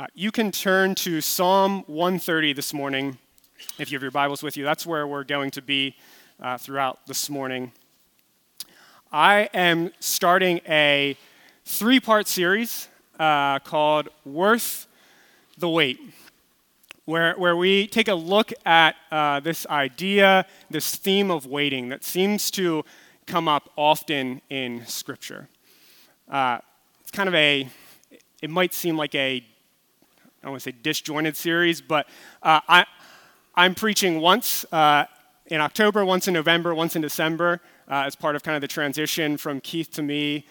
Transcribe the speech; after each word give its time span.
Uh, 0.00 0.06
you 0.14 0.30
can 0.30 0.52
turn 0.52 0.94
to 0.94 1.20
Psalm 1.20 1.82
130 1.88 2.52
this 2.52 2.72
morning 2.72 3.18
if 3.80 3.90
you 3.90 3.96
have 3.96 4.02
your 4.02 4.12
Bibles 4.12 4.44
with 4.44 4.56
you. 4.56 4.62
That's 4.62 4.86
where 4.86 5.08
we're 5.08 5.24
going 5.24 5.50
to 5.50 5.60
be 5.60 5.96
uh, 6.40 6.56
throughout 6.56 7.04
this 7.08 7.28
morning. 7.28 7.72
I 9.10 9.50
am 9.52 9.90
starting 9.98 10.60
a 10.68 11.16
three 11.64 11.98
part 11.98 12.28
series 12.28 12.86
uh, 13.18 13.58
called 13.58 14.08
Worth 14.24 14.86
the 15.58 15.68
Wait, 15.68 15.98
where, 17.04 17.34
where 17.34 17.56
we 17.56 17.88
take 17.88 18.06
a 18.06 18.14
look 18.14 18.52
at 18.64 18.94
uh, 19.10 19.40
this 19.40 19.66
idea, 19.66 20.46
this 20.70 20.94
theme 20.94 21.28
of 21.28 21.44
waiting 21.44 21.88
that 21.88 22.04
seems 22.04 22.52
to 22.52 22.84
come 23.26 23.48
up 23.48 23.72
often 23.74 24.42
in 24.48 24.86
Scripture. 24.86 25.48
Uh, 26.28 26.58
it's 27.00 27.10
kind 27.10 27.28
of 27.28 27.34
a, 27.34 27.68
it 28.40 28.48
might 28.48 28.72
seem 28.72 28.96
like 28.96 29.16
a 29.16 29.42
I 30.40 30.46
don't 30.46 30.52
want 30.52 30.62
to 30.62 30.70
say 30.70 30.76
disjointed 30.82 31.36
series, 31.36 31.80
but 31.80 32.06
uh, 32.44 32.60
I, 32.68 32.86
I'm 33.56 33.74
preaching 33.74 34.20
once 34.20 34.64
uh, 34.70 35.06
in 35.46 35.60
October, 35.60 36.04
once 36.04 36.28
in 36.28 36.34
November, 36.34 36.72
once 36.76 36.94
in 36.94 37.02
December, 37.02 37.60
uh, 37.90 38.04
as 38.06 38.14
part 38.14 38.36
of 38.36 38.44
kind 38.44 38.54
of 38.54 38.60
the 38.60 38.68
transition 38.68 39.36
from 39.36 39.60
Keith 39.60 39.90
to 39.92 40.02
me. 40.02 40.46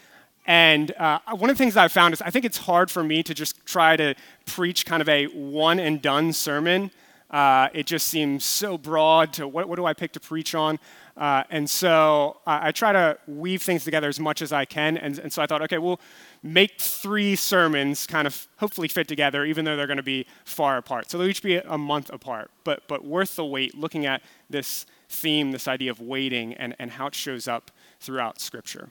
And 0.45 0.91
uh, 0.97 1.19
one 1.37 1.49
of 1.49 1.57
the 1.57 1.63
things 1.63 1.77
I've 1.77 1.93
found 1.93 2.13
is 2.13 2.21
I 2.21 2.31
think 2.31 2.43
it's 2.43 2.57
hard 2.57 2.91
for 2.91 3.01
me 3.01 3.23
to 3.23 3.33
just 3.33 3.65
try 3.65 3.95
to 3.95 4.13
preach 4.45 4.85
kind 4.85 5.01
of 5.01 5.07
a 5.07 5.27
one 5.27 5.79
and 5.79 6.01
done 6.01 6.33
sermon. 6.33 6.91
Uh, 7.29 7.67
it 7.73 7.85
just 7.85 8.07
seems 8.07 8.45
so 8.45 8.77
broad 8.77 9.33
to 9.33 9.47
what, 9.47 9.67
what 9.67 9.75
do 9.75 9.85
I 9.85 9.93
pick 9.93 10.13
to 10.13 10.19
preach 10.19 10.55
on? 10.55 10.79
Uh, 11.17 11.43
and 11.49 11.69
so 11.69 12.37
I, 12.45 12.67
I, 12.67 12.71
try 12.71 12.93
to 12.93 13.17
weave 13.27 13.63
things 13.63 13.83
together 13.83 14.07
as 14.07 14.19
much 14.19 14.41
as 14.41 14.53
I 14.53 14.65
can. 14.65 14.97
And, 14.97 15.17
and 15.19 15.33
so 15.33 15.41
I 15.41 15.47
thought, 15.47 15.61
okay, 15.63 15.77
we'll 15.79 15.99
make 16.41 16.79
three 16.79 17.35
sermons 17.35 18.07
kind 18.07 18.27
of 18.27 18.47
hopefully 18.57 18.87
fit 18.87 19.07
together, 19.07 19.43
even 19.43 19.65
though 19.65 19.75
they're 19.75 19.87
going 19.87 19.97
to 19.97 20.03
be 20.03 20.25
far 20.45 20.77
apart. 20.77 21.09
So 21.09 21.17
they'll 21.17 21.27
each 21.27 21.43
be 21.43 21.57
a 21.57 21.77
month 21.77 22.11
apart, 22.13 22.49
but, 22.63 22.87
but 22.87 23.03
worth 23.03 23.35
the 23.35 23.43
wait 23.43 23.75
looking 23.75 24.05
at 24.05 24.21
this 24.49 24.85
theme, 25.09 25.51
this 25.51 25.67
idea 25.67 25.91
of 25.91 25.99
waiting, 25.99 26.53
and, 26.53 26.75
and 26.79 26.91
how 26.91 27.07
it 27.07 27.15
shows 27.15 27.47
up 27.47 27.71
throughout 27.99 28.39
Scripture. 28.39 28.89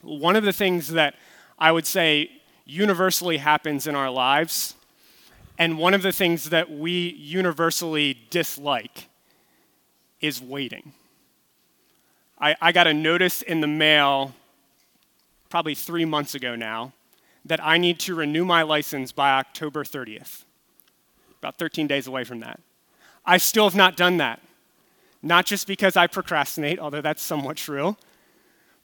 One 0.00 0.34
of 0.34 0.42
the 0.44 0.52
things 0.52 0.88
that 0.88 1.14
I 1.58 1.70
would 1.70 1.86
say 1.86 2.30
universally 2.64 3.36
happens 3.36 3.86
in 3.86 3.94
our 3.94 4.10
lives, 4.10 4.74
and 5.58 5.78
one 5.78 5.94
of 5.94 6.02
the 6.02 6.12
things 6.12 6.50
that 6.50 6.70
we 6.70 7.10
universally 7.10 8.18
dislike, 8.30 9.08
is 10.22 10.40
waiting. 10.40 10.92
I, 12.38 12.56
I 12.60 12.72
got 12.72 12.86
a 12.86 12.94
notice 12.94 13.42
in 13.42 13.60
the 13.60 13.66
mail 13.66 14.34
probably 15.50 15.74
three 15.74 16.04
months 16.04 16.34
ago 16.34 16.56
now 16.56 16.92
that 17.44 17.62
I 17.62 17.76
need 17.76 17.98
to 18.00 18.14
renew 18.14 18.44
my 18.44 18.62
license 18.62 19.12
by 19.12 19.32
October 19.32 19.84
30th, 19.84 20.44
about 21.40 21.58
13 21.58 21.86
days 21.88 22.06
away 22.06 22.24
from 22.24 22.40
that. 22.40 22.60
I 23.26 23.36
still 23.36 23.64
have 23.64 23.74
not 23.74 23.96
done 23.96 24.16
that. 24.16 24.40
Not 25.22 25.46
just 25.46 25.66
because 25.66 25.96
I 25.96 26.06
procrastinate, 26.06 26.78
although 26.78 27.00
that's 27.00 27.22
somewhat 27.22 27.56
true, 27.56 27.96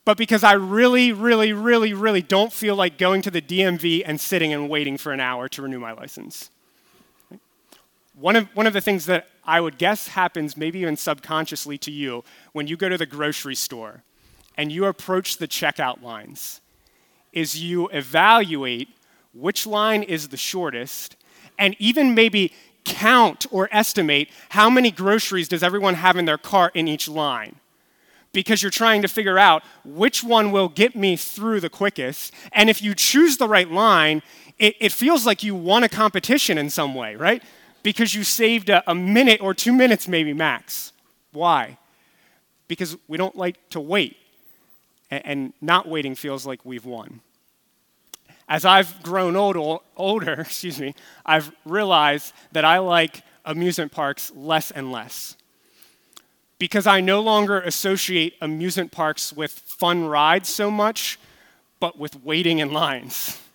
but 0.05 0.17
because 0.17 0.45
I 0.45 0.53
really, 0.53 1.13
really, 1.13 1.53
really, 1.53 1.93
really 1.93 2.23
don't 2.23 2.53
feel 2.53 2.77
like 2.77 2.97
going 2.97 3.23
to 3.23 3.31
the 3.31 3.43
DMV 3.43 4.03
and 4.07 4.21
sitting 4.21 4.53
and 4.53 4.69
waiting 4.69 4.97
for 4.97 5.13
an 5.13 5.21
hour 5.21 5.49
to 5.49 5.63
renew 5.63 5.81
my 5.81 5.93
license. 5.93 6.51
One 8.21 8.35
of, 8.35 8.49
one 8.57 8.67
of 8.67 8.73
the 8.73 8.81
things 8.81 9.07
that 9.07 9.29
I 9.45 9.61
would 9.61 9.79
guess 9.79 10.09
happens, 10.09 10.57
maybe 10.57 10.81
even 10.81 10.97
subconsciously 10.97 11.79
to 11.79 11.93
you, 11.93 12.25
when 12.53 12.67
you 12.67 12.77
go 12.77 12.89
to 12.89 12.99
the 12.99 13.07
grocery 13.07 13.55
store 13.55 14.03
and 14.57 14.73
you 14.73 14.87
approach 14.87 15.37
the 15.37 15.47
checkout 15.47 16.03
lines, 16.03 16.61
is 17.33 17.63
you 17.63 17.89
evaluate 17.89 18.89
which 19.33 19.67
line 19.67 20.03
is 20.03 20.29
the 20.29 20.37
shortest 20.37 21.17
and 21.59 21.77
even 21.79 22.15
maybe 22.15 22.53
count 22.85 23.47
or 23.53 23.69
estimate 23.71 24.31
how 24.49 24.69
many 24.69 24.91
groceries 24.91 25.47
does 25.47 25.63
everyone 25.63 25.95
have 25.95 26.17
in 26.17 26.25
their 26.25 26.39
cart 26.39 26.75
in 26.75 26.89
each 26.89 27.09
line 27.09 27.57
because 28.33 28.63
you're 28.63 28.71
trying 28.71 29.03
to 29.03 29.09
figure 29.09 29.39
out 29.39 29.63
which 29.85 30.25
one 30.25 30.51
will 30.51 30.69
get 30.69 30.97
me 30.97 31.17
through 31.17 31.61
the 31.61 31.71
quickest. 31.71 32.33
And 32.53 32.69
if 32.69 32.83
you 32.83 32.95
choose 32.95 33.37
the 33.37 33.49
right 33.49 33.71
line, 33.71 34.23
it, 34.59 34.77
it, 34.81 34.93
feels 34.93 35.25
like 35.25 35.43
you 35.43 35.55
won 35.55 35.85
a 35.85 35.89
competition 35.89 36.59
in 36.59 36.69
some 36.69 36.95
way, 36.95 37.15
right? 37.15 37.43
Because 37.89 38.15
you 38.15 38.23
saved 38.23 38.69
a, 38.69 38.83
a 38.91 38.95
minute 38.95 39.41
or 39.41 39.55
two 39.55 39.73
minutes, 39.73 40.07
maybe 40.07 40.35
max. 40.35 40.93
Why? 41.33 41.79
Because 42.67 42.99
we 43.09 43.17
don't 43.17 43.35
like 43.35 43.57
to 43.71 43.81
wait, 43.81 44.19
and, 45.11 45.23
and 45.25 45.53
not 45.63 45.89
waiting 45.89 46.15
feels 46.15 46.45
like 46.47 46.67
we've 46.67 46.85
won. 46.85 47.23
As 48.47 48.67
I've 48.67 49.03
grown 49.03 49.37
old, 49.37 49.81
older, 49.97 50.33
excuse 50.39 50.79
me, 50.79 50.95
I've 51.25 51.51
realized 51.65 52.35
that 52.53 52.63
I 52.63 52.77
like 52.77 53.23
amusement 53.47 53.91
parks 53.91 54.31
less 54.37 54.71
and 54.71 54.93
less 54.93 55.35
because 56.59 56.87
I 56.87 57.01
no 57.01 57.23
longer 57.23 57.59
associate 57.59 58.35
amusement 58.43 58.93
parks 58.93 59.33
with 59.33 59.53
fun 59.53 60.05
rides 60.05 60.51
so 60.51 60.71
much, 60.71 61.19
but 61.81 61.99
with 61.99 62.23
waiting 62.23 62.59
in 62.59 62.71
lines. 62.71 63.41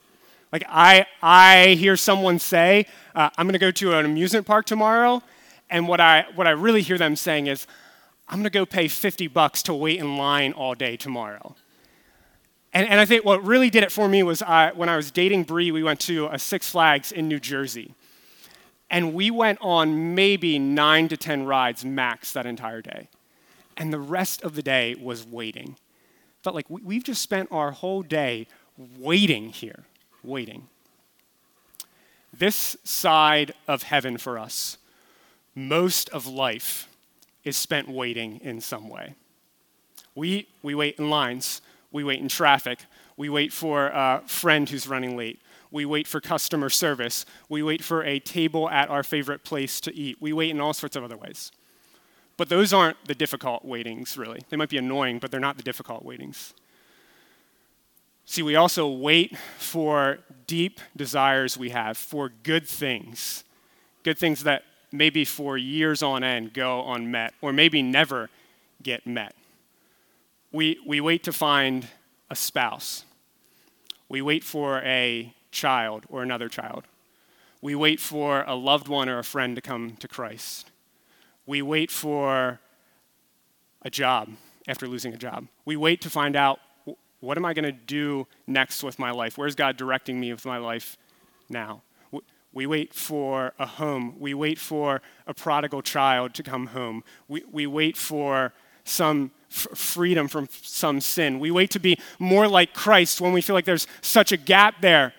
Like 0.54 0.64
I, 0.70 1.08
I 1.24 1.70
hear 1.80 1.98
someone 1.98 2.38
say, 2.38 2.86
uh, 3.16 3.32
I'm 3.38 3.48
going 3.48 3.54
to 3.54 3.60
go 3.60 3.72
to 3.72 3.98
an 3.98 4.06
amusement 4.06 4.46
park 4.46 4.68
tomorrow, 4.68 5.24
and 5.72 5.88
what 5.88 6.00
I, 6.00 6.28
what 6.36 6.46
I 6.46 6.52
really 6.52 6.84
hear 6.84 7.00
them 7.00 7.16
saying 7.16 7.48
is, 7.48 7.66
I'm 8.30 8.38
going 8.38 8.44
to 8.44 8.52
go 8.52 8.66
pay 8.66 8.88
50 8.88 9.28
bucks 9.28 9.64
to 9.64 9.74
wait 9.74 10.00
in 10.00 10.16
line 10.16 10.54
all 10.54 10.76
day 10.76 10.96
tomorrow. 10.96 11.56
And, 12.72 12.88
and 12.88 13.00
I 13.00 13.06
think 13.06 13.26
what 13.26 13.44
really 13.44 13.70
did 13.70 13.84
it 13.84 13.92
for 13.92 14.08
me 14.08 14.24
was 14.24 14.42
I, 14.42 14.72
when 14.72 14.90
I 14.90 14.96
was 14.96 15.12
dating 15.12 15.44
Bree, 15.44 15.72
we 15.72 15.84
went 15.84 16.00
to 16.02 16.28
a 16.28 16.38
Six 16.40 16.70
Flags 16.70 17.12
in 17.12 17.28
New 17.28 17.40
Jersey. 17.40 17.96
And 18.90 19.14
we 19.14 19.32
went 19.32 19.58
on 19.62 20.16
maybe 20.16 20.60
nine 20.60 21.08
to 21.10 21.18
10 21.18 21.46
rides 21.46 21.84
max 21.84 22.32
that 22.34 22.46
entire 22.46 22.82
day. 22.82 23.10
And 23.76 23.92
the 23.92 24.00
rest 24.00 24.44
of 24.44 24.56
the 24.56 24.62
day 24.62 24.96
was 24.96 25.26
waiting. 25.26 25.76
Felt 26.44 26.56
like 26.56 26.70
we've 26.70 27.04
just 27.04 27.22
spent 27.22 27.50
our 27.52 27.72
whole 27.72 28.04
day 28.04 28.48
waiting 28.78 29.50
here 29.50 29.86
waiting. 30.24 30.68
This 32.32 32.76
side 32.84 33.54
of 33.68 33.84
heaven 33.84 34.18
for 34.18 34.40
us, 34.40 34.78
most 35.56 36.10
of 36.10 36.26
life 36.26 36.88
is 37.44 37.56
spent 37.56 37.90
waiting 37.90 38.40
in 38.44 38.60
some 38.62 38.90
way. 38.90 39.16
We, 40.16 40.48
we 40.62 40.76
wait 40.76 40.98
in 40.98 41.10
lines, 41.10 41.62
we 41.92 42.04
wait 42.04 42.20
in 42.20 42.28
traffic, 42.28 42.80
we 43.18 43.30
wait 43.30 43.54
for 43.54 43.88
a 43.88 44.24
friend 44.26 44.68
who's 44.70 44.88
running 44.88 45.16
late, 45.16 45.40
we 45.72 45.86
wait 45.86 46.08
for 46.08 46.20
customer 46.20 46.70
service, 46.70 47.26
we 47.50 47.62
wait 47.62 47.84
for 47.84 48.04
a 48.04 48.20
table 48.20 48.70
at 48.70 48.90
our 48.90 49.04
favorite 49.04 49.44
place 49.44 49.80
to 49.82 49.96
eat, 49.96 50.18
we 50.20 50.34
wait 50.34 50.52
in 50.52 50.62
all 50.62 50.74
sorts 50.74 50.96
of 50.96 51.04
other 51.04 51.18
ways. 51.18 51.52
But 52.38 52.50
those 52.50 52.74
aren't 52.74 52.98
the 53.06 53.16
difficult 53.16 53.64
waitings, 53.64 54.18
really. 54.18 54.42
They 54.50 54.58
might 54.58 54.70
be 54.70 54.78
annoying, 54.78 55.20
but 55.20 55.30
they're 55.30 55.40
not 55.40 55.58
the 55.58 55.64
difficult 55.64 56.04
waitings. 56.04 56.54
See, 58.26 58.42
we 58.42 58.56
also 58.56 58.88
wait 58.88 59.38
for 59.58 60.20
deep 60.48 60.80
desires 60.96 61.58
we 61.58 61.70
have, 61.72 61.98
for 61.98 62.30
good 62.30 62.68
things, 62.68 63.44
good 64.04 64.18
things 64.18 64.44
that 64.44 64.64
maybe 64.92 65.26
for 65.26 65.58
years 65.58 66.02
on 66.02 66.24
end 66.24 66.54
go 66.54 66.86
unmet, 66.92 67.34
or 67.42 67.52
maybe 67.52 67.82
never 67.82 68.30
get 68.82 69.06
met. 69.06 69.36
We, 70.52 70.80
we 70.86 71.02
wait 71.02 71.24
to 71.24 71.34
find 71.34 71.88
a 72.30 72.36
spouse. 72.36 73.04
We 74.08 74.22
wait 74.22 74.44
for 74.44 74.80
a 74.80 75.34
child 75.52 76.06
or 76.10 76.22
another 76.22 76.48
child. 76.48 76.84
We 77.62 77.76
wait 77.76 78.00
for 78.00 78.44
a 78.44 78.56
loved 78.56 78.88
one 78.88 79.10
or 79.10 79.20
a 79.20 79.24
friend 79.24 79.56
to 79.56 79.62
come 79.62 79.96
to 80.00 80.08
Christ. 80.08 80.70
We 81.46 81.62
wait 81.62 81.90
for 81.90 82.60
a 83.82 83.90
job 83.90 84.30
after 84.68 84.88
losing 84.88 85.14
a 85.14 85.18
job. 85.18 85.48
We 85.66 85.76
wait 85.76 86.02
to 86.02 86.10
find 86.10 86.36
out 86.36 86.60
what 87.24 87.38
am 87.38 87.46
I 87.46 87.54
going 87.54 87.64
to 87.64 87.72
do 87.72 88.28
next 88.48 88.84
with 88.84 89.00
my 89.00 89.12
life? 89.12 89.38
Where's 89.38 89.56
God 89.56 89.78
directing 89.78 90.20
me 90.20 90.34
with 90.34 90.46
my 90.46 90.58
life 90.58 90.98
now? 91.50 91.82
We 92.52 92.68
wait 92.68 92.94
for 92.94 93.54
a 93.58 93.66
home. 93.66 94.16
We 94.20 94.34
wait 94.34 94.60
for 94.60 95.02
a 95.26 95.34
prodigal 95.34 95.82
child 95.82 96.34
to 96.36 96.44
come 96.44 96.68
home. 96.68 97.04
We, 97.30 97.44
we 97.50 97.66
wait 97.66 97.96
for 97.96 98.54
some 98.84 99.32
f- 99.50 99.70
freedom 99.74 100.28
from 100.28 100.50
some 100.52 101.00
sin. 101.00 101.40
We 101.40 101.50
wait 101.50 101.72
to 101.72 101.80
be 101.80 101.98
more 102.20 102.48
like 102.48 102.74
Christ 102.74 103.22
when 103.22 103.32
we 103.32 103.42
feel 103.42 103.56
like 103.56 103.66
there's 103.66 103.88
such 104.02 104.34
a 104.34 104.38
gap 104.38 104.82
there. 104.82 105.14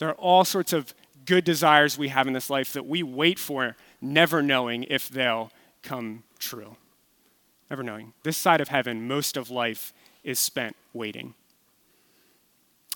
There 0.00 0.08
are 0.08 0.16
all 0.16 0.44
sorts 0.44 0.72
of 0.72 0.92
good 1.24 1.44
desires 1.44 1.96
we 1.96 2.08
have 2.08 2.26
in 2.26 2.32
this 2.32 2.50
life 2.50 2.72
that 2.72 2.86
we 2.86 3.04
wait 3.04 3.38
for, 3.38 3.76
never 4.02 4.42
knowing 4.42 4.82
if 4.90 5.08
they'll 5.08 5.52
come 5.82 6.24
true. 6.40 6.76
Never 7.70 7.84
knowing. 7.84 8.14
This 8.24 8.36
side 8.36 8.60
of 8.60 8.68
heaven, 8.68 9.06
most 9.06 9.36
of 9.36 9.48
life 9.48 9.94
is 10.24 10.38
spent 10.38 10.74
waiting. 10.92 11.34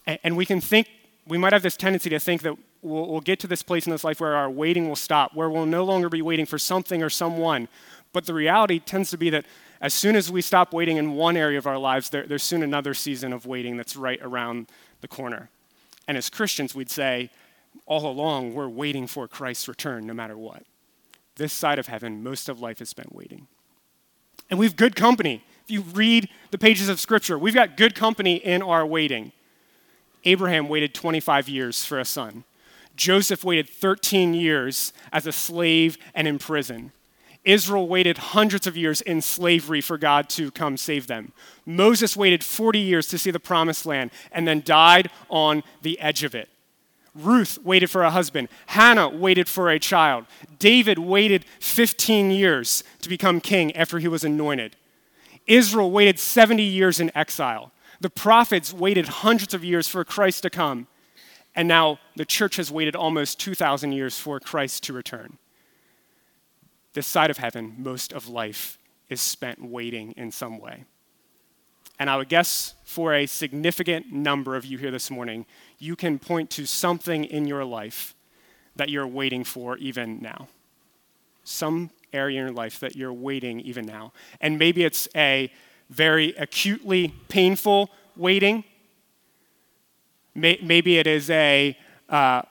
And 0.07 0.37
we 0.37 0.47
can 0.47 0.61
think, 0.61 0.89
we 1.27 1.37
might 1.39 1.53
have 1.53 1.63
this 1.63 1.77
tendency 1.77 2.09
to 2.11 2.19
think 2.19 2.43
that 2.43 2.57
we'll, 2.81 3.07
we'll, 3.07 3.21
get 3.21 3.39
to 3.41 3.47
this 3.47 3.63
place 3.63 3.87
in 3.87 3.93
this 3.93 4.05
life 4.05 4.21
where 4.21 4.35
our 4.35 4.51
waiting 4.51 4.89
will 4.89 4.97
stop, 4.97 5.35
where 5.35 5.51
we'll 5.51 5.67
no 5.67 5.85
longer 5.85 6.09
be 6.09 6.23
waiting 6.23 6.47
for 6.47 6.59
something 6.59 7.03
or 7.03 7.11
someone. 7.11 7.69
But 8.13 8.25
the 8.25 8.33
reality 8.33 8.79
tends 8.79 9.11
to 9.11 9.19
be 9.19 9.29
that 9.31 9.45
as 9.81 9.93
soon 9.93 10.17
as 10.17 10.33
we 10.33 10.41
stop 10.41 10.73
waiting 10.73 10.97
in 10.97 11.13
one 11.13 11.37
area 11.37 11.59
of 11.59 11.67
our 11.67 11.79
lives, 11.79 12.11
there, 12.11 12.27
there's 12.27 12.43
soon 12.43 12.63
another 12.63 12.95
season 12.95 13.33
of 13.33 13.47
waiting 13.47 13.77
that's 13.77 13.97
right 13.97 14.19
around 14.23 14.69
the 15.03 15.09
corner. 15.09 15.51
And 16.09 16.17
as 16.17 16.31
Christians, 16.31 16.75
we'd 16.75 16.91
say, 16.91 17.31
all 17.87 18.11
along, 18.11 18.55
we're 18.55 18.69
waiting 18.69 19.07
for 19.07 19.29
Christ's 19.29 19.69
return 19.69 20.07
no 20.07 20.15
matter 20.15 20.37
what. 20.37 20.63
This 21.37 21.53
side 21.53 21.79
of 21.79 21.87
heaven, 21.87 22.23
most 22.23 22.49
of 22.49 22.61
life 22.61 22.81
is 22.81 22.89
spent 22.89 23.15
waiting. 23.15 23.47
And 24.51 24.59
we've 24.59 24.75
good 24.75 24.97
company. 24.97 25.45
If 25.69 25.73
you 25.73 25.83
read 25.83 26.31
the 26.51 26.57
pages 26.57 26.89
of 26.89 26.99
Scripture, 26.99 27.39
we've 27.39 27.53
got 27.53 27.77
good 27.77 27.95
company 27.95 28.37
in 28.37 28.63
our 28.63 28.87
waiting. 28.87 29.33
Abraham 30.25 30.67
waited 30.67 30.95
25 30.95 31.47
years 31.47 31.85
for 31.85 31.99
a 31.99 32.07
son. 32.07 32.45
Joseph 32.97 33.45
waited 33.45 33.69
13 33.69 34.33
years 34.33 34.95
as 35.13 35.27
a 35.27 35.33
slave 35.33 35.99
and 36.15 36.27
in 36.27 36.39
prison. 36.39 36.93
Israel 37.45 37.87
waited 37.87 38.17
hundreds 38.17 38.67
of 38.67 38.79
years 38.79 39.03
in 39.03 39.21
slavery 39.21 39.83
for 39.83 39.99
God 39.99 40.31
to 40.31 40.51
come 40.53 40.79
save 40.79 41.07
them. 41.07 41.35
Moses 41.67 42.17
waited 42.17 42.43
40 42.43 42.79
years 42.79 43.07
to 43.09 43.19
see 43.19 43.31
the 43.31 43.39
promised 43.39 43.85
land 43.85 44.11
and 44.33 44.49
then 44.49 44.63
died 44.65 45.11
on 45.29 45.63
the 45.83 46.01
edge 46.01 46.25
of 46.25 46.35
it. 46.35 46.49
Ruth 47.15 47.59
waited 47.63 47.91
for 47.91 48.05
a 48.05 48.11
husband. 48.11 48.49
Hannah 48.69 49.11
waited 49.11 49.51
for 49.51 49.69
a 49.69 49.79
child. 49.79 50.25
David 50.59 50.99
waited 50.99 51.45
15 51.61 52.31
years 52.31 52.83
to 53.03 53.11
become 53.11 53.43
king 53.43 53.77
after 53.77 53.99
he 53.99 54.09
was 54.09 54.25
anointed. 54.25 54.75
Israel 55.49 55.91
waited 55.91 56.21
70 56.21 56.63
years 56.63 57.01
in 57.01 57.11
exile. 57.17 57.73
The 58.01 58.11
prophets 58.11 58.73
waited 58.73 59.09
hundreds 59.09 59.55
of 59.55 59.65
years 59.65 59.89
for 59.89 60.05
Christ 60.05 60.43
to 60.43 60.51
come. 60.51 60.87
And 61.57 61.67
now 61.67 61.99
the 62.15 62.25
church 62.25 62.57
has 62.57 62.71
waited 62.71 62.95
almost 62.95 63.41
2,000 63.41 63.93
years 63.93 64.19
for 64.19 64.39
Christ 64.39 64.85
to 64.85 64.93
return. 64.93 65.39
This 66.93 67.07
side 67.07 67.31
of 67.31 67.39
heaven, 67.39 67.75
most 67.79 68.13
of 68.13 68.29
life 68.29 68.79
is 69.09 69.21
spent 69.21 69.63
waiting 69.63 70.13
in 70.13 70.31
some 70.31 70.59
way. 70.61 70.85
And 71.99 72.09
I 72.09 72.17
would 72.17 72.29
guess 72.29 72.75
for 72.85 73.13
a 73.13 73.27
significant 73.27 74.13
number 74.13 74.55
of 74.55 74.65
you 74.65 74.79
here 74.79 74.93
this 74.93 75.11
morning, 75.11 75.47
you 75.79 75.97
can 75.97 76.19
point 76.19 76.51
to 76.51 76.67
something 76.67 77.25
in 77.25 77.47
your 77.47 77.65
life 77.65 78.15
that 78.77 78.89
you're 78.89 79.07
waiting 79.07 79.43
for 79.43 79.77
even 79.79 80.21
now. 80.23 80.47
Some 81.43 81.91
area 82.13 82.41
in 82.41 82.47
your 82.47 82.55
life 82.55 82.81
that 82.81 82.97
you're 82.97 83.13
waiting 83.13 83.61
even 83.61 83.87
now. 83.87 84.13
And 84.41 84.59
maybe 84.59 84.85
it's 84.85 85.09
a 85.15 85.51
very 85.91 86.35
acutely 86.37 87.09
painful 87.29 87.91
waiting. 88.17 88.65
Maybe 90.35 90.99
it 90.99 91.07
is 91.07 91.31
a 91.31 91.77
uh, 92.09 92.43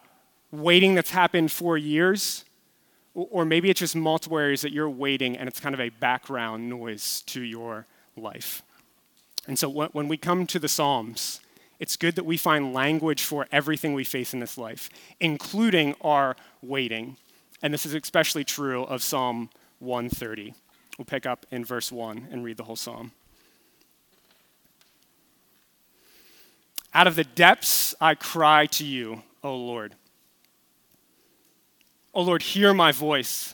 waiting 0.51 0.95
that's 0.95 1.11
happened 1.11 1.51
for 1.51 1.77
years. 1.77 2.43
Or 3.13 3.45
maybe 3.45 3.69
it's 3.69 3.79
just 3.79 3.95
multiple 3.95 4.37
areas 4.37 4.61
that 4.61 4.71
you're 4.71 4.89
waiting 4.89 5.37
and 5.37 5.47
it's 5.49 5.59
kind 5.59 5.73
of 5.73 5.81
a 5.81 5.89
background 5.89 6.69
noise 6.69 7.21
to 7.27 7.41
your 7.41 7.87
life. 8.15 8.61
And 9.47 9.57
so 9.57 9.69
when 9.69 10.07
we 10.07 10.17
come 10.17 10.45
to 10.47 10.59
the 10.59 10.67
Psalms, 10.67 11.39
it's 11.79 11.95
good 11.95 12.15
that 12.15 12.25
we 12.25 12.37
find 12.37 12.73
language 12.73 13.23
for 13.23 13.47
everything 13.51 13.93
we 13.93 14.03
face 14.03 14.33
in 14.33 14.39
this 14.39 14.57
life, 14.57 14.89
including 15.19 15.95
our 16.01 16.35
waiting. 16.61 17.17
And 17.61 17.73
this 17.73 17.85
is 17.85 17.93
especially 17.93 18.43
true 18.43 18.83
of 18.83 19.01
Psalm 19.01 19.49
130. 19.79 20.53
We'll 20.97 21.05
pick 21.05 21.25
up 21.25 21.45
in 21.51 21.65
verse 21.65 21.91
1 21.91 22.27
and 22.31 22.43
read 22.43 22.57
the 22.57 22.63
whole 22.63 22.75
psalm. 22.75 23.11
Out 26.93 27.07
of 27.07 27.15
the 27.15 27.23
depths 27.23 27.93
I 28.01 28.15
cry 28.15 28.65
to 28.67 28.85
you, 28.85 29.21
O 29.43 29.55
Lord. 29.55 29.93
O 32.13 32.21
Lord, 32.21 32.41
hear 32.41 32.73
my 32.73 32.91
voice. 32.91 33.53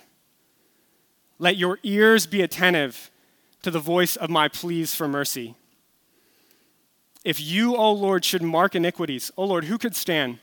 Let 1.39 1.57
your 1.57 1.79
ears 1.83 2.25
be 2.25 2.41
attentive 2.41 3.11
to 3.63 3.71
the 3.71 3.79
voice 3.79 4.15
of 4.15 4.29
my 4.29 4.47
pleas 4.47 4.95
for 4.95 5.07
mercy. 5.07 5.55
If 7.25 7.41
you, 7.41 7.75
O 7.75 7.91
Lord, 7.91 8.23
should 8.23 8.41
mark 8.41 8.75
iniquities, 8.75 9.31
O 9.37 9.43
Lord, 9.45 9.65
who 9.65 9.77
could 9.77 9.95
stand? 9.95 10.39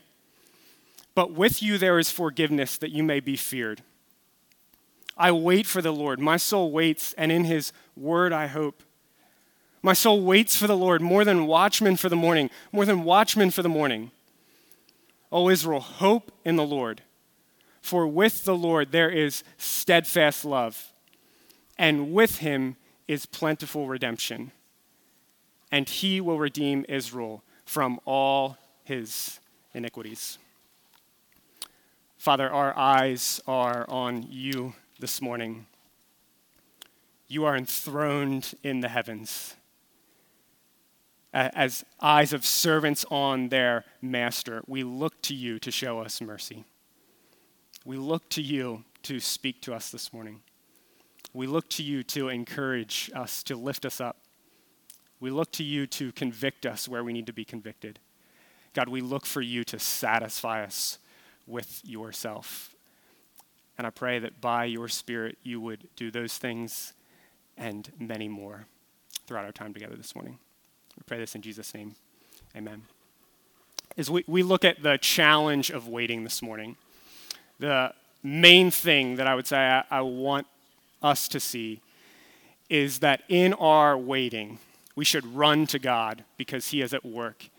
But 1.15 1.33
with 1.33 1.61
you 1.61 1.77
there 1.77 1.99
is 1.99 2.11
forgiveness 2.11 2.77
that 2.77 2.91
you 2.91 3.03
may 3.03 3.19
be 3.19 3.35
feared. 3.35 3.81
I 5.17 5.31
wait 5.31 5.67
for 5.67 5.81
the 5.81 5.91
Lord. 5.91 6.19
My 6.19 6.37
soul 6.37 6.71
waits, 6.71 7.13
and 7.17 7.31
in 7.31 7.43
his 7.43 7.73
word 7.95 8.33
I 8.33 8.47
hope. 8.47 8.81
My 9.83 9.93
soul 9.93 10.21
waits 10.21 10.55
for 10.55 10.67
the 10.67 10.77
Lord 10.77 11.01
more 11.01 11.25
than 11.25 11.47
watchmen 11.47 11.95
for 11.95 12.09
the 12.09 12.15
morning, 12.15 12.49
more 12.71 12.85
than 12.85 13.03
watchmen 13.03 13.51
for 13.51 13.61
the 13.61 13.69
morning. 13.69 14.11
O 15.31 15.49
Israel, 15.49 15.79
hope 15.79 16.31
in 16.45 16.55
the 16.55 16.65
Lord. 16.65 17.01
For 17.81 18.07
with 18.07 18.45
the 18.45 18.55
Lord 18.55 18.91
there 18.91 19.09
is 19.09 19.43
steadfast 19.57 20.45
love, 20.45 20.93
and 21.77 22.13
with 22.13 22.37
him 22.37 22.75
is 23.07 23.25
plentiful 23.25 23.87
redemption 23.87 24.51
and 25.71 25.87
he 25.87 26.19
will 26.19 26.37
redeem 26.37 26.85
Israel 26.89 27.43
from 27.65 27.99
all 28.05 28.57
his 28.83 29.39
iniquities. 29.73 30.37
Father, 32.21 32.51
our 32.51 32.77
eyes 32.77 33.41
are 33.47 33.83
on 33.89 34.27
you 34.29 34.75
this 34.99 35.23
morning. 35.23 35.65
You 37.27 37.45
are 37.45 37.57
enthroned 37.57 38.53
in 38.61 38.81
the 38.81 38.89
heavens 38.89 39.55
as 41.33 41.83
eyes 41.99 42.31
of 42.31 42.45
servants 42.45 43.05
on 43.09 43.49
their 43.49 43.85
master. 44.03 44.61
We 44.67 44.83
look 44.83 45.19
to 45.23 45.33
you 45.33 45.57
to 45.57 45.71
show 45.71 45.97
us 45.97 46.21
mercy. 46.21 46.63
We 47.85 47.97
look 47.97 48.29
to 48.29 48.41
you 48.43 48.83
to 49.01 49.19
speak 49.19 49.59
to 49.61 49.73
us 49.73 49.89
this 49.89 50.13
morning. 50.13 50.41
We 51.33 51.47
look 51.47 51.69
to 51.69 51.81
you 51.81 52.03
to 52.03 52.29
encourage 52.29 53.09
us, 53.15 53.41
to 53.45 53.55
lift 53.55 53.83
us 53.83 53.99
up. 53.99 54.17
We 55.19 55.31
look 55.31 55.51
to 55.53 55.63
you 55.63 55.87
to 55.87 56.11
convict 56.11 56.67
us 56.67 56.87
where 56.87 57.03
we 57.03 57.13
need 57.13 57.25
to 57.25 57.33
be 57.33 57.45
convicted. 57.45 57.97
God, 58.75 58.89
we 58.89 59.01
look 59.01 59.25
for 59.25 59.41
you 59.41 59.63
to 59.63 59.79
satisfy 59.79 60.63
us 60.63 60.99
with 61.47 61.81
yourself. 61.83 62.75
And 63.77 63.87
I 63.87 63.89
pray 63.89 64.19
that 64.19 64.41
by 64.41 64.65
your 64.65 64.87
Spirit, 64.87 65.37
you 65.43 65.59
would 65.61 65.87
do 65.95 66.11
those 66.11 66.37
things 66.37 66.93
and 67.57 67.91
many 67.99 68.27
more 68.27 68.65
throughout 69.25 69.45
our 69.45 69.51
time 69.51 69.73
together 69.73 69.95
this 69.95 70.15
morning. 70.15 70.37
We 70.97 71.03
pray 71.05 71.19
this 71.19 71.35
in 71.35 71.41
Jesus' 71.41 71.73
name. 71.73 71.95
Amen. 72.55 72.83
As 73.97 74.09
we, 74.09 74.23
we 74.27 74.43
look 74.43 74.63
at 74.63 74.83
the 74.83 74.97
challenge 74.97 75.69
of 75.69 75.87
waiting 75.87 76.23
this 76.23 76.41
morning, 76.41 76.77
the 77.59 77.93
main 78.23 78.71
thing 78.71 79.15
that 79.15 79.27
I 79.27 79.35
would 79.35 79.47
say 79.47 79.57
I, 79.57 79.83
I 79.89 80.01
want 80.01 80.47
us 81.01 81.27
to 81.29 81.39
see 81.39 81.81
is 82.69 82.99
that 82.99 83.23
in 83.27 83.53
our 83.53 83.97
waiting, 83.97 84.59
we 84.95 85.05
should 85.05 85.25
run 85.35 85.67
to 85.67 85.79
God 85.79 86.23
because 86.37 86.69
He 86.69 86.81
is 86.81 86.93
at 86.93 87.05
work 87.05 87.49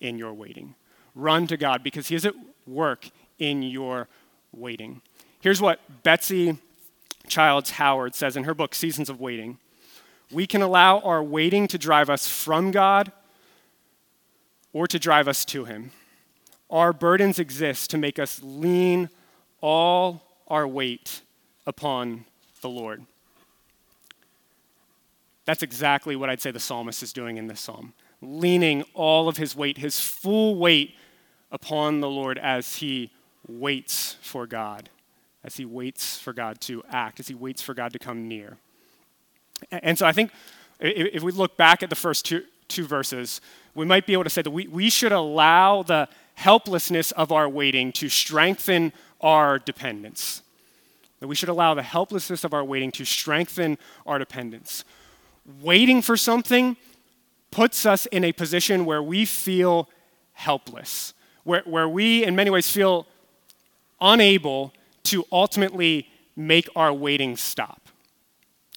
in 0.00 0.18
your 0.18 0.32
waiting. 0.32 0.74
Run 1.14 1.46
to 1.48 1.56
God 1.56 1.82
because 1.82 2.08
He 2.08 2.14
is 2.14 2.24
at 2.24 2.34
work 2.66 3.10
in 3.40 3.62
your 3.62 4.06
waiting. 4.52 5.02
Here's 5.40 5.60
what 5.60 5.80
Betsy 6.04 6.58
Childs 7.26 7.70
Howard 7.70 8.14
says 8.14 8.36
in 8.36 8.44
her 8.44 8.54
book, 8.54 8.74
Seasons 8.74 9.08
of 9.08 9.20
Waiting. 9.20 9.58
We 10.30 10.46
can 10.46 10.62
allow 10.62 11.00
our 11.00 11.22
waiting 11.24 11.66
to 11.68 11.78
drive 11.78 12.08
us 12.08 12.28
from 12.28 12.70
God 12.70 13.10
or 14.72 14.86
to 14.86 14.98
drive 14.98 15.26
us 15.26 15.44
to 15.46 15.64
Him. 15.64 15.90
Our 16.68 16.92
burdens 16.92 17.40
exist 17.40 17.90
to 17.90 17.98
make 17.98 18.20
us 18.20 18.40
lean 18.44 19.08
all 19.60 20.22
our 20.46 20.68
weight 20.68 21.22
upon 21.66 22.26
the 22.60 22.68
Lord. 22.68 23.04
That's 25.46 25.62
exactly 25.64 26.14
what 26.14 26.30
I'd 26.30 26.40
say 26.40 26.52
the 26.52 26.60
psalmist 26.60 27.02
is 27.02 27.12
doing 27.12 27.36
in 27.36 27.48
this 27.48 27.60
psalm, 27.60 27.92
leaning 28.22 28.84
all 28.94 29.28
of 29.28 29.36
his 29.36 29.56
weight, 29.56 29.78
his 29.78 29.98
full 29.98 30.54
weight, 30.54 30.94
upon 31.50 32.00
the 32.00 32.08
Lord 32.08 32.38
as 32.38 32.76
he 32.76 33.10
waits 33.58 34.16
for 34.20 34.46
God, 34.46 34.88
as 35.44 35.56
he 35.56 35.64
waits 35.64 36.18
for 36.18 36.32
God 36.32 36.60
to 36.62 36.82
act, 36.90 37.20
as 37.20 37.28
he 37.28 37.34
waits 37.34 37.62
for 37.62 37.74
God 37.74 37.92
to 37.92 37.98
come 37.98 38.28
near. 38.28 38.56
And 39.70 39.98
so 39.98 40.06
I 40.06 40.12
think 40.12 40.30
if 40.80 41.22
we 41.22 41.32
look 41.32 41.56
back 41.56 41.82
at 41.82 41.90
the 41.90 41.96
first 41.96 42.24
two, 42.24 42.44
two 42.68 42.86
verses, 42.86 43.40
we 43.74 43.84
might 43.84 44.06
be 44.06 44.12
able 44.12 44.24
to 44.24 44.30
say 44.30 44.42
that 44.42 44.50
we, 44.50 44.66
we 44.66 44.90
should 44.90 45.12
allow 45.12 45.82
the 45.82 46.08
helplessness 46.34 47.12
of 47.12 47.32
our 47.32 47.48
waiting 47.48 47.92
to 47.92 48.08
strengthen 48.08 48.92
our 49.20 49.58
dependence. 49.58 50.42
That 51.20 51.28
we 51.28 51.34
should 51.34 51.50
allow 51.50 51.74
the 51.74 51.82
helplessness 51.82 52.44
of 52.44 52.54
our 52.54 52.64
waiting 52.64 52.90
to 52.92 53.04
strengthen 53.04 53.76
our 54.06 54.18
dependence 54.18 54.84
waiting 55.60 56.02
for 56.02 56.16
something 56.16 56.76
puts 57.50 57.84
us 57.84 58.06
in 58.06 58.24
a 58.24 58.32
position 58.32 58.84
where 58.84 59.02
we 59.02 59.24
feel 59.24 59.88
helpless, 60.32 61.14
where, 61.44 61.62
where 61.64 61.88
we, 61.88 62.24
in 62.24 62.36
many 62.36 62.50
ways, 62.50 62.70
feel 62.70 63.06
unable 64.00 64.72
to 65.04 65.24
ultimately 65.32 66.08
make 66.36 66.68
our 66.76 66.92
waiting 66.92 67.36
stop. 67.36 67.88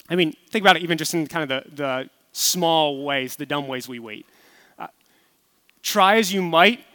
I 0.10 0.16
mean, 0.16 0.34
think 0.50 0.64
about 0.64 0.76
it 0.78 0.84
even 0.84 0.98
just 0.98 1.14
in 1.14 1.28
kind 1.28 1.50
of 1.50 1.50
the, 1.50 1.76
the 1.76 2.10
small 2.34 3.04
ways, 3.04 3.36
the 3.36 3.46
dumb 3.46 3.68
ways 3.68 3.88
we 3.88 4.00
wait. 4.00 4.26
Uh, 4.78 4.88
try 5.82 6.18
as 6.18 6.34
you 6.34 6.42
might, 6.42 6.86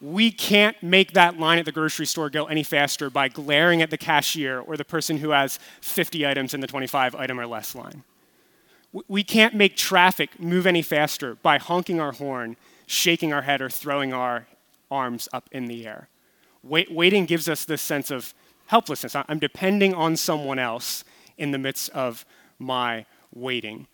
we 0.00 0.30
can't 0.32 0.80
make 0.82 1.12
that 1.12 1.38
line 1.38 1.58
at 1.58 1.64
the 1.64 1.72
grocery 1.72 2.06
store 2.06 2.28
go 2.28 2.46
any 2.46 2.62
faster 2.62 3.08
by 3.08 3.28
glaring 3.28 3.82
at 3.82 3.90
the 3.90 3.98
cashier 3.98 4.58
or 4.58 4.76
the 4.76 4.84
person 4.84 5.18
who 5.18 5.30
has 5.30 5.58
50 5.80 6.26
items 6.26 6.54
in 6.54 6.60
the 6.60 6.66
25 6.66 7.14
item 7.14 7.38
or 7.38 7.46
less 7.46 7.74
line. 7.74 8.02
We 9.08 9.24
can't 9.24 9.54
make 9.54 9.76
traffic 9.76 10.38
move 10.38 10.66
any 10.66 10.82
faster 10.82 11.36
by 11.36 11.58
honking 11.58 11.98
our 11.98 12.12
horn, 12.12 12.56
shaking 12.86 13.32
our 13.32 13.42
head, 13.42 13.62
or 13.62 13.70
throwing 13.70 14.12
our 14.12 14.46
arms 14.90 15.28
up 15.32 15.48
in 15.50 15.64
the 15.66 15.86
air. 15.86 16.08
Wait, 16.62 16.90
waiting 16.92 17.26
gives 17.26 17.48
us 17.48 17.64
this 17.64 17.82
sense 17.82 18.10
of 18.10 18.34
helplessness. 18.66 19.14
I'm 19.14 19.38
depending 19.38 19.94
on 19.94 20.16
someone 20.16 20.58
else 20.58 21.04
in 21.36 21.50
the 21.50 21.58
midst 21.58 21.90
of 21.90 22.24
my 22.58 23.04
waiting. 23.34 23.86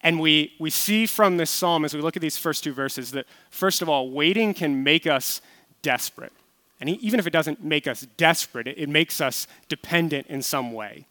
And 0.00 0.20
we, 0.20 0.54
we 0.60 0.70
see 0.70 1.06
from 1.06 1.36
this 1.36 1.50
psalm, 1.50 1.84
as 1.84 1.94
we 1.94 2.00
look 2.00 2.16
at 2.16 2.22
these 2.22 2.38
first 2.38 2.62
two 2.62 2.72
verses, 2.72 3.10
that 3.12 3.26
first 3.50 3.82
of 3.82 3.88
all, 3.88 4.10
waiting 4.10 4.54
can 4.54 4.84
make 4.84 5.06
us 5.06 5.40
desperate. 5.82 6.32
And 6.80 6.88
even 6.88 7.18
if 7.18 7.26
it 7.26 7.32
doesn't 7.32 7.64
make 7.64 7.88
us 7.88 8.06
desperate, 8.16 8.68
it, 8.68 8.78
it 8.78 8.88
makes 8.88 9.20
us 9.20 9.46
dependent 9.68 10.28
in 10.28 10.42
some 10.42 10.72
way. 10.72 11.06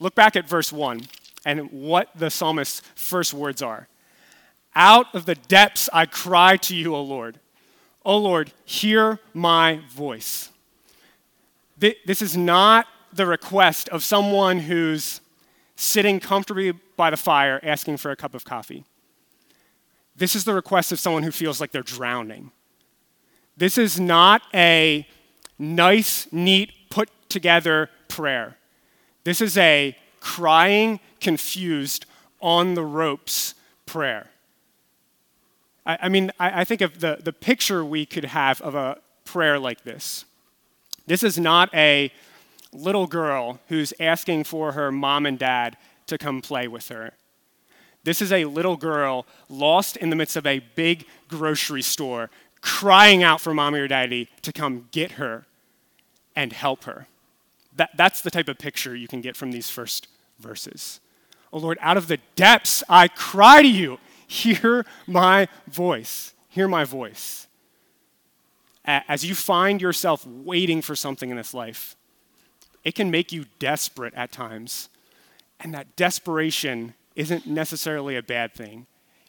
Look 0.00 0.14
back 0.14 0.34
at 0.34 0.48
verse 0.48 0.72
1 0.72 1.02
and 1.44 1.70
what 1.70 2.08
the 2.16 2.30
psalmist's 2.30 2.82
first 2.94 3.32
words 3.34 3.62
are 3.62 3.88
Out 4.74 5.14
of 5.14 5.26
the 5.26 5.34
depths 5.36 5.88
I 5.92 6.06
cry 6.06 6.56
to 6.56 6.74
you, 6.74 6.94
O 6.94 7.02
Lord. 7.02 7.38
O 8.04 8.18
Lord, 8.18 8.52
hear 8.64 9.18
my 9.32 9.80
voice. 9.90 10.50
This 11.78 12.22
is 12.22 12.36
not 12.36 12.86
the 13.12 13.26
request 13.26 13.88
of 13.88 14.02
someone 14.04 14.60
who's 14.60 15.20
sitting 15.76 16.20
comfortably 16.20 16.72
by 16.96 17.10
the 17.10 17.16
fire 17.16 17.60
asking 17.62 17.96
for 17.96 18.10
a 18.10 18.16
cup 18.16 18.34
of 18.34 18.44
coffee. 18.44 18.84
This 20.14 20.36
is 20.36 20.44
the 20.44 20.54
request 20.54 20.92
of 20.92 21.00
someone 21.00 21.22
who 21.22 21.30
feels 21.30 21.60
like 21.60 21.72
they're 21.72 21.82
drowning. 21.82 22.52
This 23.56 23.78
is 23.78 23.98
not 23.98 24.42
a 24.54 25.06
nice, 25.58 26.30
neat, 26.32 26.72
put 26.90 27.08
together 27.28 27.90
prayer. 28.08 28.56
This 29.24 29.40
is 29.40 29.56
a 29.56 29.96
crying, 30.20 31.00
confused, 31.20 32.06
on 32.40 32.74
the 32.74 32.84
ropes 32.84 33.54
prayer. 33.86 34.31
I, 35.86 35.98
I 36.02 36.08
mean, 36.08 36.30
I, 36.38 36.60
I 36.60 36.64
think 36.64 36.80
of 36.80 37.00
the, 37.00 37.18
the 37.22 37.32
picture 37.32 37.84
we 37.84 38.06
could 38.06 38.24
have 38.24 38.60
of 38.60 38.74
a 38.74 38.98
prayer 39.24 39.58
like 39.58 39.84
this. 39.84 40.24
This 41.06 41.22
is 41.22 41.38
not 41.38 41.72
a 41.74 42.12
little 42.72 43.06
girl 43.06 43.60
who's 43.68 43.92
asking 44.00 44.44
for 44.44 44.72
her 44.72 44.90
mom 44.90 45.26
and 45.26 45.38
dad 45.38 45.76
to 46.06 46.18
come 46.18 46.40
play 46.40 46.68
with 46.68 46.88
her. 46.88 47.12
This 48.04 48.20
is 48.20 48.32
a 48.32 48.44
little 48.46 48.76
girl 48.76 49.26
lost 49.48 49.96
in 49.96 50.10
the 50.10 50.16
midst 50.16 50.36
of 50.36 50.46
a 50.46 50.60
big 50.74 51.06
grocery 51.28 51.82
store, 51.82 52.30
crying 52.60 53.22
out 53.22 53.40
for 53.40 53.54
mommy 53.54 53.80
or 53.80 53.88
daddy 53.88 54.28
to 54.42 54.52
come 54.52 54.88
get 54.90 55.12
her 55.12 55.44
and 56.34 56.52
help 56.52 56.84
her. 56.84 57.06
That, 57.76 57.90
that's 57.96 58.20
the 58.20 58.30
type 58.30 58.48
of 58.48 58.58
picture 58.58 58.96
you 58.96 59.08
can 59.08 59.20
get 59.20 59.36
from 59.36 59.52
these 59.52 59.70
first 59.70 60.08
verses. 60.40 61.00
Oh 61.52 61.58
Lord, 61.58 61.78
out 61.80 61.96
of 61.96 62.08
the 62.08 62.18
depths 62.34 62.82
I 62.88 63.08
cry 63.08 63.62
to 63.62 63.68
you. 63.68 63.98
Hear 64.32 64.86
my 65.06 65.46
voice. 65.66 66.32
Hear 66.48 66.66
my 66.66 66.84
voice. 66.84 67.48
As 68.86 69.26
you 69.26 69.34
find 69.34 69.82
yourself 69.82 70.26
waiting 70.26 70.80
for 70.80 70.96
something 70.96 71.28
in 71.28 71.36
this 71.36 71.52
life, 71.52 71.96
it 72.82 72.94
can 72.94 73.10
make 73.10 73.30
you 73.30 73.44
desperate 73.58 74.14
at 74.14 74.32
times. 74.32 74.88
And 75.60 75.74
that 75.74 75.96
desperation 75.96 76.94
isn't 77.14 77.46
necessarily 77.46 78.16
a 78.16 78.22
bad 78.22 78.54
thing 78.54 78.86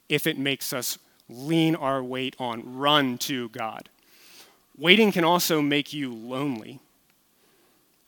if 0.07 0.25
it 0.25 0.37
makes 0.37 0.71
us 0.71 0.97
lean 1.27 1.75
our 1.75 2.01
weight 2.01 2.37
on, 2.39 2.77
run 2.77 3.17
to 3.17 3.49
God. 3.49 3.89
Waiting 4.77 5.11
can 5.11 5.25
also 5.25 5.61
make 5.61 5.91
you 5.91 6.13
lonely. 6.13 6.79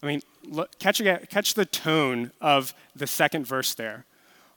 I 0.02 0.06
mean, 0.06 0.22
look, 0.46 0.80
catch, 0.80 1.02
catch 1.30 1.56
the 1.56 1.66
tone 1.66 2.32
of 2.40 2.74
the 2.96 3.06
second 3.06 3.46
verse 3.46 3.74
there. 3.74 4.06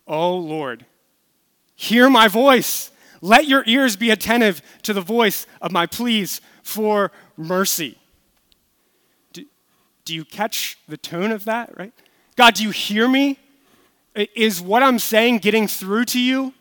Oh 0.07 0.37
Lord, 0.37 0.87
hear 1.79 2.11
my 2.11 2.27
voice. 2.27 2.91
Let 3.23 3.47
your 3.47 3.63
ears 3.67 3.97
be 3.97 4.11
attentive 4.11 4.61
to 4.83 4.93
the 4.93 5.01
voice 5.01 5.47
of 5.63 5.71
my 5.71 5.87
pleas 5.87 6.41
for 6.63 7.13
mercy. 7.37 7.97
Do, 9.33 9.45
do 10.05 10.15
you 10.15 10.25
catch 10.25 10.77
the 10.89 10.97
tone 10.97 11.31
of 11.31 11.45
that, 11.45 11.79
right? 11.79 11.93
God, 12.37 12.55
do 12.55 12.65
you 12.65 12.71
hear 12.71 13.09
me? 13.09 13.39
Is 14.15 14.61
what 14.61 14.83
I'm 14.83 14.99
saying 14.99 15.39
getting 15.39 15.69
through 15.69 16.07
to 16.07 16.21
you? 16.21 16.53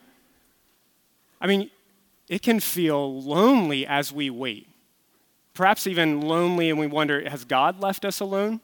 I 1.40 1.48
mean, 1.48 1.70
it 2.28 2.42
can 2.42 2.60
feel 2.60 3.20
lonely 3.20 3.86
as 3.86 4.12
we 4.12 4.30
wait. 4.30 4.68
Perhaps 5.52 5.88
even 5.88 6.20
lonely, 6.20 6.70
and 6.70 6.78
we 6.78 6.86
wonder, 6.86 7.28
has 7.28 7.44
God 7.44 7.80
left 7.80 8.04
us 8.04 8.20
alone? 8.20 8.60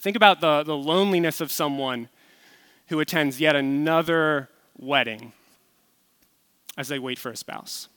Think 0.00 0.16
about 0.16 0.40
the, 0.40 0.64
the 0.64 0.76
loneliness 0.76 1.40
of 1.40 1.52
someone 1.52 2.08
who 2.88 2.98
attends 2.98 3.40
yet 3.40 3.54
another 3.54 4.48
wedding 4.76 5.32
as 6.76 6.88
they 6.88 6.98
wait 6.98 7.18
for 7.18 7.30
a 7.30 7.36
spouse. 7.36 7.88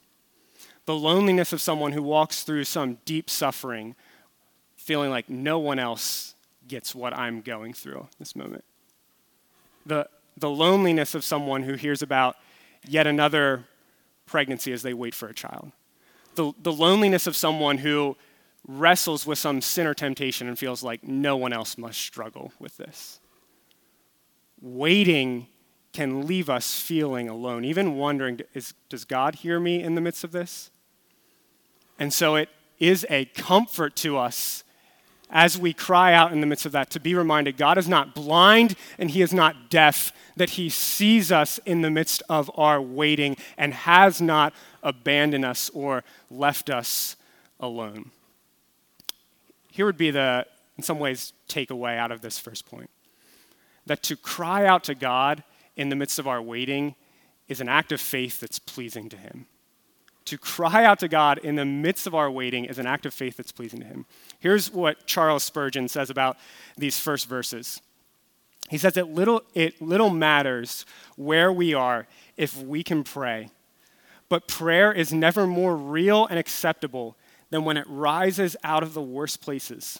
The 0.86 0.96
loneliness 0.96 1.54
of 1.54 1.62
someone 1.62 1.94
who 1.94 2.04
walks 2.04 2.44
through 2.44 2.66
some 2.66 3.00
deep 3.06 3.30
suffering, 3.30 3.96
feeling 4.76 5.10
like 5.10 5.30
no 5.30 5.58
one 5.58 5.80
else 5.80 6.36
gets 6.68 6.94
what 6.94 7.14
I'm 7.14 7.42
going 7.42 7.74
through 7.74 8.08
this 8.20 8.36
moment. 8.36 8.64
The, 9.86 10.08
the 10.38 10.50
loneliness 10.50 11.16
of 11.16 11.24
someone 11.24 11.64
who 11.64 11.74
hears 11.74 12.02
about 12.02 12.38
yet 12.88 13.08
another 13.08 13.66
pregnancy 14.26 14.72
as 14.72 14.82
they 14.82 14.94
wait 14.94 15.16
for 15.16 15.28
a 15.28 15.34
child. 15.34 15.72
The, 16.36 16.54
the 16.62 16.74
loneliness 16.74 17.28
of 17.28 17.36
someone 17.36 17.78
who 17.80 18.18
wrestles 18.68 19.26
with 19.26 19.38
some 19.38 19.62
sin 19.62 19.88
or 19.88 19.94
temptation 19.94 20.48
and 20.48 20.58
feels 20.58 20.84
like 20.84 21.04
no 21.04 21.38
one 21.38 21.54
else 21.54 21.78
must 21.78 22.00
struggle 22.00 22.52
with 22.60 22.78
this. 22.78 23.20
Waiting 24.62 25.48
can 25.96 26.28
leave 26.28 26.50
us 26.50 26.78
feeling 26.80 27.30
alone, 27.30 27.64
even 27.64 27.96
wondering 27.96 28.42
is, 28.54 28.74
does 28.90 29.06
God 29.06 29.36
hear 29.36 29.62
me 29.62 29.82
in 29.82 29.96
the 29.96 30.02
midst 30.02 30.26
of 30.26 30.34
this? 30.34 30.70
And 31.98 32.14
so 32.14 32.36
it 32.36 32.50
is 32.80 33.06
a 33.10 33.26
comfort 33.26 33.96
to 33.98 34.18
us 34.18 34.66
as 35.30 35.58
we 35.58 35.72
cry 35.72 36.14
out 36.14 36.34
in 36.34 36.42
the 36.42 36.48
midst 36.48 36.66
of 36.66 36.74
that 36.74 36.90
to 36.92 37.00
be 37.00 37.16
reminded 37.16 37.56
God 37.56 37.78
is 37.78 37.88
not 37.88 38.14
blind 38.14 38.76
and 39.00 39.10
He 39.10 39.22
is 39.22 39.34
not 39.34 39.70
deaf, 39.70 40.12
that 40.36 40.52
He 40.52 40.68
sees 40.68 41.32
us 41.32 41.60
in 41.66 41.82
the 41.82 41.90
midst 41.90 42.22
of 42.28 42.52
our 42.56 42.82
waiting 42.82 43.38
and 43.58 43.74
has 43.74 44.20
not 44.20 44.54
abandoned 44.84 45.46
us 45.46 45.72
or 45.74 46.04
left 46.30 46.70
us 46.70 47.16
alone. 47.60 48.12
Here 49.72 49.86
would 49.86 49.98
be 49.98 50.12
the, 50.12 50.46
in 50.78 50.84
some 50.84 51.00
ways, 51.00 51.32
takeaway 51.48 51.98
out 51.98 52.12
of 52.12 52.20
this 52.20 52.38
first 52.38 52.66
point 52.66 52.90
that 53.86 54.04
to 54.04 54.18
cry 54.18 54.66
out 54.66 54.84
to 54.84 54.96
God 54.96 55.44
in 55.76 55.90
the 55.90 55.96
midst 55.96 56.20
of 56.20 56.28
our 56.28 56.42
waiting 56.42 56.96
is 57.48 57.62
an 57.62 57.70
act 57.70 57.92
of 57.92 58.02
faith 58.02 58.40
that's 58.40 58.60
pleasing 58.60 59.10
to 59.10 59.18
Him. 59.18 59.48
To 60.26 60.38
cry 60.38 60.84
out 60.84 61.00
to 61.00 61.08
God 61.08 61.38
in 61.38 61.56
the 61.56 61.66
midst 61.66 62.08
of 62.08 62.16
our 62.16 62.32
waiting 62.32 62.66
is 62.66 62.80
an 62.80 62.88
act 62.88 63.06
of 63.06 63.14
faith 63.14 63.38
that's 63.38 63.52
pleasing 63.52 63.80
to 63.82 63.86
Him. 63.86 64.06
Here's 64.40 64.72
what 64.72 65.06
Charles 65.06 65.44
Spurgeon 65.44 65.88
says 65.88 66.10
about 66.10 66.38
these 66.78 67.00
first 67.00 67.28
verses. 67.28 67.82
He 68.70 68.80
says 68.80 68.98
it 68.98 69.10
little, 69.10 69.44
it 69.54 69.80
little 69.82 70.10
matters 70.10 70.86
where 71.16 71.54
we 71.54 71.76
are 71.76 72.08
if 72.36 72.60
we 72.60 72.84
can 72.84 73.04
pray, 73.04 73.50
but 74.28 74.48
prayer 74.48 74.92
is 74.92 75.14
never 75.14 75.46
more 75.46 75.76
real 75.76 76.26
and 76.26 76.40
acceptable 76.40 77.16
than 77.52 77.64
when 77.64 77.78
it 77.78 77.86
rises 77.88 78.56
out 78.64 78.82
of 78.82 78.96
the 78.96 79.02
worst 79.02 79.42
places. 79.42 80.00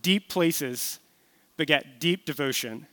Deep 0.00 0.28
places 0.28 1.00
beget 1.56 1.98
deep 1.98 2.24
devotion. 2.24 2.86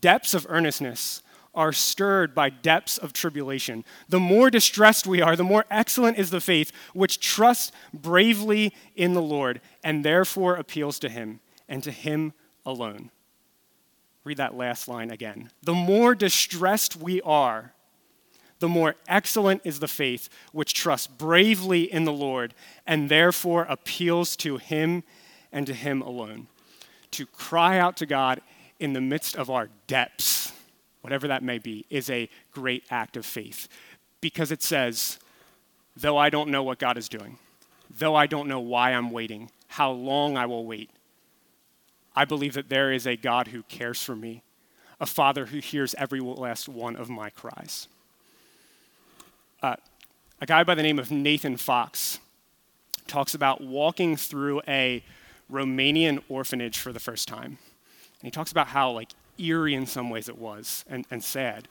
Depths 0.00 0.34
of 0.34 0.46
earnestness 0.48 1.22
are 1.54 1.72
stirred 1.72 2.34
by 2.34 2.48
depths 2.48 2.96
of 2.96 3.12
tribulation. 3.12 3.84
The 4.08 4.20
more 4.20 4.50
distressed 4.50 5.06
we 5.06 5.20
are, 5.20 5.36
the 5.36 5.44
more 5.44 5.66
excellent 5.70 6.18
is 6.18 6.30
the 6.30 6.40
faith 6.40 6.72
which 6.94 7.20
trusts 7.20 7.72
bravely 7.92 8.72
in 8.96 9.12
the 9.14 9.22
Lord 9.22 9.60
and 9.84 10.04
therefore 10.04 10.56
appeals 10.56 10.98
to 11.00 11.10
Him 11.10 11.40
and 11.68 11.82
to 11.82 11.90
Him 11.90 12.32
alone. 12.64 13.10
Read 14.24 14.38
that 14.38 14.56
last 14.56 14.88
line 14.88 15.10
again. 15.10 15.50
The 15.62 15.74
more 15.74 16.14
distressed 16.14 16.96
we 16.96 17.20
are, 17.22 17.74
the 18.60 18.68
more 18.68 18.94
excellent 19.08 19.62
is 19.64 19.80
the 19.80 19.88
faith 19.88 20.28
which 20.52 20.72
trusts 20.72 21.08
bravely 21.08 21.92
in 21.92 22.04
the 22.04 22.12
Lord 22.12 22.54
and 22.86 23.08
therefore 23.08 23.66
appeals 23.68 24.36
to 24.36 24.56
Him 24.56 25.02
and 25.50 25.66
to 25.66 25.74
Him 25.74 26.00
alone. 26.00 26.46
To 27.10 27.26
cry 27.26 27.78
out 27.78 27.96
to 27.98 28.06
God 28.06 28.40
in 28.82 28.94
the 28.94 29.00
midst 29.00 29.36
of 29.36 29.48
our 29.48 29.68
depths, 29.86 30.52
whatever 31.02 31.28
that 31.28 31.42
may 31.42 31.58
be, 31.58 31.86
is 31.88 32.10
a 32.10 32.28
great 32.50 32.84
act 32.90 33.16
of 33.16 33.24
faith 33.24 33.68
because 34.20 34.50
it 34.50 34.62
says, 34.62 35.18
though 35.96 36.16
I 36.16 36.30
don't 36.30 36.50
know 36.50 36.62
what 36.62 36.78
God 36.78 36.96
is 36.96 37.08
doing, 37.08 37.38
though 37.90 38.16
I 38.16 38.26
don't 38.26 38.48
know 38.48 38.60
why 38.60 38.90
I'm 38.90 39.10
waiting, 39.10 39.50
how 39.68 39.92
long 39.92 40.36
I 40.36 40.46
will 40.46 40.66
wait, 40.66 40.90
I 42.16 42.24
believe 42.24 42.54
that 42.54 42.68
there 42.68 42.92
is 42.92 43.06
a 43.06 43.16
God 43.16 43.48
who 43.48 43.62
cares 43.64 44.02
for 44.02 44.16
me, 44.16 44.42
a 45.00 45.06
Father 45.06 45.46
who 45.46 45.58
hears 45.58 45.94
every 45.96 46.20
last 46.20 46.68
one 46.68 46.96
of 46.96 47.08
my 47.08 47.30
cries. 47.30 47.86
Uh, 49.62 49.76
a 50.40 50.46
guy 50.46 50.64
by 50.64 50.74
the 50.74 50.82
name 50.82 50.98
of 50.98 51.10
Nathan 51.10 51.56
Fox 51.56 52.18
talks 53.06 53.34
about 53.34 53.60
walking 53.60 54.16
through 54.16 54.60
a 54.66 55.04
Romanian 55.50 56.22
orphanage 56.28 56.78
for 56.78 56.92
the 56.92 57.00
first 57.00 57.28
time. 57.28 57.58
And 58.22 58.28
he 58.28 58.30
talks 58.30 58.52
about 58.52 58.68
how 58.68 58.92
like 58.92 59.10
eerie 59.36 59.74
in 59.74 59.84
some 59.84 60.10
ways 60.10 60.28
it 60.28 60.38
was 60.38 60.84
and, 60.88 61.04
and 61.10 61.22
sad. 61.24 61.66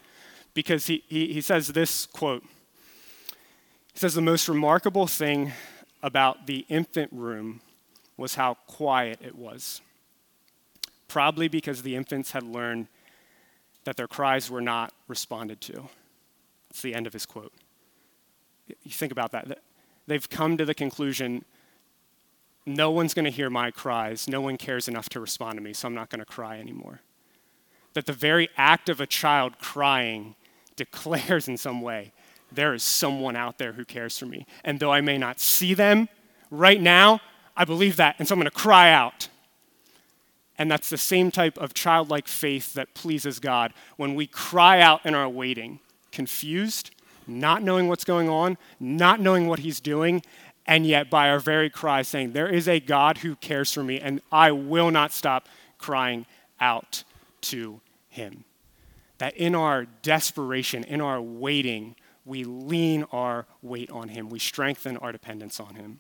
Because 0.54 0.88
he, 0.88 1.04
he, 1.08 1.32
he 1.34 1.40
says 1.40 1.70
this 1.70 2.06
quote. 2.08 2.44
He 3.94 4.00
says, 4.00 4.14
The 4.14 4.22
most 4.22 4.50
remarkable 4.50 5.08
thing 5.08 5.54
about 6.04 6.48
the 6.48 6.66
infant 6.68 7.10
room 7.14 7.62
was 8.18 8.36
how 8.36 8.56
quiet 8.68 9.20
it 9.22 9.36
was. 9.36 9.82
Probably 11.08 11.48
because 11.48 11.84
the 11.84 11.96
infants 11.96 12.32
had 12.32 12.44
learned 12.44 12.88
that 13.86 13.96
their 13.96 14.08
cries 14.08 14.50
were 14.50 14.62
not 14.62 14.94
responded 15.08 15.62
to. 15.62 15.90
It's 16.70 16.82
the 16.82 16.94
end 16.94 17.08
of 17.08 17.14
his 17.14 17.26
quote. 17.26 17.54
You 18.68 18.92
think 18.92 19.14
about 19.14 19.32
that. 19.32 19.60
They've 20.06 20.30
come 20.30 20.58
to 20.58 20.66
the 20.66 20.74
conclusion 20.74 21.46
no 22.66 22.92
one's 22.92 23.14
going 23.14 23.26
to 23.26 23.32
hear 23.32 23.50
my 23.50 23.72
cries. 23.72 24.28
No 24.28 24.42
one 24.42 24.58
cares 24.58 24.88
enough 24.88 25.10
to 25.10 25.20
respond 25.20 25.58
to 25.58 25.62
me, 25.62 25.74
so 25.74 25.88
I'm 25.88 25.96
not 25.96 26.10
going 26.10 26.20
to 26.20 26.26
cry 26.26 26.60
anymore. 26.60 27.02
That 27.94 28.06
the 28.06 28.14
very 28.14 28.50
act 28.56 28.90
of 28.90 29.02
a 29.02 29.08
child 29.08 29.60
crying 29.60 30.36
declares 30.76 31.48
in 31.48 31.58
some 31.58 31.82
way 31.82 32.14
there 32.52 32.74
is 32.74 32.84
someone 32.84 33.36
out 33.36 33.58
there 33.58 33.74
who 33.74 33.86
cares 33.86 34.18
for 34.18 34.26
me. 34.26 34.46
And 34.64 34.80
though 34.80 34.92
I 34.92 35.02
may 35.02 35.18
not 35.18 35.40
see 35.40 35.74
them 35.74 36.10
right 36.50 36.82
now, 36.82 37.22
I 37.56 37.66
believe 37.66 37.96
that, 37.98 38.16
and 38.20 38.28
so 38.28 38.34
I'm 38.34 38.40
going 38.40 38.46
to 38.46 38.52
cry 38.52 38.92
out. 38.92 39.30
And 40.58 40.70
that's 40.70 40.90
the 40.90 40.98
same 40.98 41.32
type 41.32 41.58
of 41.58 41.74
childlike 41.74 42.28
faith 42.28 42.74
that 42.74 42.94
pleases 42.94 43.40
God 43.40 43.74
when 43.98 44.16
we 44.16 44.28
cry 44.28 44.80
out 44.80 45.06
in 45.06 45.16
our 45.16 45.28
waiting, 45.28 45.80
confused, 46.12 46.92
not 47.26 47.64
knowing 47.64 47.88
what's 47.88 48.04
going 48.04 48.30
on, 48.30 48.58
not 48.80 49.20
knowing 49.20 49.48
what 49.48 49.60
He's 49.60 49.80
doing, 49.80 50.22
and 50.66 50.86
yet 50.86 51.10
by 51.10 51.30
our 51.30 51.40
very 51.40 51.70
cry 51.70 52.02
saying, 52.02 52.34
There 52.34 52.48
is 52.48 52.68
a 52.68 52.80
God 52.80 53.20
who 53.20 53.36
cares 53.36 53.72
for 53.72 53.84
me, 53.84 54.00
and 54.00 54.22
I 54.32 54.52
will 54.52 54.92
not 54.92 55.12
stop 55.12 55.48
crying 55.78 56.26
out 56.60 57.04
to 57.42 57.82
Him. 58.10 58.44
That 59.18 59.36
in 59.36 59.56
our 59.56 59.86
desperation, 59.86 60.84
in 60.84 61.02
our 61.02 61.22
waiting, 61.22 61.96
we 62.26 62.44
lean 62.44 63.06
our 63.12 63.46
weight 63.62 63.90
on 63.92 64.10
Him, 64.10 64.30
we 64.30 64.40
strengthen 64.40 64.98
our 64.98 65.12
dependence 65.12 65.60
on 65.60 65.76
Him. 65.76 66.00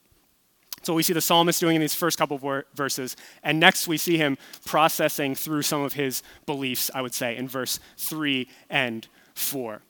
So 0.84 0.96
we 0.96 1.04
see 1.04 1.14
the 1.14 1.22
psalmist 1.22 1.60
doing 1.60 1.76
in 1.76 1.82
these 1.82 1.94
first 1.94 2.18
couple 2.18 2.40
of 2.42 2.64
verses. 2.74 3.16
And 3.44 3.60
next 3.60 3.88
we 3.88 3.98
see 3.98 4.18
him 4.18 4.38
processing 4.66 5.36
through 5.36 5.62
some 5.62 5.82
of 5.82 5.94
his 5.94 6.24
beliefs, 6.48 6.90
I 6.94 7.02
would 7.02 7.14
say, 7.14 7.38
in 7.38 7.48
verse 7.48 7.80
3 7.98 8.48
and 8.70 9.08
4. 9.36 9.82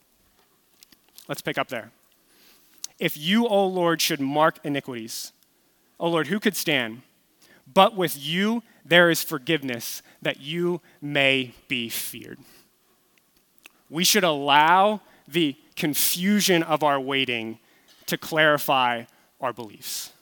Let's 1.28 1.40
pick 1.40 1.56
up 1.56 1.68
there. 1.68 1.92
If 3.02 3.16
you, 3.16 3.48
O 3.48 3.66
Lord, 3.66 4.00
should 4.00 4.20
mark 4.20 4.60
iniquities, 4.62 5.32
O 5.98 6.08
Lord, 6.08 6.28
who 6.28 6.38
could 6.38 6.54
stand? 6.54 7.02
But 7.66 7.96
with 7.96 8.16
you 8.16 8.62
there 8.84 9.10
is 9.10 9.24
forgiveness, 9.24 10.02
that 10.22 10.40
you 10.40 10.80
may 11.00 11.52
be 11.66 11.88
feared. 11.88 12.38
We 13.90 14.04
should 14.04 14.22
allow 14.22 15.00
the 15.26 15.56
confusion 15.74 16.62
of 16.62 16.84
our 16.84 17.00
waiting 17.00 17.58
to 18.06 18.16
clarify 18.16 19.06
our 19.40 19.52
beliefs. 19.52 20.12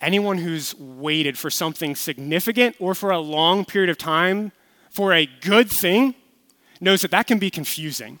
Anyone 0.00 0.38
who's 0.38 0.78
waited 0.78 1.36
for 1.36 1.50
something 1.50 1.96
significant 1.96 2.76
or 2.78 2.94
for 2.94 3.10
a 3.10 3.18
long 3.18 3.64
period 3.64 3.90
of 3.90 3.98
time 3.98 4.52
for 4.90 5.12
a 5.12 5.26
good 5.26 5.68
thing 5.70 6.14
knows 6.80 7.02
that 7.02 7.10
that 7.10 7.26
can 7.26 7.40
be 7.40 7.50
confusing. 7.50 8.20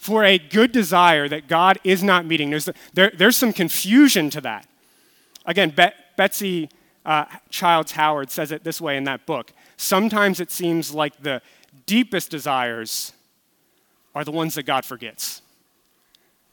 For 0.00 0.24
a 0.24 0.38
good 0.38 0.72
desire 0.72 1.28
that 1.28 1.46
God 1.46 1.78
is 1.84 2.02
not 2.02 2.24
meeting, 2.24 2.48
there's, 2.48 2.70
there, 2.94 3.12
there's 3.14 3.36
some 3.36 3.52
confusion 3.52 4.30
to 4.30 4.40
that. 4.40 4.66
Again, 5.44 5.74
Be- 5.76 5.92
Betsy 6.16 6.70
uh, 7.04 7.26
Childs 7.50 7.92
Howard 7.92 8.30
says 8.30 8.50
it 8.50 8.64
this 8.64 8.80
way 8.80 8.96
in 8.96 9.04
that 9.04 9.26
book. 9.26 9.52
Sometimes 9.76 10.40
it 10.40 10.50
seems 10.50 10.94
like 10.94 11.22
the 11.22 11.42
deepest 11.84 12.30
desires 12.30 13.12
are 14.14 14.24
the 14.24 14.30
ones 14.30 14.54
that 14.54 14.62
God 14.62 14.86
forgets. 14.86 15.42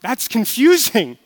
That's 0.01 0.27
confusing. 0.27 1.17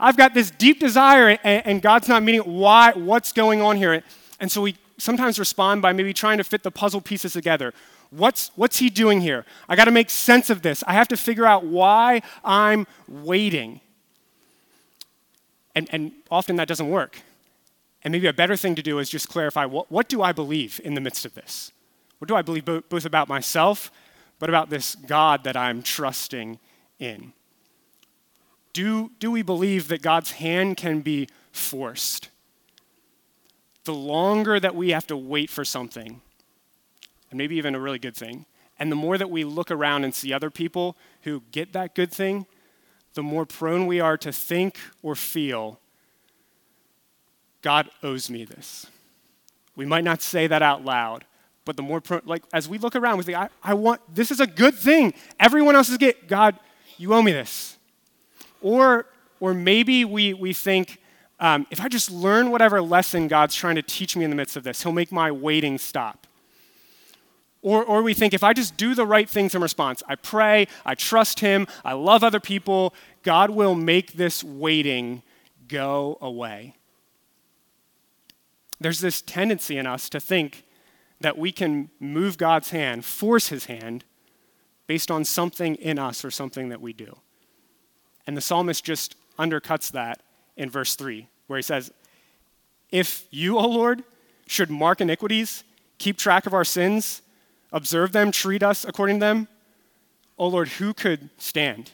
I've 0.00 0.16
got 0.16 0.34
this 0.34 0.50
deep 0.50 0.80
desire 0.80 1.38
and, 1.44 1.64
and 1.64 1.80
God's 1.80 2.08
not 2.08 2.24
meeting 2.24 2.40
it. 2.40 2.48
Why? 2.48 2.90
What's 2.90 3.30
going 3.30 3.62
on 3.62 3.76
here? 3.76 4.02
And 4.40 4.50
so 4.50 4.62
we 4.62 4.74
sometimes 4.98 5.38
respond 5.38 5.80
by 5.80 5.92
maybe 5.92 6.12
trying 6.12 6.38
to 6.38 6.44
fit 6.44 6.64
the 6.64 6.72
puzzle 6.72 7.00
pieces 7.00 7.34
together. 7.34 7.72
What's, 8.10 8.50
what's 8.56 8.78
he 8.78 8.90
doing 8.90 9.20
here? 9.20 9.44
I 9.68 9.76
got 9.76 9.86
to 9.86 9.90
make 9.90 10.10
sense 10.10 10.50
of 10.50 10.62
this. 10.62 10.84
I 10.86 10.92
have 10.92 11.08
to 11.08 11.16
figure 11.16 11.46
out 11.46 11.64
why 11.64 12.22
I'm 12.44 12.86
waiting. 13.08 13.80
And, 15.74 15.88
and 15.92 16.12
often 16.30 16.56
that 16.56 16.68
doesn't 16.68 16.88
work. 16.88 17.20
And 18.02 18.12
maybe 18.12 18.28
a 18.28 18.32
better 18.32 18.56
thing 18.56 18.74
to 18.76 18.82
do 18.82 18.98
is 18.98 19.10
just 19.10 19.28
clarify 19.28 19.64
what, 19.64 19.90
what 19.90 20.08
do 20.08 20.22
I 20.22 20.32
believe 20.32 20.80
in 20.84 20.94
the 20.94 21.00
midst 21.00 21.26
of 21.26 21.34
this? 21.34 21.72
What 22.18 22.28
do 22.28 22.36
I 22.36 22.42
believe 22.42 22.64
both 22.64 23.04
about 23.04 23.28
myself, 23.28 23.90
but 24.38 24.48
about 24.48 24.70
this 24.70 24.94
God 24.94 25.44
that 25.44 25.56
I'm 25.56 25.82
trusting 25.82 26.58
in? 26.98 27.32
Do, 28.72 29.10
do 29.18 29.30
we 29.30 29.42
believe 29.42 29.88
that 29.88 30.02
God's 30.02 30.32
hand 30.32 30.76
can 30.76 31.00
be 31.00 31.28
forced? 31.50 32.28
The 33.84 33.94
longer 33.94 34.60
that 34.60 34.74
we 34.74 34.90
have 34.90 35.06
to 35.08 35.16
wait 35.16 35.50
for 35.50 35.64
something, 35.64 36.20
and 37.30 37.38
maybe 37.38 37.56
even 37.56 37.74
a 37.74 37.80
really 37.80 37.98
good 37.98 38.16
thing, 38.16 38.46
and 38.78 38.92
the 38.92 38.96
more 38.96 39.16
that 39.18 39.30
we 39.30 39.44
look 39.44 39.70
around 39.70 40.04
and 40.04 40.14
see 40.14 40.32
other 40.32 40.50
people 40.50 40.96
who 41.22 41.42
get 41.50 41.72
that 41.72 41.94
good 41.94 42.12
thing, 42.12 42.46
the 43.14 43.22
more 43.22 43.46
prone 43.46 43.86
we 43.86 44.00
are 44.00 44.18
to 44.18 44.32
think 44.32 44.76
or 45.02 45.14
feel, 45.14 45.80
God 47.62 47.88
owes 48.02 48.28
me 48.28 48.44
this. 48.44 48.86
We 49.74 49.86
might 49.86 50.04
not 50.04 50.22
say 50.22 50.46
that 50.46 50.62
out 50.62 50.84
loud, 50.84 51.24
but 51.64 51.76
the 51.76 51.82
more, 51.82 52.00
pro- 52.00 52.20
like, 52.24 52.44
as 52.52 52.68
we 52.68 52.78
look 52.78 52.94
around, 52.94 53.18
we 53.18 53.24
think, 53.24 53.38
I, 53.38 53.48
I 53.62 53.74
want, 53.74 54.02
this 54.14 54.30
is 54.30 54.40
a 54.40 54.46
good 54.46 54.74
thing. 54.74 55.14
Everyone 55.40 55.74
else 55.74 55.88
is 55.88 55.96
get, 55.96 56.28
God, 56.28 56.58
you 56.98 57.14
owe 57.14 57.22
me 57.22 57.32
this. 57.32 57.76
Or, 58.60 59.06
or 59.40 59.54
maybe 59.54 60.04
we, 60.04 60.34
we 60.34 60.52
think, 60.52 61.00
um, 61.40 61.66
if 61.70 61.80
I 61.80 61.88
just 61.88 62.10
learn 62.10 62.50
whatever 62.50 62.80
lesson 62.80 63.28
God's 63.28 63.54
trying 63.54 63.76
to 63.76 63.82
teach 63.82 64.16
me 64.16 64.24
in 64.24 64.30
the 64.30 64.36
midst 64.36 64.56
of 64.56 64.62
this, 64.62 64.82
He'll 64.82 64.92
make 64.92 65.10
my 65.10 65.30
waiting 65.30 65.78
stop. 65.78 66.26
Or, 67.66 67.84
or 67.84 68.04
we 68.04 68.14
think, 68.14 68.32
if 68.32 68.44
I 68.44 68.52
just 68.52 68.76
do 68.76 68.94
the 68.94 69.04
right 69.04 69.28
things 69.28 69.52
in 69.52 69.60
response, 69.60 70.00
I 70.06 70.14
pray, 70.14 70.68
I 70.84 70.94
trust 70.94 71.40
Him, 71.40 71.66
I 71.84 71.94
love 71.94 72.22
other 72.22 72.38
people, 72.38 72.94
God 73.24 73.50
will 73.50 73.74
make 73.74 74.12
this 74.12 74.44
waiting 74.44 75.24
go 75.66 76.16
away. 76.20 76.76
There's 78.78 79.00
this 79.00 79.20
tendency 79.20 79.78
in 79.78 79.84
us 79.84 80.08
to 80.10 80.20
think 80.20 80.62
that 81.20 81.36
we 81.36 81.50
can 81.50 81.90
move 81.98 82.38
God's 82.38 82.70
hand, 82.70 83.04
force 83.04 83.48
His 83.48 83.64
hand, 83.64 84.04
based 84.86 85.10
on 85.10 85.24
something 85.24 85.74
in 85.74 85.98
us 85.98 86.24
or 86.24 86.30
something 86.30 86.68
that 86.68 86.80
we 86.80 86.92
do. 86.92 87.16
And 88.28 88.36
the 88.36 88.40
psalmist 88.42 88.84
just 88.84 89.16
undercuts 89.40 89.90
that 89.90 90.22
in 90.56 90.70
verse 90.70 90.94
3, 90.94 91.26
where 91.48 91.56
he 91.56 91.64
says, 91.64 91.90
If 92.92 93.26
you, 93.32 93.58
O 93.58 93.66
Lord, 93.66 94.04
should 94.46 94.70
mark 94.70 95.00
iniquities, 95.00 95.64
keep 95.98 96.16
track 96.16 96.46
of 96.46 96.54
our 96.54 96.64
sins, 96.64 97.22
observe 97.72 98.12
them, 98.12 98.30
treat 98.30 98.62
us 98.62 98.84
according 98.84 99.16
to 99.16 99.20
them, 99.20 99.48
O 100.38 100.46
Lord, 100.48 100.68
who 100.68 100.92
could 100.92 101.30
stand? 101.38 101.92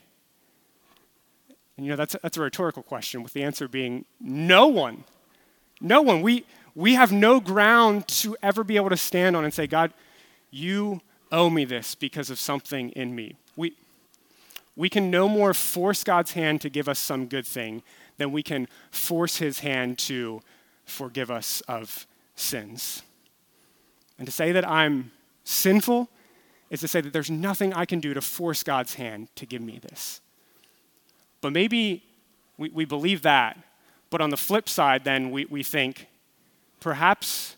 And 1.77 1.87
you 1.87 1.91
know, 1.91 1.97
that's 1.97 2.15
a, 2.15 2.21
that's 2.23 2.37
a 2.37 2.41
rhetorical 2.41 2.83
question, 2.83 3.23
with 3.23 3.33
the 3.33 3.43
answer 3.43 3.69
being 3.69 4.05
no 4.21 4.67
one. 4.67 5.05
No 5.81 6.03
one. 6.03 6.23
We, 6.23 6.45
we 6.75 6.95
have 6.95 7.13
no 7.13 7.41
ground 7.41 8.07
to 8.09 8.37
ever 8.43 8.63
be 8.65 8.77
able 8.77 8.91
to 8.91 8.97
stand 8.97 9.37
on 9.37 9.45
and 9.45 9.53
say, 9.53 9.67
God, 9.67 9.93
you 10.51 11.01
owe 11.31 11.51
me 11.51 11.65
this 11.65 11.95
because 11.95 12.31
of 12.31 12.39
something 12.39 12.91
in 12.91 13.15
me. 13.15 13.37
We, 13.57 13.75
we 14.77 14.89
can 14.89 15.11
no 15.11 15.29
more 15.29 15.55
force 15.55 16.05
God's 16.05 16.33
hand 16.33 16.61
to 16.61 16.71
give 16.71 16.89
us 16.89 16.99
some 16.99 17.27
good 17.27 17.47
thing 17.47 17.83
than 18.19 18.33
we 18.33 18.43
can 18.43 18.69
force 18.91 19.37
his 19.37 19.61
hand 19.61 19.99
to 19.99 20.41
forgive 20.85 21.31
us 21.31 21.63
of 21.63 22.07
sins. 22.37 23.03
And 24.19 24.27
to 24.27 24.33
say 24.33 24.53
that 24.53 24.69
I'm 24.69 25.11
sinful 25.45 26.09
is 26.71 26.81
to 26.81 26.89
say 26.89 27.01
that 27.01 27.13
there's 27.13 27.31
nothing 27.31 27.73
I 27.75 27.85
can 27.85 28.01
do 28.01 28.15
to 28.15 28.21
force 28.21 28.63
God's 28.63 28.95
hand 28.95 29.29
to 29.37 29.47
give 29.47 29.61
me 29.61 29.79
this. 29.79 30.21
But 31.41 31.53
maybe 31.53 32.03
we, 32.57 32.71
we 32.71 32.85
believe 32.85 33.23
that, 33.23 33.59
but 34.11 34.21
on 34.21 34.31
the 34.31 34.37
flip 34.37 34.69
side, 34.69 35.05
then 35.05 35.31
we, 35.31 35.45
we 35.47 35.63
think 35.63 36.07
perhaps 36.81 37.57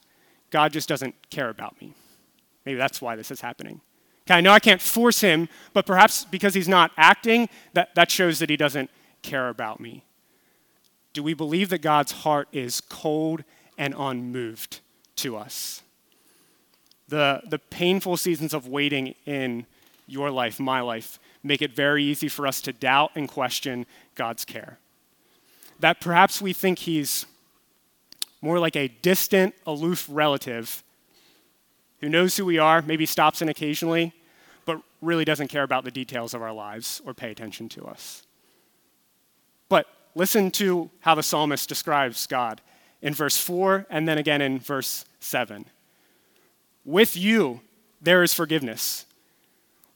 God 0.50 0.72
just 0.72 0.88
doesn't 0.88 1.14
care 1.30 1.48
about 1.48 1.80
me. 1.80 1.94
Maybe 2.64 2.76
that's 2.76 3.00
why 3.00 3.14
this 3.16 3.30
is 3.30 3.40
happening. 3.40 3.80
Okay, 4.26 4.34
I 4.34 4.40
know 4.40 4.52
I 4.52 4.58
can't 4.58 4.80
force 4.80 5.20
him, 5.20 5.48
but 5.74 5.84
perhaps 5.84 6.24
because 6.24 6.54
he's 6.54 6.68
not 6.68 6.90
acting, 6.96 7.48
that, 7.74 7.94
that 7.94 8.10
shows 8.10 8.38
that 8.38 8.48
he 8.48 8.56
doesn't 8.56 8.90
care 9.22 9.48
about 9.48 9.80
me. 9.80 10.02
Do 11.12 11.22
we 11.22 11.34
believe 11.34 11.68
that 11.68 11.82
God's 11.82 12.10
heart 12.10 12.48
is 12.52 12.80
cold 12.80 13.44
and 13.78 13.94
unmoved 13.96 14.80
to 15.16 15.36
us? 15.36 15.83
The, 17.14 17.42
the 17.46 17.60
painful 17.60 18.16
seasons 18.16 18.52
of 18.52 18.66
waiting 18.66 19.14
in 19.24 19.66
your 20.08 20.32
life, 20.32 20.58
my 20.58 20.80
life, 20.80 21.20
make 21.44 21.62
it 21.62 21.76
very 21.76 22.02
easy 22.02 22.26
for 22.26 22.44
us 22.44 22.60
to 22.62 22.72
doubt 22.72 23.12
and 23.14 23.28
question 23.28 23.86
God's 24.16 24.44
care. 24.44 24.78
That 25.78 26.00
perhaps 26.00 26.42
we 26.42 26.52
think 26.52 26.80
he's 26.80 27.24
more 28.40 28.58
like 28.58 28.74
a 28.74 28.88
distant, 28.88 29.54
aloof 29.64 30.08
relative 30.10 30.82
who 32.00 32.08
knows 32.08 32.36
who 32.36 32.44
we 32.44 32.58
are, 32.58 32.82
maybe 32.82 33.06
stops 33.06 33.40
in 33.40 33.48
occasionally, 33.48 34.12
but 34.66 34.82
really 35.00 35.24
doesn't 35.24 35.46
care 35.46 35.62
about 35.62 35.84
the 35.84 35.92
details 35.92 36.34
of 36.34 36.42
our 36.42 36.52
lives 36.52 37.00
or 37.06 37.14
pay 37.14 37.30
attention 37.30 37.68
to 37.68 37.84
us. 37.84 38.24
But 39.68 39.86
listen 40.16 40.50
to 40.50 40.90
how 40.98 41.14
the 41.14 41.22
psalmist 41.22 41.68
describes 41.68 42.26
God 42.26 42.60
in 43.00 43.14
verse 43.14 43.38
4 43.38 43.86
and 43.88 44.08
then 44.08 44.18
again 44.18 44.42
in 44.42 44.58
verse 44.58 45.04
7. 45.20 45.66
With 46.84 47.16
you, 47.16 47.60
there 48.00 48.22
is 48.22 48.34
forgiveness. 48.34 49.06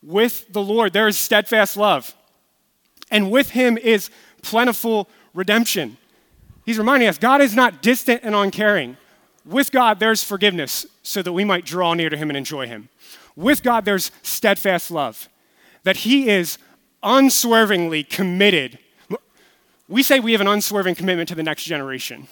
With 0.03 0.53
the 0.53 0.63
Lord, 0.63 0.93
there 0.93 1.09
is 1.09 1.19
steadfast 1.19 1.77
love. 1.77 2.15
And 3.11 3.31
with 3.31 3.51
him 3.51 3.77
is 3.79 4.11
plentiful 4.43 5.09
redemption. 5.35 5.97
He's 6.65 6.79
reminding 6.79 7.09
us 7.09 7.19
God 7.19 7.41
is 7.41 7.55
not 7.55 7.83
distant 7.83 8.21
and 8.23 8.35
uncaring. 8.35 8.97
With 9.45 9.71
God, 9.73 9.99
there's 9.99 10.23
forgiveness 10.23 10.87
so 11.03 11.23
that 11.23 11.33
we 11.33 11.45
might 11.45 11.65
draw 11.65 11.95
near 11.95 12.11
to 12.11 12.17
him 12.17 12.29
and 12.31 12.37
enjoy 12.37 12.67
him. 12.67 12.91
With 13.35 13.63
God, 13.63 13.85
there's 13.85 14.11
steadfast 14.23 14.91
love, 14.91 15.29
that 15.85 15.99
he 15.99 16.29
is 16.29 16.59
unswervingly 17.03 18.05
committed. 18.05 18.79
We 19.89 20.03
say 20.03 20.21
we 20.21 20.33
have 20.33 20.41
an 20.41 20.49
unswerving 20.49 20.97
commitment 20.97 21.29
to 21.31 21.35
the 21.35 21.43
next 21.43 21.65
generation. 21.65 22.29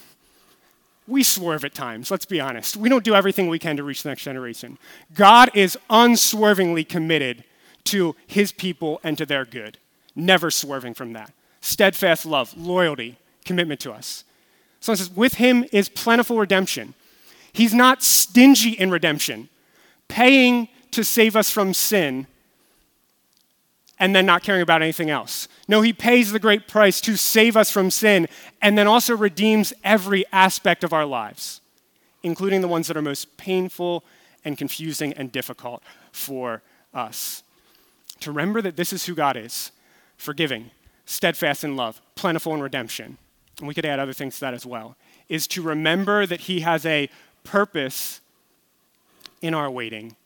We 1.09 1.23
swerve 1.23 1.65
at 1.65 1.75
times, 1.75 2.11
let's 2.11 2.27
be 2.27 2.41
honest. 2.41 2.77
We 2.77 2.89
don't 2.89 3.05
do 3.05 3.15
everything 3.15 3.49
we 3.49 3.59
can 3.59 3.77
to 3.77 3.85
reach 3.85 4.03
the 4.03 4.09
next 4.09 4.23
generation. 4.23 4.79
God 5.15 5.51
is 5.55 5.79
unswervingly 5.89 6.85
committed 6.85 7.45
to 7.85 8.17
his 8.27 8.51
people 8.51 9.01
and 9.05 9.17
to 9.19 9.27
their 9.27 9.45
good, 9.45 9.79
never 10.15 10.51
swerving 10.51 10.95
from 10.95 11.13
that. 11.13 11.33
Steadfast 11.61 12.27
love, 12.27 12.57
loyalty, 12.57 13.19
commitment 13.45 13.81
to 13.81 13.93
us. 13.93 14.25
So 14.81 14.93
it 14.93 14.97
says, 14.97 15.11
with 15.11 15.35
him 15.35 15.65
is 15.73 15.89
plentiful 15.89 16.39
redemption. 16.39 16.95
He's 17.53 17.73
not 17.73 18.03
stingy 18.03 18.71
in 18.71 18.91
redemption, 18.91 19.49
paying 20.09 20.69
to 20.91 21.05
save 21.05 21.37
us 21.37 21.51
from 21.51 21.73
sin 21.73 22.27
and 23.99 24.15
then 24.15 24.27
not 24.27 24.43
caring 24.43 24.63
about 24.63 24.83
anything 24.83 25.11
else. 25.11 25.49
No, 25.69 25.81
he 25.81 25.93
pays 25.93 26.33
the 26.33 26.39
great 26.39 26.69
price 26.69 27.01
to 27.03 27.17
save 27.17 27.57
us 27.57 27.71
from 27.71 27.91
sin 27.91 28.29
and 28.61 28.77
then 28.77 28.87
also 28.87 29.17
redeems 29.17 29.73
every 29.83 30.25
aspect 30.33 30.85
of 30.85 30.93
our 30.93 31.07
lives, 31.07 31.61
including 32.23 32.61
the 32.61 32.69
ones 32.69 32.89
that 32.89 32.97
are 32.97 33.03
most 33.03 33.37
painful 33.37 34.05
and 34.45 34.59
confusing 34.59 35.13
and 35.15 35.33
difficult 35.33 35.83
for 36.13 36.63
us. 36.93 37.43
To 38.21 38.31
remember 38.31 38.63
that 38.63 38.77
this 38.77 38.93
is 38.93 39.07
who 39.07 39.15
God 39.15 39.37
is 39.37 39.73
forgiving, 40.17 40.71
steadfast 41.05 41.65
in 41.65 41.77
love, 41.77 42.01
plentiful 42.15 42.55
in 42.55 42.61
redemption. 42.61 43.19
And 43.59 43.69
we 43.69 43.75
could 43.75 43.87
add 43.87 43.99
other 43.99 44.13
things 44.13 44.35
to 44.37 44.41
that 44.43 44.55
as 44.55 44.67
well. 44.67 44.97
Is 45.29 45.47
to 45.49 45.63
remember 45.63 46.27
that 46.27 46.43
he 46.43 46.61
has 46.61 46.87
a 46.87 47.09
purpose 47.45 48.21
in 49.43 49.55
our 49.55 49.71
waiting, 49.71 50.17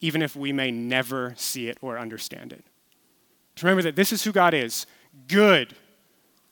even 0.00 0.22
if 0.22 0.36
we 0.36 0.52
may 0.52 0.70
never 0.70 1.34
see 1.36 1.68
it 1.68 1.78
or 1.80 1.98
understand 1.98 2.52
it. 2.52 2.64
To 3.56 3.66
remember 3.66 3.82
that 3.82 3.96
this 3.96 4.12
is 4.12 4.24
who 4.24 4.32
God 4.32 4.54
is 4.54 4.86
good, 5.28 5.74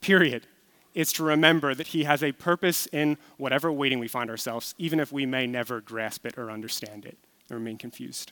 period. 0.01 0.47
It's 0.93 1.11
to 1.13 1.23
remember 1.23 1.73
that 1.73 1.87
He 1.87 2.03
has 2.03 2.23
a 2.23 2.31
purpose 2.31 2.87
in 2.87 3.17
whatever 3.37 3.71
waiting 3.71 3.99
we 3.99 4.07
find 4.07 4.29
ourselves, 4.29 4.75
even 4.77 4.99
if 4.99 5.11
we 5.11 5.25
may 5.25 5.47
never 5.47 5.81
grasp 5.81 6.25
it 6.25 6.37
or 6.37 6.51
understand 6.51 7.05
it 7.05 7.17
or 7.49 7.57
remain 7.57 7.77
confused. 7.77 8.31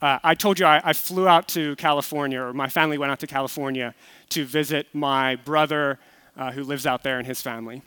Uh, 0.00 0.18
I 0.22 0.34
told 0.34 0.60
you 0.60 0.66
I, 0.66 0.80
I, 0.84 0.92
flew 0.92 1.26
out 1.26 1.48
to 1.48 1.74
California, 1.74 2.40
or 2.40 2.52
my 2.52 2.68
family 2.68 2.98
went 2.98 3.10
out 3.10 3.18
to 3.20 3.26
California 3.26 3.96
to 4.28 4.44
visit 4.44 4.86
my 4.92 5.34
brother 5.34 5.98
uh, 6.36 6.52
who 6.52 6.62
lives 6.62 6.86
out 6.86 7.02
there 7.02 7.18
and 7.18 7.26
his 7.26 7.42
family. 7.42 7.82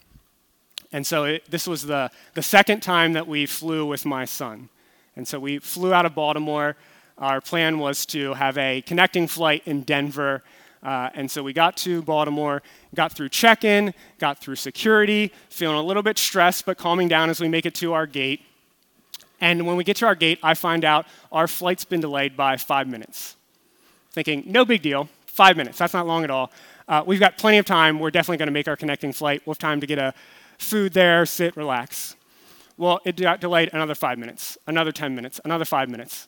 And 0.92 1.08
so 1.08 1.24
it, 1.24 1.50
this 1.50 1.68
was 1.68 1.84
the, 1.84 2.12
the 2.34 2.42
second 2.42 2.82
time 2.82 3.14
that 3.14 3.28
we 3.28 3.46
flew 3.46 3.86
with 3.86 4.06
my 4.06 4.26
son. 4.26 4.68
And 5.16 5.26
so 5.26 5.40
we 5.40 5.60
flew 5.60 5.94
out 5.94 6.06
of 6.06 6.14
Baltimore 6.14 6.76
our 7.22 7.40
plan 7.40 7.78
was 7.78 8.08
to 8.08 8.34
have 8.34 8.58
a 8.58 8.82
connecting 8.82 9.28
flight 9.28 9.62
in 9.68 9.84
Denver. 9.84 10.42
Uh, 10.82 11.12
and 11.14 11.30
so 11.30 11.44
we 11.44 11.54
got 11.54 11.78
to 11.78 12.02
Baltimore, 12.02 12.64
got 12.96 13.14
through 13.14 13.30
check 13.30 13.64
in, 13.64 13.94
got 14.18 14.40
through 14.40 14.56
security, 14.56 15.32
feeling 15.50 15.78
a 15.78 15.84
little 15.84 16.02
bit 16.02 16.18
stressed, 16.18 16.66
but 16.66 16.80
calming 16.80 17.08
down 17.08 17.30
as 17.30 17.40
we 17.40 17.48
make 17.48 17.68
it 17.68 17.76
to 17.76 17.94
our 17.94 18.08
gate. 18.08 18.42
And 19.40 19.68
when 19.68 19.76
we 19.76 19.84
get 19.84 19.98
to 19.98 20.08
our 20.08 20.16
gate, 20.16 20.40
I 20.42 20.56
find 20.56 20.84
out 20.84 21.06
our 21.32 21.48
flight's 21.48 21.86
been 21.86 22.02
delayed 22.02 22.36
by 22.36 22.58
five 22.58 22.88
minutes. 22.88 23.36
Thinking, 24.14 24.44
no 24.48 24.66
big 24.66 24.82
deal, 24.82 25.08
five 25.28 25.56
minutes, 25.56 25.78
that's 25.78 25.94
not 25.94 26.08
long 26.08 26.24
at 26.24 26.32
all. 26.32 26.52
Uh, 26.88 27.04
we've 27.06 27.20
got 27.20 27.38
plenty 27.38 27.60
of 27.60 27.66
time. 27.66 28.00
We're 28.00 28.12
definitely 28.12 28.38
going 28.38 28.48
to 28.48 28.54
make 28.54 28.68
our 28.68 28.76
connecting 28.76 29.14
flight. 29.14 29.44
We'll 29.46 29.54
have 29.54 29.60
time 29.60 29.80
to 29.80 29.88
get 29.88 30.00
a 30.00 30.16
food 30.58 30.94
there, 30.94 31.28
sit, 31.28 31.56
relax. 31.56 32.16
Well, 32.78 33.00
it 33.06 33.16
got 33.16 33.42
delayed 33.42 33.70
another 33.74 33.94
five 33.94 34.18
minutes, 34.18 34.58
another 34.66 34.92
10 34.92 35.14
minutes, 35.14 35.40
another 35.46 35.66
five 35.66 35.88
minutes 35.88 36.28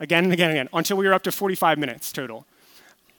again 0.00 0.24
and 0.24 0.32
again 0.32 0.50
and 0.50 0.58
again 0.58 0.68
until 0.72 0.96
we 0.96 1.06
were 1.06 1.14
up 1.14 1.22
to 1.22 1.32
45 1.32 1.78
minutes 1.78 2.10
total. 2.10 2.46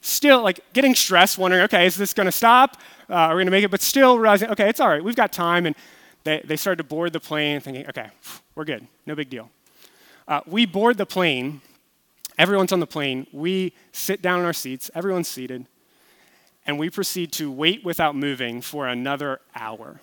Still, 0.02 0.42
like 0.42 0.60
getting 0.74 0.96
stressed, 0.96 1.38
wondering, 1.38 1.62
okay, 1.64 1.86
is 1.86 1.96
this 1.96 2.14
going 2.14 2.26
to 2.26 2.32
stop? 2.32 2.78
Uh, 3.10 3.14
are 3.14 3.36
we 3.36 3.42
going 3.42 3.46
to 3.46 3.52
make 3.52 3.64
it? 3.64 3.70
But 3.70 3.82
still 3.82 4.18
realizing, 4.18 4.50
okay, 4.50 4.68
it's 4.68 4.80
all 4.80 4.90
right. 4.90 5.04
We've 5.04 5.16
got 5.16 5.32
time. 5.32 5.68
And 5.68 5.76
they, 6.24 6.42
they 6.44 6.56
started 6.56 6.78
to 6.78 6.84
board 6.84 7.14
the 7.14 7.20
plane, 7.20 7.60
thinking, 7.60 7.88
okay, 7.88 8.10
we're 8.56 8.66
good. 8.66 8.88
No 9.06 9.16
big 9.16 9.30
deal. 9.30 9.52
Uh, 10.28 10.42
we 10.48 10.66
board 10.66 10.98
the 10.98 11.06
plane. 11.06 11.62
Everyone's 12.38 12.72
on 12.72 12.80
the 12.80 12.88
plane. 12.88 13.28
We 13.32 13.74
sit 13.92 14.24
down 14.24 14.40
in 14.40 14.46
our 14.46 14.54
seats. 14.54 14.90
Everyone's 14.96 15.28
seated. 15.28 15.68
And 16.66 16.80
we 16.80 16.90
proceed 16.90 17.32
to 17.34 17.52
wait 17.52 17.84
without 17.84 18.16
moving 18.16 18.62
for 18.62 18.88
another 18.88 19.40
hour. 19.56 20.00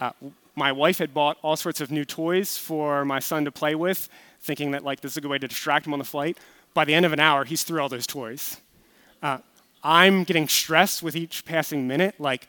Uh, 0.00 0.12
my 0.54 0.70
wife 0.70 0.98
had 0.98 1.12
bought 1.12 1.38
all 1.42 1.56
sorts 1.56 1.80
of 1.80 1.90
new 1.90 2.04
toys 2.04 2.56
for 2.56 3.04
my 3.04 3.18
son 3.18 3.44
to 3.44 3.52
play 3.52 3.74
with 3.74 4.08
thinking 4.40 4.70
that 4.72 4.84
like 4.84 5.00
this 5.00 5.12
is 5.12 5.16
a 5.16 5.20
good 5.20 5.30
way 5.30 5.38
to 5.38 5.48
distract 5.48 5.86
him 5.86 5.92
on 5.92 5.98
the 5.98 6.04
flight. 6.04 6.38
By 6.74 6.84
the 6.84 6.94
end 6.94 7.06
of 7.06 7.12
an 7.12 7.20
hour, 7.20 7.44
he's 7.44 7.62
through 7.62 7.80
all 7.80 7.88
those 7.88 8.06
toys. 8.06 8.58
Uh, 9.22 9.38
I'm 9.82 10.24
getting 10.24 10.48
stressed 10.48 11.02
with 11.02 11.16
each 11.16 11.44
passing 11.44 11.86
minute. 11.86 12.14
Like, 12.18 12.48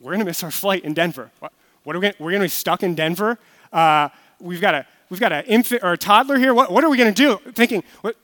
we're 0.00 0.12
gonna 0.12 0.24
miss 0.24 0.42
our 0.42 0.50
flight 0.50 0.84
in 0.84 0.94
Denver. 0.94 1.30
What, 1.40 1.52
what 1.84 1.96
are 1.96 1.98
we 1.98 2.04
gonna, 2.04 2.14
we're 2.18 2.32
gonna 2.32 2.44
be 2.44 2.48
stuck 2.48 2.82
in 2.82 2.94
Denver. 2.94 3.38
Uh, 3.72 4.08
we've 4.40 4.60
got 4.60 4.74
a 4.74 4.86
we've 5.10 5.20
got 5.20 5.32
an 5.32 5.44
infant 5.44 5.82
or 5.82 5.92
a 5.92 5.98
toddler 5.98 6.38
here. 6.38 6.54
What, 6.54 6.70
what 6.70 6.84
are 6.84 6.90
we 6.90 6.96
gonna 6.96 7.12
do? 7.12 7.38
Thinking, 7.54 7.82
what, 8.00 8.16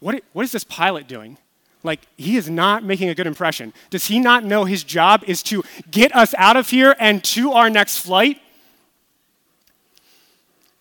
what, 0.00 0.22
what 0.32 0.44
is 0.44 0.52
this 0.52 0.64
pilot 0.64 1.08
doing? 1.08 1.38
Like, 1.82 2.00
he 2.16 2.36
is 2.36 2.50
not 2.50 2.82
making 2.82 3.08
a 3.08 3.14
good 3.14 3.26
impression. 3.26 3.72
Does 3.90 4.06
he 4.06 4.18
not 4.18 4.44
know 4.44 4.64
his 4.64 4.82
job 4.82 5.22
is 5.26 5.42
to 5.44 5.62
get 5.90 6.14
us 6.14 6.34
out 6.36 6.56
of 6.56 6.68
here 6.68 6.96
and 6.98 7.22
to 7.24 7.52
our 7.52 7.70
next 7.70 7.98
flight? 7.98 8.40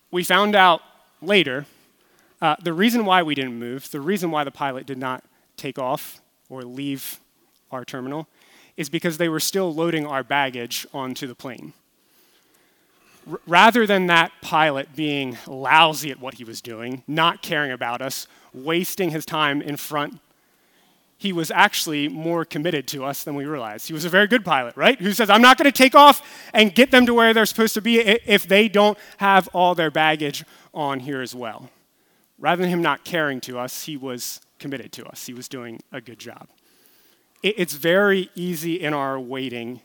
We 0.09 0.23
found 0.23 0.55
out 0.55 0.81
later, 1.21 1.65
uh, 2.41 2.55
the 2.61 2.73
reason 2.73 3.05
why 3.05 3.23
we 3.23 3.35
didn't 3.35 3.57
move, 3.57 3.89
the 3.91 4.01
reason 4.01 4.31
why 4.31 4.43
the 4.43 4.51
pilot 4.51 4.85
did 4.85 4.97
not 4.97 5.23
take 5.55 5.79
off 5.79 6.21
or 6.49 6.63
leave 6.63 7.19
our 7.71 7.83
terminal, 7.83 8.27
is 8.75 8.89
because 8.89 9.17
they 9.17 9.27
were 9.27 9.39
still 9.39 9.73
loading 9.73 10.05
our 10.05 10.23
baggage 10.23 10.85
onto 10.93 11.25
the 11.25 11.35
plane. 11.35 11.73
R- 13.29 13.39
rather 13.47 13.87
than 13.87 14.07
that 14.07 14.31
pilot 14.41 14.95
being 14.95 15.37
lousy 15.47 16.11
at 16.11 16.19
what 16.19 16.35
he 16.35 16.43
was 16.43 16.61
doing, 16.61 17.03
not 17.07 17.41
caring 17.41 17.71
about 17.71 18.01
us, 18.01 18.27
wasting 18.53 19.09
his 19.09 19.25
time 19.25 19.61
in 19.61 19.77
front 19.77 20.19
he 21.19 21.33
was 21.33 21.49
actually 21.49 22.07
more 22.07 22.45
committed 22.45 22.87
to 22.87 23.03
us 23.03 23.23
than 23.23 23.35
we 23.35 23.45
realized. 23.45 23.87
He 23.87 23.93
was 23.93 24.05
a 24.05 24.09
very 24.09 24.27
good 24.27 24.45
pilot, 24.45 24.77
right? 24.77 24.99
Who 24.99 25.13
says, 25.13 25.29
I'm 25.29 25.41
not 25.41 25.57
going 25.57 25.65
to 25.65 25.75
take 25.75 25.95
off 25.95 26.21
and 26.53 26.73
get 26.73 26.91
them 26.91 27.07
to 27.07 27.13
where 27.13 27.33
they're 27.33 27.47
supposed 27.47 27.73
to 27.73 27.81
be 27.81 27.99
if 27.99 28.47
they 28.47 28.67
don't 28.69 28.97
have 29.17 29.49
all 29.51 29.73
their 29.73 29.89
baggage 29.89 30.45
on 30.77 31.01
here 31.01 31.21
as 31.21 31.35
well. 31.35 31.69
Rather 32.39 32.61
than 32.61 32.69
him 32.69 32.81
not 32.81 33.03
caring 33.03 33.41
to 33.41 33.57
us, 33.57 33.83
he 33.85 33.97
was 33.97 34.39
committed 34.59 34.91
to 34.93 35.05
us. 35.05 35.25
He 35.25 35.33
was 35.33 35.47
doing 35.47 35.81
a 35.91 36.01
good 36.01 36.19
job. 36.19 36.47
It's 37.43 37.73
very 37.73 38.29
easy 38.35 38.81
in 38.81 38.93
our 38.93 39.19
waiting 39.19 39.81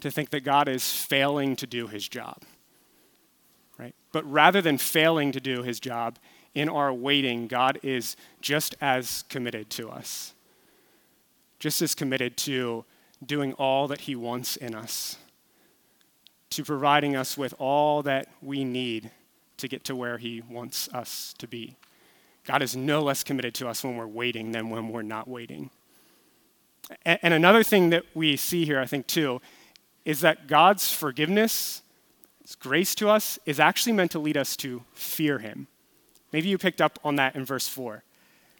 to 0.00 0.10
think 0.10 0.30
that 0.30 0.40
God 0.40 0.68
is 0.68 0.92
failing 0.92 1.56
to 1.56 1.66
do 1.66 1.88
his 1.88 2.08
job, 2.08 2.42
right? 3.78 3.94
But 4.12 4.30
rather 4.30 4.60
than 4.60 4.78
failing 4.78 5.32
to 5.32 5.40
do 5.40 5.62
his 5.62 5.80
job, 5.80 6.18
in 6.54 6.68
our 6.68 6.92
waiting, 6.92 7.48
God 7.48 7.78
is 7.82 8.16
just 8.40 8.76
as 8.80 9.24
committed 9.28 9.68
to 9.70 9.90
us 9.90 10.32
just 11.58 11.82
as 11.82 11.94
committed 11.94 12.36
to 12.36 12.84
doing 13.24 13.52
all 13.54 13.88
that 13.88 14.02
He 14.02 14.14
wants 14.14 14.56
in 14.56 14.74
us, 14.74 15.16
to 16.50 16.64
providing 16.64 17.16
us 17.16 17.36
with 17.36 17.54
all 17.58 18.02
that 18.02 18.28
we 18.42 18.64
need 18.64 19.10
to 19.58 19.68
get 19.68 19.84
to 19.84 19.96
where 19.96 20.18
He 20.18 20.42
wants 20.42 20.88
us 20.92 21.34
to 21.38 21.46
be. 21.46 21.76
God 22.44 22.62
is 22.62 22.76
no 22.76 23.02
less 23.02 23.24
committed 23.24 23.54
to 23.54 23.68
us 23.68 23.82
when 23.82 23.96
we're 23.96 24.06
waiting 24.06 24.52
than 24.52 24.70
when 24.70 24.88
we're 24.88 25.02
not 25.02 25.28
waiting. 25.28 25.70
And 27.04 27.34
another 27.34 27.64
thing 27.64 27.90
that 27.90 28.04
we 28.14 28.36
see 28.36 28.64
here, 28.64 28.78
I 28.78 28.86
think, 28.86 29.06
too, 29.08 29.40
is 30.04 30.20
that 30.20 30.46
God's 30.46 30.92
forgiveness, 30.92 31.82
His 32.42 32.54
grace 32.54 32.94
to 32.96 33.08
us, 33.08 33.38
is 33.44 33.58
actually 33.58 33.92
meant 33.92 34.12
to 34.12 34.20
lead 34.20 34.36
us 34.36 34.56
to 34.58 34.84
fear 34.92 35.38
Him. 35.38 35.66
Maybe 36.32 36.48
you 36.48 36.58
picked 36.58 36.80
up 36.80 36.98
on 37.02 37.16
that 37.16 37.34
in 37.34 37.44
verse 37.44 37.66
4. 37.66 38.04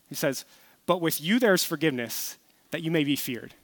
He 0.08 0.14
says, 0.14 0.44
But 0.86 1.00
with 1.00 1.20
you 1.20 1.38
there's 1.38 1.62
forgiveness 1.62 2.36
that 2.72 2.82
you 2.82 2.90
may 2.90 3.04
be 3.04 3.16
feared. 3.16 3.54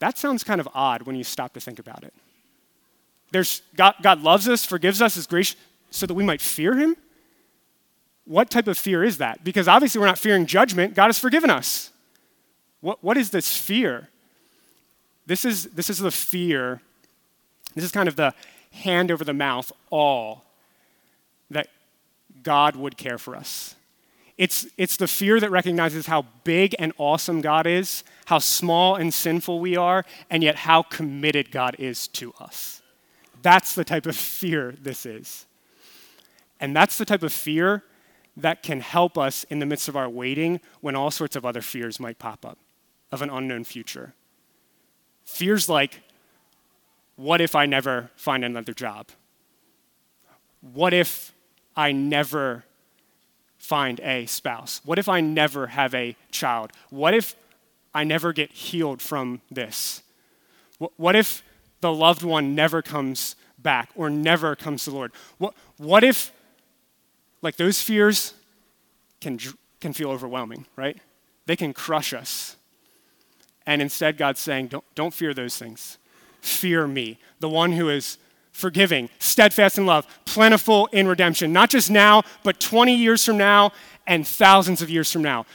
That 0.00 0.18
sounds 0.18 0.44
kind 0.44 0.60
of 0.60 0.68
odd 0.74 1.02
when 1.02 1.16
you 1.16 1.24
stop 1.24 1.54
to 1.54 1.60
think 1.60 1.78
about 1.78 2.04
it. 2.04 2.14
There's, 3.30 3.62
God, 3.76 3.94
God 4.02 4.22
loves 4.22 4.48
us, 4.48 4.64
forgives 4.64 5.02
us, 5.02 5.16
is 5.16 5.26
gracious, 5.26 5.56
so 5.90 6.06
that 6.06 6.14
we 6.14 6.24
might 6.24 6.40
fear 6.40 6.74
him? 6.76 6.96
What 8.24 8.50
type 8.50 8.68
of 8.68 8.76
fear 8.76 9.02
is 9.02 9.18
that? 9.18 9.42
Because 9.42 9.68
obviously 9.68 10.00
we're 10.00 10.06
not 10.06 10.18
fearing 10.18 10.44
judgment. 10.44 10.94
God 10.94 11.06
has 11.06 11.18
forgiven 11.18 11.48
us. 11.48 11.90
What, 12.80 13.02
what 13.02 13.16
is 13.16 13.30
this 13.30 13.56
fear? 13.56 14.08
This 15.26 15.44
is, 15.44 15.64
this 15.66 15.90
is 15.90 15.98
the 15.98 16.10
fear, 16.10 16.80
this 17.74 17.84
is 17.84 17.92
kind 17.92 18.08
of 18.08 18.16
the 18.16 18.34
hand 18.70 19.10
over 19.10 19.24
the 19.24 19.34
mouth, 19.34 19.72
all 19.90 20.44
that 21.50 21.68
God 22.42 22.76
would 22.76 22.96
care 22.96 23.18
for 23.18 23.34
us. 23.34 23.74
It's, 24.38 24.66
it's 24.76 24.96
the 24.96 25.08
fear 25.08 25.40
that 25.40 25.50
recognizes 25.50 26.06
how 26.06 26.26
big 26.44 26.76
and 26.78 26.92
awesome 26.96 27.40
God 27.40 27.66
is, 27.66 28.04
how 28.26 28.38
small 28.38 28.94
and 28.94 29.12
sinful 29.12 29.58
we 29.58 29.76
are, 29.76 30.04
and 30.30 30.42
yet 30.44 30.54
how 30.54 30.82
committed 30.82 31.50
God 31.50 31.74
is 31.78 32.06
to 32.08 32.32
us. 32.38 32.80
That's 33.42 33.74
the 33.74 33.84
type 33.84 34.06
of 34.06 34.16
fear 34.40 34.74
this 34.80 35.04
is. 35.04 35.46
And 36.60 36.74
that's 36.74 36.98
the 36.98 37.04
type 37.04 37.22
of 37.22 37.32
fear 37.32 37.84
that 38.36 38.62
can 38.62 38.80
help 38.80 39.18
us 39.18 39.44
in 39.44 39.58
the 39.58 39.66
midst 39.66 39.88
of 39.88 39.96
our 39.96 40.08
waiting 40.08 40.60
when 40.80 40.94
all 40.94 41.10
sorts 41.10 41.36
of 41.36 41.44
other 41.44 41.60
fears 41.60 41.98
might 41.98 42.18
pop 42.18 42.44
up 42.44 42.58
of 43.10 43.22
an 43.22 43.30
unknown 43.30 43.64
future. 43.64 44.14
Fears 45.24 45.68
like, 45.68 46.02
what 47.16 47.40
if 47.40 47.54
I 47.54 47.66
never 47.66 48.10
find 48.16 48.44
another 48.44 48.72
job? 48.72 49.08
What 50.60 50.94
if 50.94 51.32
I 51.76 51.92
never 51.92 52.64
find 53.58 54.00
a 54.00 54.26
spouse? 54.26 54.80
What 54.84 54.98
if 54.98 55.08
I 55.08 55.20
never 55.20 55.68
have 55.68 55.94
a 55.94 56.16
child? 56.30 56.72
What 56.90 57.14
if 57.14 57.34
I 57.92 58.04
never 58.04 58.32
get 58.32 58.52
healed 58.52 59.02
from 59.02 59.40
this? 59.50 60.02
What 60.78 61.16
if 61.16 61.42
the 61.80 61.92
loved 61.92 62.22
one 62.22 62.54
never 62.54 62.82
comes 62.82 63.34
back 63.58 63.90
or 63.96 64.08
never 64.10 64.54
comes 64.54 64.84
to 64.84 64.90
the 64.90 64.96
Lord? 64.96 65.12
What, 65.38 65.54
what 65.76 66.04
if, 66.04 66.32
like, 67.42 67.56
those 67.56 67.80
fears 67.80 68.34
can, 69.20 69.38
can 69.80 69.92
feel 69.92 70.10
overwhelming, 70.10 70.66
right? 70.76 70.96
They 71.46 71.56
can 71.56 71.72
crush 71.72 72.12
us. 72.12 72.56
And 73.66 73.82
instead, 73.82 74.16
God's 74.16 74.40
saying, 74.40 74.68
don't, 74.68 74.84
don't 74.94 75.12
fear 75.12 75.34
those 75.34 75.56
things. 75.56 75.98
Fear 76.40 76.86
me, 76.86 77.18
the 77.40 77.48
one 77.48 77.72
who 77.72 77.88
is 77.88 78.18
forgiving, 78.52 79.08
steadfast 79.18 79.78
in 79.78 79.86
love, 79.86 80.06
plentiful 80.24 80.86
in 80.86 81.06
redemption, 81.06 81.52
not 81.52 81.70
just 81.70 81.90
now, 81.90 82.22
but 82.42 82.58
20 82.58 82.94
years 82.94 83.24
from 83.24 83.36
now 83.38 83.72
and 84.06 84.26
thousands 84.26 84.82
of 84.82 84.90
years 84.90 85.12
from 85.12 85.22
now. 85.22 85.46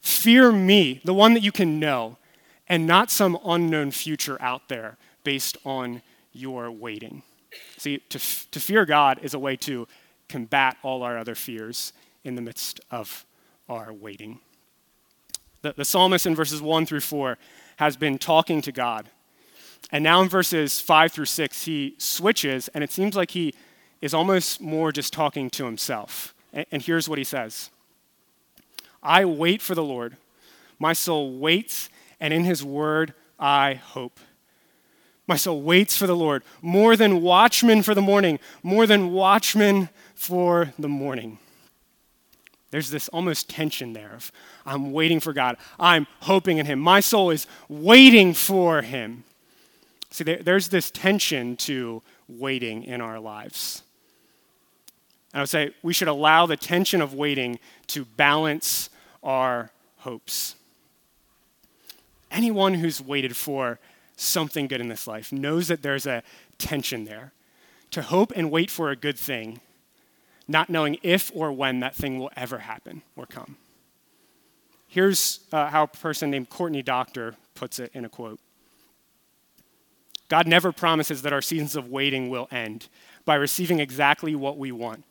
Fear 0.00 0.52
me, 0.52 1.00
the 1.04 1.12
one 1.12 1.34
that 1.34 1.42
you 1.42 1.52
can 1.52 1.78
know, 1.78 2.16
and 2.68 2.86
not 2.86 3.10
some 3.10 3.38
unknown 3.44 3.90
future 3.90 4.40
out 4.40 4.68
there 4.68 4.96
based 5.24 5.58
on 5.64 6.00
your 6.32 6.70
waiting. 6.70 7.22
See, 7.76 7.98
to, 7.98 8.18
to 8.50 8.60
fear 8.60 8.86
God 8.86 9.18
is 9.22 9.34
a 9.34 9.38
way 9.38 9.56
to 9.56 9.86
combat 10.28 10.76
all 10.82 11.02
our 11.02 11.18
other 11.18 11.34
fears 11.34 11.92
in 12.24 12.34
the 12.34 12.42
midst 12.42 12.80
of 12.90 13.24
our 13.68 13.92
waiting. 13.92 14.40
The, 15.62 15.72
the 15.72 15.84
psalmist 15.84 16.26
in 16.26 16.34
verses 16.34 16.62
1 16.62 16.86
through 16.86 17.00
4 17.00 17.38
has 17.76 17.96
been 17.96 18.18
talking 18.18 18.62
to 18.62 18.72
God 18.72 19.08
and 19.90 20.04
now 20.04 20.20
in 20.20 20.28
verses 20.28 20.80
5 20.80 21.12
through 21.12 21.24
6, 21.26 21.64
he 21.64 21.94
switches, 21.98 22.68
and 22.68 22.84
it 22.84 22.92
seems 22.92 23.16
like 23.16 23.30
he 23.30 23.54
is 24.00 24.12
almost 24.12 24.60
more 24.60 24.92
just 24.92 25.12
talking 25.12 25.48
to 25.50 25.64
himself. 25.64 26.34
And 26.52 26.82
here's 26.82 27.08
what 27.08 27.18
he 27.18 27.24
says 27.24 27.70
I 29.02 29.24
wait 29.24 29.62
for 29.62 29.74
the 29.74 29.84
Lord. 29.84 30.16
My 30.78 30.92
soul 30.92 31.38
waits, 31.38 31.88
and 32.20 32.32
in 32.32 32.44
his 32.44 32.62
word 32.62 33.14
I 33.38 33.74
hope. 33.74 34.20
My 35.26 35.36
soul 35.36 35.60
waits 35.62 35.96
for 35.96 36.06
the 36.06 36.16
Lord, 36.16 36.42
more 36.62 36.96
than 36.96 37.20
watchmen 37.20 37.82
for 37.82 37.94
the 37.94 38.00
morning, 38.00 38.38
more 38.62 38.86
than 38.86 39.12
watchmen 39.12 39.90
for 40.18 40.74
the 40.78 40.88
morning. 40.88 41.38
There's 42.70 42.90
this 42.90 43.08
almost 43.08 43.48
tension 43.48 43.92
there 43.92 44.12
of 44.14 44.32
I'm 44.66 44.92
waiting 44.92 45.20
for 45.20 45.32
God. 45.32 45.56
I'm 45.78 46.06
hoping 46.20 46.58
in 46.58 46.66
him. 46.66 46.80
My 46.80 47.00
soul 47.00 47.30
is 47.30 47.46
waiting 47.68 48.34
for 48.34 48.82
him. 48.82 49.24
See, 50.10 50.24
there, 50.24 50.42
there's 50.42 50.68
this 50.68 50.90
tension 50.90 51.56
to 51.58 52.02
waiting 52.28 52.82
in 52.82 53.00
our 53.00 53.20
lives. 53.20 53.82
And 55.32 55.38
I 55.38 55.42
would 55.42 55.48
say 55.48 55.70
we 55.82 55.94
should 55.94 56.08
allow 56.08 56.46
the 56.46 56.56
tension 56.56 57.00
of 57.00 57.14
waiting 57.14 57.58
to 57.86 58.04
balance 58.04 58.90
our 59.22 59.70
hopes. 59.98 60.56
Anyone 62.30 62.74
who's 62.74 63.00
waited 63.00 63.36
for 63.36 63.78
something 64.16 64.66
good 64.66 64.80
in 64.80 64.88
this 64.88 65.06
life 65.06 65.32
knows 65.32 65.68
that 65.68 65.82
there's 65.82 66.06
a 66.06 66.22
tension 66.58 67.04
there. 67.04 67.32
To 67.92 68.02
hope 68.02 68.32
and 68.34 68.50
wait 68.50 68.70
for 68.70 68.90
a 68.90 68.96
good 68.96 69.18
thing, 69.18 69.60
not 70.48 70.70
knowing 70.70 70.96
if 71.02 71.30
or 71.34 71.52
when 71.52 71.80
that 71.80 71.94
thing 71.94 72.18
will 72.18 72.30
ever 72.36 72.58
happen 72.58 73.02
or 73.14 73.26
come. 73.26 73.56
Here's 74.88 75.40
uh, 75.52 75.68
how 75.68 75.84
a 75.84 75.86
person 75.86 76.30
named 76.30 76.48
Courtney 76.48 76.82
Doctor 76.82 77.36
puts 77.54 77.78
it 77.78 77.90
in 77.94 78.04
a 78.04 78.08
quote 78.08 78.40
God 80.28 80.46
never 80.46 80.72
promises 80.72 81.22
that 81.22 81.32
our 81.32 81.42
seasons 81.42 81.76
of 81.76 81.88
waiting 81.88 82.30
will 82.30 82.48
end 82.50 82.88
by 83.24 83.34
receiving 83.34 83.80
exactly 83.80 84.34
what 84.34 84.58
we 84.58 84.72
want. 84.72 85.04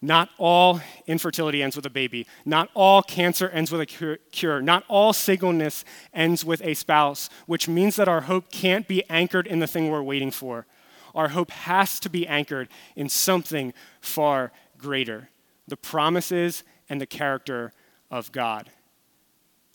Not 0.00 0.28
all 0.36 0.80
infertility 1.06 1.62
ends 1.62 1.76
with 1.76 1.86
a 1.86 1.90
baby. 1.90 2.26
Not 2.44 2.68
all 2.74 3.02
cancer 3.02 3.48
ends 3.48 3.72
with 3.72 3.80
a 3.80 4.18
cure. 4.30 4.60
Not 4.60 4.84
all 4.86 5.14
singleness 5.14 5.82
ends 6.12 6.44
with 6.44 6.60
a 6.62 6.74
spouse, 6.74 7.30
which 7.46 7.68
means 7.68 7.96
that 7.96 8.06
our 8.06 8.22
hope 8.22 8.50
can't 8.50 8.86
be 8.86 9.02
anchored 9.08 9.46
in 9.46 9.60
the 9.60 9.66
thing 9.66 9.90
we're 9.90 10.02
waiting 10.02 10.30
for. 10.30 10.66
Our 11.14 11.28
hope 11.28 11.50
has 11.50 12.00
to 12.00 12.10
be 12.10 12.26
anchored 12.26 12.68
in 12.96 13.08
something 13.08 13.72
far 14.00 14.52
greater 14.78 15.28
the 15.66 15.76
promises 15.76 16.62
and 16.90 17.00
the 17.00 17.06
character 17.06 17.72
of 18.10 18.30
God. 18.32 18.70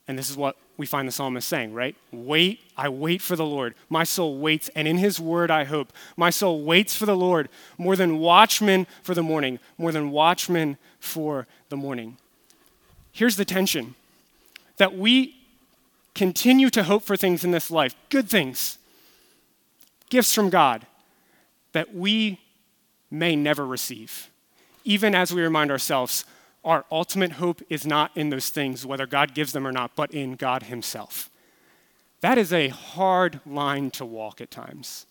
And 0.07 0.17
this 0.17 0.29
is 0.29 0.37
what 0.37 0.55
we 0.77 0.85
find 0.85 1.07
the 1.07 1.11
psalmist 1.11 1.47
saying, 1.47 1.73
right? 1.73 1.95
Wait, 2.11 2.61
I 2.77 2.89
wait 2.89 3.21
for 3.21 3.35
the 3.35 3.45
Lord. 3.45 3.75
My 3.89 4.03
soul 4.03 4.37
waits, 4.39 4.69
and 4.75 4.87
in 4.87 4.97
his 4.97 5.19
word 5.19 5.51
I 5.51 5.65
hope. 5.65 5.91
My 6.15 6.29
soul 6.29 6.63
waits 6.63 6.95
for 6.95 7.05
the 7.05 7.15
Lord 7.15 7.49
more 7.77 7.95
than 7.95 8.19
watchmen 8.19 8.87
for 9.03 9.13
the 9.13 9.21
morning, 9.23 9.59
more 9.77 9.91
than 9.91 10.11
watchmen 10.11 10.77
for 10.99 11.47
the 11.69 11.77
morning. 11.77 12.17
Here's 13.11 13.35
the 13.35 13.45
tension 13.45 13.95
that 14.77 14.97
we 14.97 15.35
continue 16.15 16.69
to 16.69 16.83
hope 16.83 17.03
for 17.03 17.17
things 17.17 17.43
in 17.43 17.51
this 17.51 17.69
life, 17.69 17.93
good 18.09 18.29
things, 18.29 18.77
gifts 20.09 20.33
from 20.33 20.49
God, 20.49 20.85
that 21.71 21.93
we 21.93 22.39
may 23.11 23.35
never 23.35 23.65
receive, 23.65 24.29
even 24.83 25.15
as 25.15 25.33
we 25.33 25.41
remind 25.41 25.71
ourselves 25.71 26.25
our 26.63 26.85
ultimate 26.91 27.33
hope 27.33 27.61
is 27.69 27.85
not 27.85 28.15
in 28.15 28.29
those 28.29 28.49
things, 28.49 28.85
whether 28.85 29.07
God 29.07 29.33
gives 29.33 29.53
them 29.53 29.65
or 29.65 29.71
not, 29.71 29.95
but 29.95 30.11
in 30.13 30.35
God 30.35 30.63
Himself. 30.63 31.29
That 32.21 32.37
is 32.37 32.51
a 32.51 32.67
hard 32.67 33.39
line 33.45 33.91
to 33.91 34.05
walk 34.05 34.41
at 34.41 34.51
times. 34.51 35.05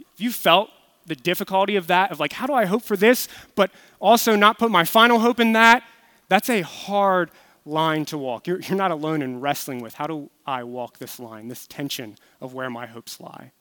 If 0.00 0.20
you 0.20 0.32
felt 0.32 0.70
the 1.06 1.14
difficulty 1.14 1.76
of 1.76 1.86
that, 1.86 2.10
of 2.10 2.18
like, 2.18 2.32
how 2.32 2.46
do 2.46 2.54
I 2.54 2.64
hope 2.64 2.82
for 2.82 2.96
this, 2.96 3.28
but 3.54 3.70
also 4.00 4.34
not 4.34 4.58
put 4.58 4.70
my 4.70 4.84
final 4.84 5.20
hope 5.20 5.38
in 5.38 5.52
that, 5.52 5.84
that's 6.28 6.50
a 6.50 6.62
hard 6.62 7.30
line 7.64 8.04
to 8.06 8.18
walk. 8.18 8.46
You're, 8.46 8.60
you're 8.60 8.76
not 8.76 8.90
alone 8.90 9.22
in 9.22 9.40
wrestling 9.40 9.80
with 9.80 9.94
how 9.94 10.06
do 10.06 10.30
I 10.46 10.64
walk 10.64 10.98
this 10.98 11.20
line, 11.20 11.48
this 11.48 11.66
tension 11.66 12.16
of 12.40 12.54
where 12.54 12.70
my 12.70 12.86
hopes 12.86 13.20
lie. 13.20 13.52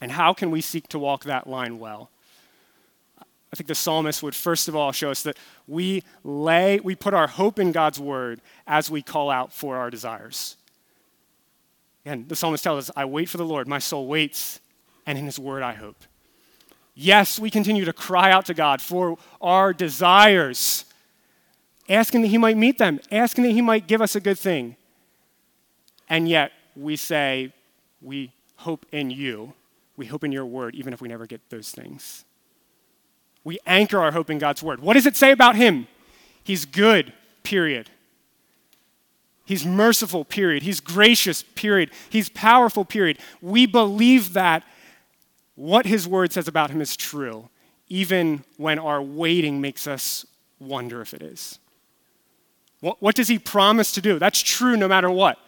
And 0.00 0.12
how 0.12 0.32
can 0.32 0.50
we 0.50 0.60
seek 0.60 0.88
to 0.88 0.98
walk 0.98 1.24
that 1.24 1.46
line 1.46 1.78
well? 1.78 2.10
I 3.52 3.56
think 3.56 3.66
the 3.66 3.74
psalmist 3.74 4.22
would 4.22 4.34
first 4.34 4.68
of 4.68 4.76
all 4.76 4.92
show 4.92 5.10
us 5.10 5.22
that 5.22 5.36
we 5.66 6.02
lay, 6.22 6.80
we 6.80 6.94
put 6.94 7.14
our 7.14 7.26
hope 7.26 7.58
in 7.58 7.72
God's 7.72 7.98
word 7.98 8.40
as 8.66 8.90
we 8.90 9.02
call 9.02 9.30
out 9.30 9.52
for 9.52 9.76
our 9.76 9.90
desires. 9.90 10.56
And 12.04 12.28
the 12.28 12.36
psalmist 12.36 12.62
tells 12.62 12.88
us, 12.88 12.94
I 12.96 13.06
wait 13.06 13.28
for 13.28 13.38
the 13.38 13.44
Lord, 13.44 13.66
my 13.66 13.78
soul 13.78 14.06
waits, 14.06 14.60
and 15.06 15.18
in 15.18 15.24
his 15.24 15.38
word 15.38 15.62
I 15.62 15.72
hope. 15.72 15.96
Yes, 16.94 17.38
we 17.38 17.50
continue 17.50 17.84
to 17.84 17.92
cry 17.92 18.30
out 18.30 18.46
to 18.46 18.54
God 18.54 18.82
for 18.82 19.16
our 19.40 19.72
desires, 19.72 20.84
asking 21.88 22.22
that 22.22 22.28
he 22.28 22.38
might 22.38 22.56
meet 22.56 22.78
them, 22.78 23.00
asking 23.10 23.44
that 23.44 23.52
he 23.52 23.62
might 23.62 23.86
give 23.86 24.02
us 24.02 24.14
a 24.14 24.20
good 24.20 24.38
thing. 24.38 24.76
And 26.08 26.28
yet 26.28 26.52
we 26.76 26.96
say, 26.96 27.52
we 28.02 28.32
hope 28.56 28.84
in 28.92 29.10
you, 29.10 29.54
we 29.98 30.06
hope 30.06 30.24
in 30.24 30.32
your 30.32 30.46
word, 30.46 30.74
even 30.74 30.92
if 30.92 31.00
we 31.02 31.08
never 31.08 31.26
get 31.26 31.50
those 31.50 31.70
things 31.70 32.24
we 33.48 33.58
anchor 33.66 33.98
our 33.98 34.12
hope 34.12 34.28
in 34.28 34.36
God's 34.38 34.62
word. 34.62 34.78
What 34.80 34.92
does 34.92 35.06
it 35.06 35.16
say 35.16 35.30
about 35.30 35.56
him? 35.56 35.86
He's 36.44 36.66
good, 36.66 37.14
period. 37.42 37.88
He's 39.46 39.64
merciful, 39.64 40.26
period. 40.26 40.64
He's 40.64 40.80
gracious, 40.80 41.42
period. 41.42 41.90
He's 42.10 42.28
powerful, 42.28 42.84
period. 42.84 43.18
We 43.40 43.64
believe 43.64 44.34
that 44.34 44.64
what 45.54 45.86
his 45.86 46.06
word 46.06 46.30
says 46.30 46.46
about 46.46 46.70
him 46.70 46.82
is 46.82 46.94
true, 46.94 47.48
even 47.88 48.44
when 48.58 48.78
our 48.78 49.00
waiting 49.00 49.62
makes 49.62 49.86
us 49.86 50.26
wonder 50.58 51.00
if 51.00 51.14
it 51.14 51.22
is. 51.22 51.58
What, 52.80 53.00
what 53.00 53.14
does 53.14 53.28
he 53.28 53.38
promise 53.38 53.92
to 53.92 54.02
do? 54.02 54.18
That's 54.18 54.42
true 54.42 54.76
no 54.76 54.88
matter 54.88 55.10
what. 55.10 55.38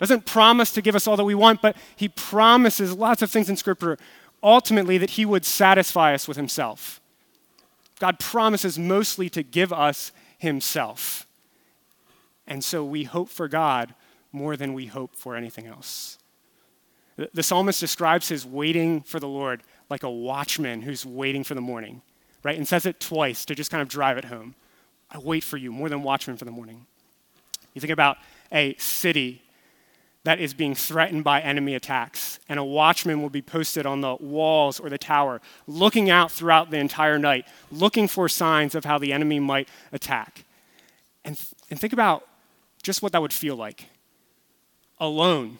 Doesn't 0.00 0.26
promise 0.26 0.72
to 0.72 0.82
give 0.82 0.96
us 0.96 1.06
all 1.06 1.16
that 1.16 1.24
we 1.24 1.34
want, 1.34 1.62
but 1.62 1.76
he 1.94 2.08
promises 2.08 2.92
lots 2.92 3.22
of 3.22 3.30
things 3.30 3.48
in 3.48 3.56
Scripture, 3.56 3.98
ultimately, 4.42 4.98
that 4.98 5.10
he 5.10 5.24
would 5.24 5.44
satisfy 5.44 6.14
us 6.14 6.26
with 6.26 6.36
himself. 6.36 7.00
God 8.00 8.18
promises 8.18 8.78
mostly 8.78 9.30
to 9.30 9.44
give 9.44 9.72
us 9.72 10.10
Himself. 10.38 11.28
And 12.48 12.64
so 12.64 12.82
we 12.82 13.04
hope 13.04 13.28
for 13.28 13.46
God 13.46 13.94
more 14.32 14.56
than 14.56 14.72
we 14.72 14.86
hope 14.86 15.14
for 15.14 15.36
anything 15.36 15.66
else. 15.66 16.18
The 17.34 17.42
psalmist 17.42 17.78
describes 17.78 18.30
his 18.30 18.46
waiting 18.46 19.02
for 19.02 19.20
the 19.20 19.28
Lord 19.28 19.62
like 19.90 20.02
a 20.02 20.10
watchman 20.10 20.80
who's 20.80 21.04
waiting 21.04 21.44
for 21.44 21.54
the 21.54 21.60
morning, 21.60 22.00
right? 22.42 22.56
And 22.56 22.66
says 22.66 22.86
it 22.86 22.98
twice 22.98 23.44
to 23.44 23.54
just 23.54 23.70
kind 23.70 23.82
of 23.82 23.88
drive 23.88 24.16
it 24.16 24.24
home. 24.24 24.54
I 25.10 25.18
wait 25.18 25.44
for 25.44 25.58
you 25.58 25.70
more 25.70 25.90
than 25.90 26.02
watchmen 26.02 26.38
for 26.38 26.46
the 26.46 26.50
morning. 26.50 26.86
You 27.74 27.82
think 27.82 27.92
about 27.92 28.16
a 28.50 28.74
city 28.76 29.42
that 30.24 30.38
is 30.38 30.52
being 30.52 30.74
threatened 30.74 31.24
by 31.24 31.40
enemy 31.40 31.74
attacks, 31.74 32.38
and 32.48 32.60
a 32.60 32.64
watchman 32.64 33.22
will 33.22 33.30
be 33.30 33.40
posted 33.40 33.86
on 33.86 34.02
the 34.02 34.16
walls 34.16 34.78
or 34.78 34.90
the 34.90 34.98
tower, 34.98 35.40
looking 35.66 36.10
out 36.10 36.30
throughout 36.30 36.70
the 36.70 36.76
entire 36.76 37.18
night, 37.18 37.46
looking 37.72 38.06
for 38.06 38.28
signs 38.28 38.74
of 38.74 38.84
how 38.84 38.98
the 38.98 39.12
enemy 39.12 39.40
might 39.40 39.68
attack. 39.92 40.44
And, 41.24 41.40
and 41.70 41.80
think 41.80 41.92
about 41.92 42.26
just 42.82 43.02
what 43.02 43.12
that 43.12 43.22
would 43.22 43.32
feel 43.32 43.56
like. 43.56 43.86
Alone, 44.98 45.58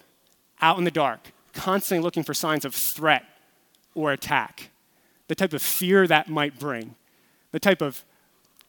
out 0.61 0.77
in 0.77 0.85
the 0.85 0.91
dark, 0.91 1.33
constantly 1.55 2.03
looking 2.03 2.23
for 2.23 2.35
signs 2.35 2.65
of 2.67 2.75
threat 2.75 3.25
or 3.95 4.13
attack, 4.13 4.71
the 5.29 5.35
type 5.35 5.55
of 5.55 5.63
fear 5.63 6.07
that 6.07 6.29
might 6.29 6.59
bring, 6.59 6.97
the 7.53 7.61
type 7.61 7.81
of 7.81 8.05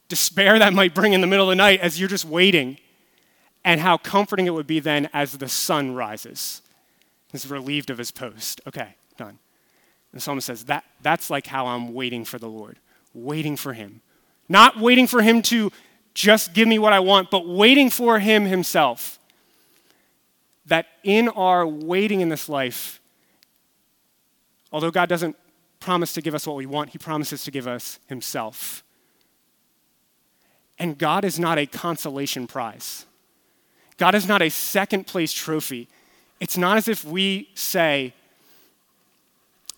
despair 0.08 0.58
that 0.58 0.72
might 0.72 0.94
bring 0.94 1.12
in 1.12 1.20
the 1.20 1.26
middle 1.26 1.46
of 1.46 1.50
the 1.50 1.56
night 1.56 1.80
as 1.80 2.00
you're 2.00 2.08
just 2.08 2.24
waiting, 2.24 2.78
and 3.64 3.80
how 3.80 3.96
comforting 3.96 4.46
it 4.46 4.54
would 4.54 4.66
be 4.66 4.80
then 4.80 5.08
as 5.12 5.38
the 5.38 5.48
sun 5.48 5.94
rises. 5.94 6.62
He's 7.30 7.48
relieved 7.48 7.90
of 7.90 7.98
his 7.98 8.10
post. 8.10 8.60
Okay, 8.66 8.96
done. 9.16 9.38
The 10.12 10.20
psalmist 10.20 10.46
says, 10.46 10.64
that, 10.66 10.84
That's 11.00 11.30
like 11.30 11.46
how 11.46 11.66
I'm 11.66 11.94
waiting 11.94 12.24
for 12.24 12.38
the 12.38 12.48
Lord, 12.48 12.78
waiting 13.14 13.56
for 13.56 13.72
him. 13.72 14.02
Not 14.48 14.78
waiting 14.78 15.06
for 15.06 15.22
him 15.22 15.40
to 15.42 15.72
just 16.14 16.52
give 16.52 16.68
me 16.68 16.78
what 16.78 16.92
I 16.92 17.00
want, 17.00 17.30
but 17.30 17.48
waiting 17.48 17.88
for 17.88 18.18
him 18.18 18.44
himself. 18.44 19.18
That 20.66 20.86
in 21.02 21.28
our 21.30 21.66
waiting 21.66 22.20
in 22.20 22.28
this 22.28 22.48
life, 22.48 23.00
although 24.70 24.90
God 24.90 25.08
doesn't 25.08 25.36
promise 25.80 26.12
to 26.12 26.22
give 26.22 26.34
us 26.34 26.46
what 26.46 26.56
we 26.56 26.66
want, 26.66 26.90
he 26.90 26.98
promises 26.98 27.44
to 27.44 27.50
give 27.50 27.66
us 27.66 27.98
himself. 28.06 28.84
And 30.78 30.98
God 30.98 31.24
is 31.24 31.38
not 31.38 31.58
a 31.58 31.66
consolation 31.66 32.46
prize. 32.46 33.06
God 34.02 34.16
is 34.16 34.26
not 34.26 34.42
a 34.42 34.48
second 34.48 35.06
place 35.06 35.32
trophy. 35.32 35.86
It's 36.40 36.58
not 36.58 36.76
as 36.76 36.88
if 36.88 37.04
we 37.04 37.48
say, 37.54 38.12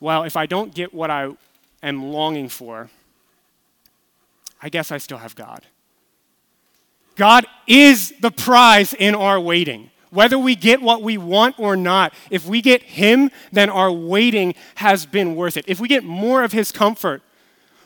well, 0.00 0.24
if 0.24 0.34
I 0.34 0.46
don't 0.46 0.72
get 0.72 0.94
what 0.94 1.10
I 1.10 1.36
am 1.82 2.02
longing 2.02 2.48
for, 2.48 2.88
I 4.62 4.70
guess 4.70 4.90
I 4.90 4.96
still 4.96 5.18
have 5.18 5.36
God. 5.36 5.66
God 7.16 7.44
is 7.66 8.14
the 8.18 8.30
prize 8.30 8.94
in 8.94 9.14
our 9.14 9.38
waiting. 9.38 9.90
Whether 10.08 10.38
we 10.38 10.56
get 10.56 10.80
what 10.80 11.02
we 11.02 11.18
want 11.18 11.58
or 11.58 11.76
not, 11.76 12.14
if 12.30 12.46
we 12.46 12.62
get 12.62 12.82
Him, 12.82 13.30
then 13.52 13.68
our 13.68 13.92
waiting 13.92 14.54
has 14.76 15.04
been 15.04 15.36
worth 15.36 15.58
it. 15.58 15.66
If 15.68 15.80
we 15.80 15.86
get 15.86 16.02
more 16.02 16.42
of 16.44 16.52
His 16.52 16.72
comfort, 16.72 17.20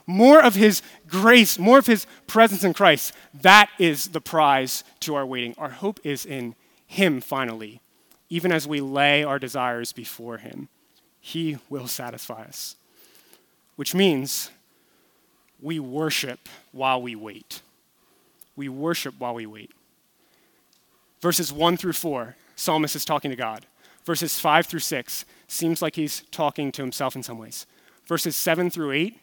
more 0.08 0.42
of 0.42 0.54
His 0.54 0.82
grace, 1.06 1.58
more 1.58 1.78
of 1.78 1.86
His 1.86 2.06
presence 2.26 2.64
in 2.64 2.72
Christ, 2.72 3.12
that 3.42 3.68
is 3.78 4.08
the 4.08 4.22
prize 4.22 4.82
to 5.00 5.14
our 5.14 5.26
waiting. 5.26 5.54
Our 5.58 5.68
hope 5.68 6.00
is 6.02 6.24
in 6.24 6.54
Him 6.86 7.20
finally, 7.20 7.80
even 8.30 8.50
as 8.50 8.66
we 8.66 8.80
lay 8.80 9.22
our 9.22 9.38
desires 9.38 9.92
before 9.92 10.38
Him. 10.38 10.68
He 11.20 11.58
will 11.68 11.86
satisfy 11.86 12.42
us, 12.44 12.76
which 13.76 13.94
means 13.94 14.50
we 15.60 15.78
worship 15.78 16.48
while 16.72 17.02
we 17.02 17.14
wait. 17.14 17.60
We 18.56 18.70
worship 18.70 19.14
while 19.18 19.34
we 19.34 19.44
wait. 19.44 19.72
Verses 21.20 21.52
1 21.52 21.76
through 21.76 21.92
4, 21.92 22.34
psalmist 22.56 22.96
is 22.96 23.04
talking 23.04 23.30
to 23.30 23.36
God. 23.36 23.66
Verses 24.06 24.38
5 24.38 24.64
through 24.64 24.80
6 24.80 25.26
seems 25.48 25.82
like 25.82 25.96
he's 25.96 26.22
talking 26.30 26.72
to 26.72 26.80
himself 26.80 27.14
in 27.14 27.22
some 27.22 27.38
ways. 27.38 27.66
Verses 28.06 28.36
7 28.36 28.70
through 28.70 28.92
8, 28.92 29.18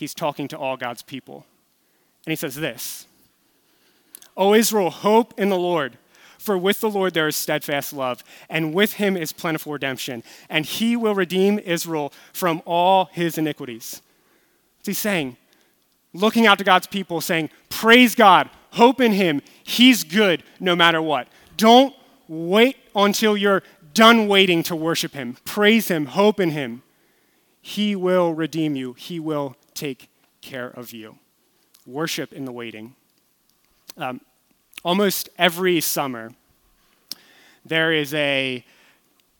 he's 0.00 0.14
talking 0.14 0.48
to 0.48 0.58
all 0.58 0.76
God's 0.76 1.02
people. 1.02 1.46
And 2.26 2.32
he 2.32 2.36
says 2.36 2.56
this 2.56 3.06
O 4.36 4.54
Israel, 4.54 4.90
hope 4.90 5.38
in 5.38 5.48
the 5.48 5.58
Lord. 5.58 5.98
For 6.38 6.56
with 6.56 6.80
the 6.80 6.88
Lord 6.88 7.12
there 7.12 7.28
is 7.28 7.36
steadfast 7.36 7.92
love, 7.92 8.24
and 8.48 8.72
with 8.72 8.94
him 8.94 9.14
is 9.14 9.30
plentiful 9.30 9.74
redemption, 9.74 10.22
and 10.48 10.64
he 10.64 10.96
will 10.96 11.14
redeem 11.14 11.58
Israel 11.58 12.14
from 12.32 12.62
all 12.64 13.10
his 13.12 13.36
iniquities. 13.36 14.00
What's 14.78 14.86
he 14.86 14.94
saying? 14.94 15.36
Looking 16.14 16.46
out 16.46 16.56
to 16.56 16.64
God's 16.64 16.86
people, 16.86 17.20
saying, 17.20 17.50
Praise 17.68 18.14
God, 18.14 18.48
Hope 18.72 19.00
in 19.00 19.12
Him. 19.12 19.42
He's 19.62 20.04
good 20.04 20.42
no 20.58 20.76
matter 20.76 21.02
what. 21.02 21.28
Don't 21.56 21.94
wait 22.28 22.76
until 22.94 23.36
you're 23.36 23.62
done 23.94 24.28
waiting 24.28 24.62
to 24.64 24.76
worship 24.76 25.12
Him. 25.12 25.36
Praise 25.44 25.88
Him. 25.88 26.06
Hope 26.06 26.40
in 26.40 26.50
Him. 26.50 26.82
He 27.60 27.94
will 27.94 28.32
redeem 28.32 28.76
you, 28.76 28.94
He 28.94 29.20
will 29.20 29.56
take 29.80 30.10
care 30.42 30.68
of 30.68 30.92
you. 30.92 31.18
Worship 31.86 32.34
in 32.34 32.44
the 32.44 32.52
waiting. 32.52 32.94
Um, 33.96 34.20
almost 34.84 35.30
every 35.38 35.80
summer, 35.80 36.32
there 37.64 37.92
is 37.92 38.12
a 38.12 38.62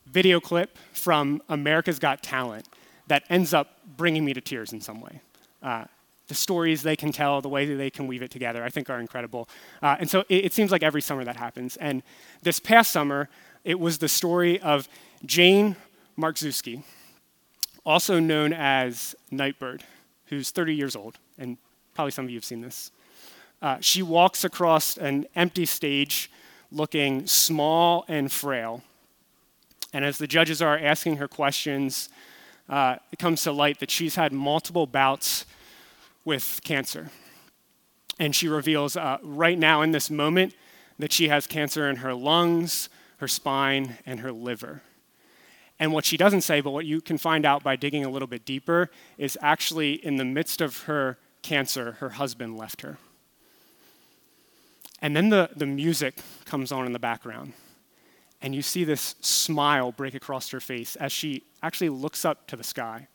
video 0.06 0.40
clip 0.40 0.78
from 0.92 1.42
America's 1.48 1.98
Got 1.98 2.22
Talent 2.22 2.66
that 3.08 3.24
ends 3.28 3.52
up 3.52 3.78
bringing 3.96 4.24
me 4.24 4.32
to 4.32 4.40
tears 4.40 4.72
in 4.72 4.80
some 4.80 5.00
way. 5.02 5.20
Uh, 5.62 5.84
the 6.28 6.34
stories 6.34 6.82
they 6.82 6.96
can 6.96 7.12
tell, 7.12 7.42
the 7.42 7.48
way 7.48 7.66
that 7.66 7.74
they 7.74 7.90
can 7.90 8.06
weave 8.06 8.22
it 8.22 8.30
together, 8.30 8.64
I 8.64 8.70
think 8.70 8.88
are 8.88 8.98
incredible. 8.98 9.48
Uh, 9.82 9.96
and 10.00 10.08
so 10.08 10.20
it, 10.30 10.46
it, 10.46 10.52
seems 10.54 10.70
like 10.70 10.82
every 10.82 11.02
summer 11.02 11.24
that 11.24 11.36
happens. 11.36 11.76
And 11.76 12.02
this 12.42 12.60
past 12.60 12.92
summer, 12.92 13.28
it 13.64 13.78
was 13.78 13.98
the 13.98 14.08
story 14.08 14.58
of 14.60 14.88
Jane 15.26 15.76
Marczewski, 16.16 16.82
also 17.84 18.20
known 18.20 18.52
as 18.52 19.14
Nightbirde, 19.30 19.82
who's 20.30 20.50
30 20.50 20.74
years 20.74 20.96
old, 20.96 21.18
and 21.38 21.58
probably 21.94 22.12
some 22.12 22.24
of 22.24 22.30
you 22.30 22.36
have 22.36 22.44
seen 22.44 22.62
this. 22.62 22.90
Uh, 23.60 23.76
she 23.80 24.02
walks 24.02 24.42
across 24.44 24.96
an 24.96 25.26
empty 25.36 25.66
stage 25.66 26.30
looking 26.72 27.26
small 27.26 28.04
and 28.08 28.32
frail. 28.32 28.82
And 29.92 30.04
as 30.04 30.18
the 30.18 30.26
judges 30.26 30.62
are 30.62 30.78
asking 30.78 31.16
her 31.16 31.28
questions, 31.28 32.08
uh, 32.68 32.96
it 33.12 33.18
comes 33.18 33.42
to 33.42 33.52
light 33.52 33.80
that 33.80 33.90
she's 33.90 34.14
had 34.14 34.32
multiple 34.32 34.86
bouts 34.86 35.44
with 36.24 36.60
cancer. 36.64 37.10
And 38.18 38.34
she 38.34 38.48
reveals 38.48 38.96
uh, 38.96 39.18
right 39.22 39.58
now 39.58 39.82
in 39.82 39.90
this 39.90 40.10
moment 40.10 40.54
that 40.98 41.12
she 41.12 41.28
has 41.28 41.46
cancer 41.46 41.88
in 41.88 41.96
her 41.96 42.14
lungs, 42.14 42.88
her 43.16 43.28
spine, 43.28 43.98
and 44.06 44.20
her 44.20 44.30
liver. 44.30 44.82
And 45.80 45.92
what 45.92 46.04
she 46.04 46.18
doesn't 46.18 46.42
say, 46.42 46.60
but 46.60 46.70
what 46.70 46.84
you 46.84 47.00
can 47.00 47.16
find 47.16 47.46
out 47.46 47.62
by 47.62 47.74
digging 47.74 48.04
a 48.04 48.10
little 48.10 48.28
bit 48.28 48.44
deeper, 48.44 48.90
is 49.16 49.36
actually 49.40 49.94
in 49.94 50.16
the 50.16 50.24
midst 50.24 50.60
of 50.60 50.82
her 50.82 51.18
cancer, 51.42 51.92
her 51.92 52.10
husband 52.10 52.58
left 52.58 52.82
her. 52.82 52.98
And 55.00 55.16
then 55.16 55.30
the, 55.30 55.48
the 55.56 55.64
music 55.64 56.20
comes 56.44 56.70
on 56.70 56.84
in 56.84 56.92
the 56.92 56.98
background. 56.98 57.54
And 58.42 58.54
you 58.54 58.60
see 58.60 58.84
this 58.84 59.16
smile 59.20 59.90
break 59.90 60.14
across 60.14 60.50
her 60.50 60.60
face 60.60 60.96
as 60.96 61.12
she 61.12 61.44
actually 61.62 61.88
looks 61.88 62.24
up 62.26 62.46
to 62.48 62.56
the 62.56 62.64
sky 62.64 63.08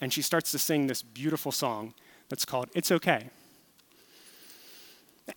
and 0.00 0.12
she 0.12 0.22
starts 0.22 0.50
to 0.52 0.58
sing 0.58 0.86
this 0.86 1.02
beautiful 1.02 1.52
song 1.52 1.94
that's 2.28 2.44
called 2.44 2.70
It's 2.74 2.90
Okay. 2.90 3.30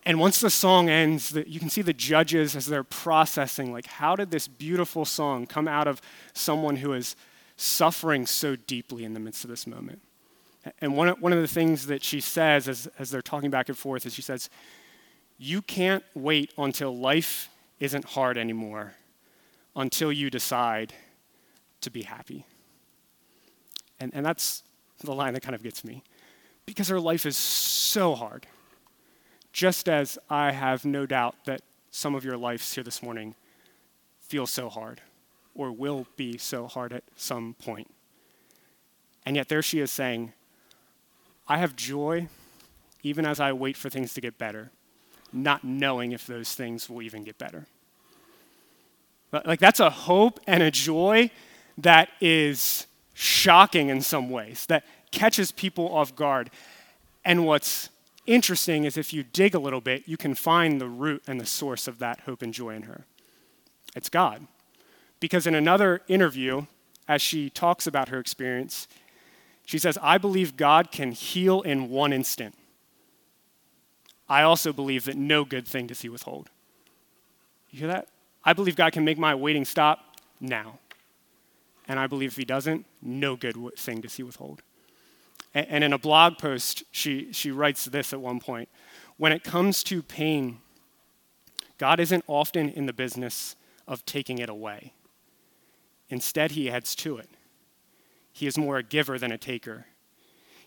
And 0.05 0.19
once 0.19 0.39
the 0.39 0.49
song 0.49 0.89
ends, 0.89 1.33
you 1.47 1.59
can 1.59 1.69
see 1.69 1.81
the 1.81 1.93
judges 1.93 2.55
as 2.55 2.65
they're 2.65 2.83
processing, 2.83 3.71
like, 3.71 3.85
how 3.85 4.15
did 4.15 4.31
this 4.31 4.47
beautiful 4.47 5.05
song 5.05 5.45
come 5.45 5.67
out 5.67 5.87
of 5.87 6.01
someone 6.33 6.77
who 6.77 6.93
is 6.93 7.15
suffering 7.57 8.25
so 8.25 8.55
deeply 8.55 9.03
in 9.03 9.13
the 9.13 9.19
midst 9.19 9.43
of 9.43 9.49
this 9.49 9.67
moment? 9.67 10.01
And 10.79 10.95
one, 10.95 11.09
one 11.19 11.33
of 11.33 11.41
the 11.41 11.47
things 11.47 11.87
that 11.87 12.03
she 12.03 12.21
says 12.21 12.67
as, 12.67 12.87
as 12.97 13.11
they're 13.11 13.21
talking 13.21 13.49
back 13.49 13.67
and 13.67 13.77
forth 13.77 14.05
is 14.05 14.13
she 14.13 14.21
says, 14.21 14.49
You 15.37 15.61
can't 15.61 16.03
wait 16.13 16.53
until 16.57 16.95
life 16.97 17.49
isn't 17.79 18.05
hard 18.05 18.37
anymore 18.37 18.93
until 19.75 20.11
you 20.11 20.29
decide 20.29 20.93
to 21.81 21.91
be 21.91 22.03
happy. 22.03 22.45
And, 23.99 24.13
and 24.13 24.25
that's 24.25 24.63
the 25.03 25.13
line 25.13 25.33
that 25.33 25.41
kind 25.41 25.55
of 25.55 25.63
gets 25.63 25.83
me. 25.83 26.03
Because 26.65 26.87
her 26.87 26.99
life 26.99 27.25
is 27.25 27.35
so 27.35 28.15
hard. 28.15 28.47
Just 29.53 29.87
as 29.87 30.17
I 30.29 30.51
have 30.51 30.83
no 30.83 31.05
doubt 31.05 31.35
that 31.45 31.61
some 31.91 32.15
of 32.15 32.25
your 32.25 32.37
lives 32.37 32.73
here 32.73 32.83
this 32.83 33.03
morning 33.03 33.35
feel 34.19 34.47
so 34.47 34.67
hard 34.67 34.99
or 35.53 35.71
will 35.71 36.07
be 36.17 36.37
so 36.37 36.67
hard 36.67 36.91
at 36.91 37.03
some 37.15 37.53
point. 37.53 37.87
And 39.25 39.35
yet 39.35 39.49
there 39.49 39.61
she 39.61 39.79
is 39.79 39.91
saying, 39.91 40.33
I 41.47 41.59
have 41.59 41.75
joy 41.75 42.27
even 43.03 43.25
as 43.25 43.39
I 43.39 43.51
wait 43.53 43.77
for 43.77 43.89
things 43.89 44.13
to 44.13 44.21
get 44.21 44.37
better, 44.37 44.71
not 45.31 45.63
knowing 45.63 46.13
if 46.13 46.25
those 46.25 46.55
things 46.55 46.89
will 46.89 47.01
even 47.01 47.23
get 47.23 47.37
better. 47.37 47.67
Like 49.45 49.59
that's 49.59 49.79
a 49.79 49.89
hope 49.89 50.39
and 50.47 50.63
a 50.63 50.71
joy 50.71 51.29
that 51.77 52.09
is 52.21 52.87
shocking 53.13 53.89
in 53.89 54.01
some 54.01 54.29
ways, 54.29 54.65
that 54.67 54.85
catches 55.11 55.51
people 55.51 55.93
off 55.93 56.15
guard. 56.15 56.49
And 57.25 57.45
what's 57.45 57.89
interesting 58.25 58.83
is 58.83 58.97
if 58.97 59.13
you 59.13 59.23
dig 59.23 59.55
a 59.55 59.59
little 59.59 59.81
bit, 59.81 60.03
you 60.07 60.17
can 60.17 60.35
find 60.35 60.79
the 60.79 60.87
root 60.87 61.23
and 61.27 61.39
the 61.39 61.45
source 61.45 61.87
of 61.87 61.99
that 61.99 62.21
hope 62.21 62.41
and 62.41 62.53
joy 62.53 62.75
in 62.75 62.83
her. 62.83 63.05
It's 63.95 64.09
God. 64.09 64.47
Because 65.19 65.47
in 65.47 65.55
another 65.55 66.01
interview, 66.07 66.65
as 67.07 67.21
she 67.21 67.49
talks 67.49 67.87
about 67.87 68.09
her 68.09 68.19
experience, 68.19 68.87
she 69.65 69.77
says, 69.77 69.97
I 70.01 70.17
believe 70.17 70.57
God 70.57 70.91
can 70.91 71.11
heal 71.11 71.61
in 71.61 71.89
one 71.89 72.11
instant. 72.11 72.55
I 74.27 74.41
also 74.41 74.73
believe 74.73 75.05
that 75.05 75.15
no 75.15 75.45
good 75.45 75.67
thing 75.67 75.87
does 75.87 76.01
he 76.01 76.09
withhold. 76.09 76.49
You 77.69 77.79
hear 77.79 77.87
that? 77.87 78.07
I 78.43 78.53
believe 78.53 78.75
God 78.75 78.93
can 78.93 79.05
make 79.05 79.17
my 79.17 79.35
waiting 79.35 79.65
stop 79.65 79.99
now. 80.39 80.79
And 81.87 81.99
I 81.99 82.07
believe 82.07 82.31
if 82.31 82.37
he 82.37 82.45
doesn't, 82.45 82.85
no 83.01 83.35
good 83.35 83.57
thing 83.77 84.01
does 84.01 84.15
he 84.15 84.23
withhold. 84.23 84.61
And, 85.53 85.83
in 85.83 85.93
a 85.93 85.99
blog 85.99 86.39
post, 86.39 86.83
she, 86.91 87.31
she 87.31 87.51
writes 87.51 87.85
this 87.85 88.11
at 88.11 88.19
one 88.19 88.39
point 88.39 88.69
When 89.17 89.31
it 89.31 89.43
comes 89.43 89.83
to 89.85 90.01
pain, 90.01 90.59
God 91.77 91.99
isn't 91.99 92.23
often 92.27 92.69
in 92.69 92.85
the 92.85 92.93
business 92.93 93.55
of 93.87 94.05
taking 94.05 94.39
it 94.39 94.49
away. 94.49 94.93
Instead, 96.09 96.51
he 96.51 96.69
adds 96.69 96.95
to 96.95 97.17
it. 97.17 97.29
He 98.31 98.47
is 98.47 98.57
more 98.57 98.77
a 98.77 98.83
giver 98.83 99.19
than 99.19 99.31
a 99.31 99.37
taker. 99.37 99.85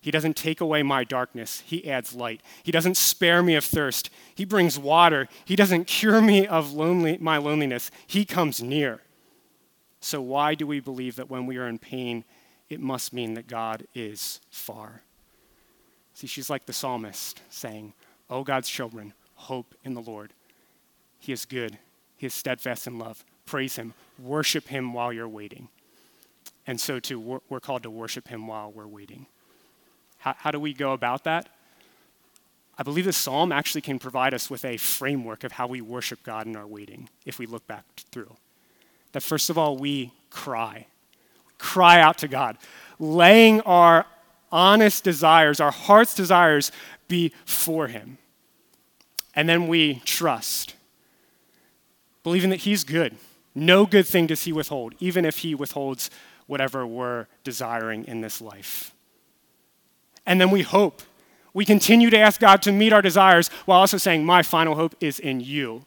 He 0.01 0.13
doesn't 0.13 0.37
take 0.37 0.61
away 0.61 0.85
my 0.85 1.03
darkness, 1.03 1.65
He 1.67 1.91
adds 1.91 2.15
light. 2.15 2.41
He 2.63 2.71
doesn't 2.71 2.97
spare 2.97 3.43
me 3.43 3.57
of 3.57 3.65
thirst, 3.65 4.11
He 4.37 4.45
brings 4.45 4.79
water. 4.79 5.29
He 5.45 5.57
doesn't 5.57 5.87
cure 5.87 6.21
me 6.21 6.47
of 6.47 6.73
lonely, 6.73 7.19
my 7.21 7.39
loneliness, 7.39 7.91
He 8.07 8.25
comes 8.25 8.63
near. 8.63 9.01
So, 10.01 10.21
why 10.21 10.55
do 10.55 10.65
we 10.65 10.79
believe 10.79 11.17
that 11.17 11.29
when 11.29 11.47
we 11.47 11.57
are 11.57 11.67
in 11.67 11.79
pain, 11.79 12.25
it 12.69 12.81
must 12.81 13.13
mean 13.13 13.35
that 13.35 13.47
God 13.47 13.87
is 13.95 14.41
far? 14.51 15.03
See, 16.15 16.27
she's 16.27 16.51
like 16.51 16.67
the 16.67 16.73
psalmist 16.73 17.43
saying, 17.51 17.93
Oh, 18.29 18.43
God's 18.43 18.69
children, 18.69 19.13
hope 19.35 19.75
in 19.85 19.95
the 19.95 20.01
Lord. 20.01 20.33
He 21.19 21.33
is 21.33 21.45
good, 21.45 21.79
He 22.17 22.27
is 22.27 22.35
steadfast 22.35 22.87
in 22.87 22.99
love. 22.99 23.25
Praise 23.45 23.77
Him, 23.77 23.95
worship 24.19 24.69
Him 24.69 24.93
while 24.93 25.13
you're 25.13 25.29
waiting. 25.29 25.69
And 26.67 26.81
so, 26.81 26.99
too, 26.99 27.41
we're 27.49 27.61
called 27.61 27.85
to 27.85 27.91
worship 27.91 28.29
Him 28.29 28.47
while 28.47 28.73
we're 28.73 28.89
waiting. 28.89 29.27
How, 30.19 30.35
how 30.37 30.51
do 30.51 30.59
we 30.59 30.73
go 30.73 30.93
about 30.93 31.25
that? 31.25 31.49
I 32.79 32.83
believe 32.83 33.05
this 33.05 33.17
psalm 33.17 33.53
actually 33.53 33.81
can 33.81 33.99
provide 33.99 34.35
us 34.35 34.51
with 34.51 34.65
a 34.65 34.77
framework 34.77 35.45
of 35.45 35.53
how 35.53 35.67
we 35.67 35.81
worship 35.81 36.23
God 36.23 36.47
in 36.47 36.57
our 36.57 36.67
waiting 36.67 37.09
if 37.25 37.39
we 37.39 37.47
look 37.47 37.67
back 37.67 37.85
through. 38.11 38.35
That 39.13 39.23
first 39.23 39.49
of 39.49 39.57
all, 39.57 39.77
we 39.77 40.13
cry, 40.29 40.87
cry 41.59 42.01
out 42.01 42.19
to 42.19 42.29
God, 42.29 42.57
laying 42.99 43.61
our 43.63 44.07
honest 44.53 45.05
desires, 45.05 45.61
our 45.61 45.71
heart's 45.71 46.15
desires 46.15 46.73
before 47.09 47.89
Him. 47.89 48.19
And 49.35 49.49
then 49.49 49.69
we 49.69 50.03
trust, 50.05 50.75
believing 52.23 52.51
that 52.51 52.61
He's 52.61 52.85
good. 52.85 53.17
No 53.55 53.87
good 53.87 54.07
thing 54.07 54.27
does 54.27 54.45
He 54.45 54.53
withhold, 54.53 54.95
even 55.01 55.25
if 55.25 55.39
He 55.39 55.55
withholds 55.55 56.11
whatever 56.47 56.87
we're 56.87 57.27
desiring 57.45 58.05
in 58.07 58.21
this 58.21 58.41
life. 58.41 58.93
And 60.25 60.41
then 60.41 60.51
we 60.51 60.63
hope. 60.63 61.03
We 61.55 61.65
continue 61.65 62.11
to 62.11 62.19
ask 62.19 62.41
God 62.41 62.61
to 62.63 62.73
meet 62.73 62.93
our 62.93 63.01
desires 63.01 63.49
while 63.65 63.81
also 63.81 63.97
saying, 63.97 64.25
My 64.25 64.43
final 64.43 64.75
hope 64.75 64.95
is 65.01 65.19
in 65.19 65.41
you 65.41 65.87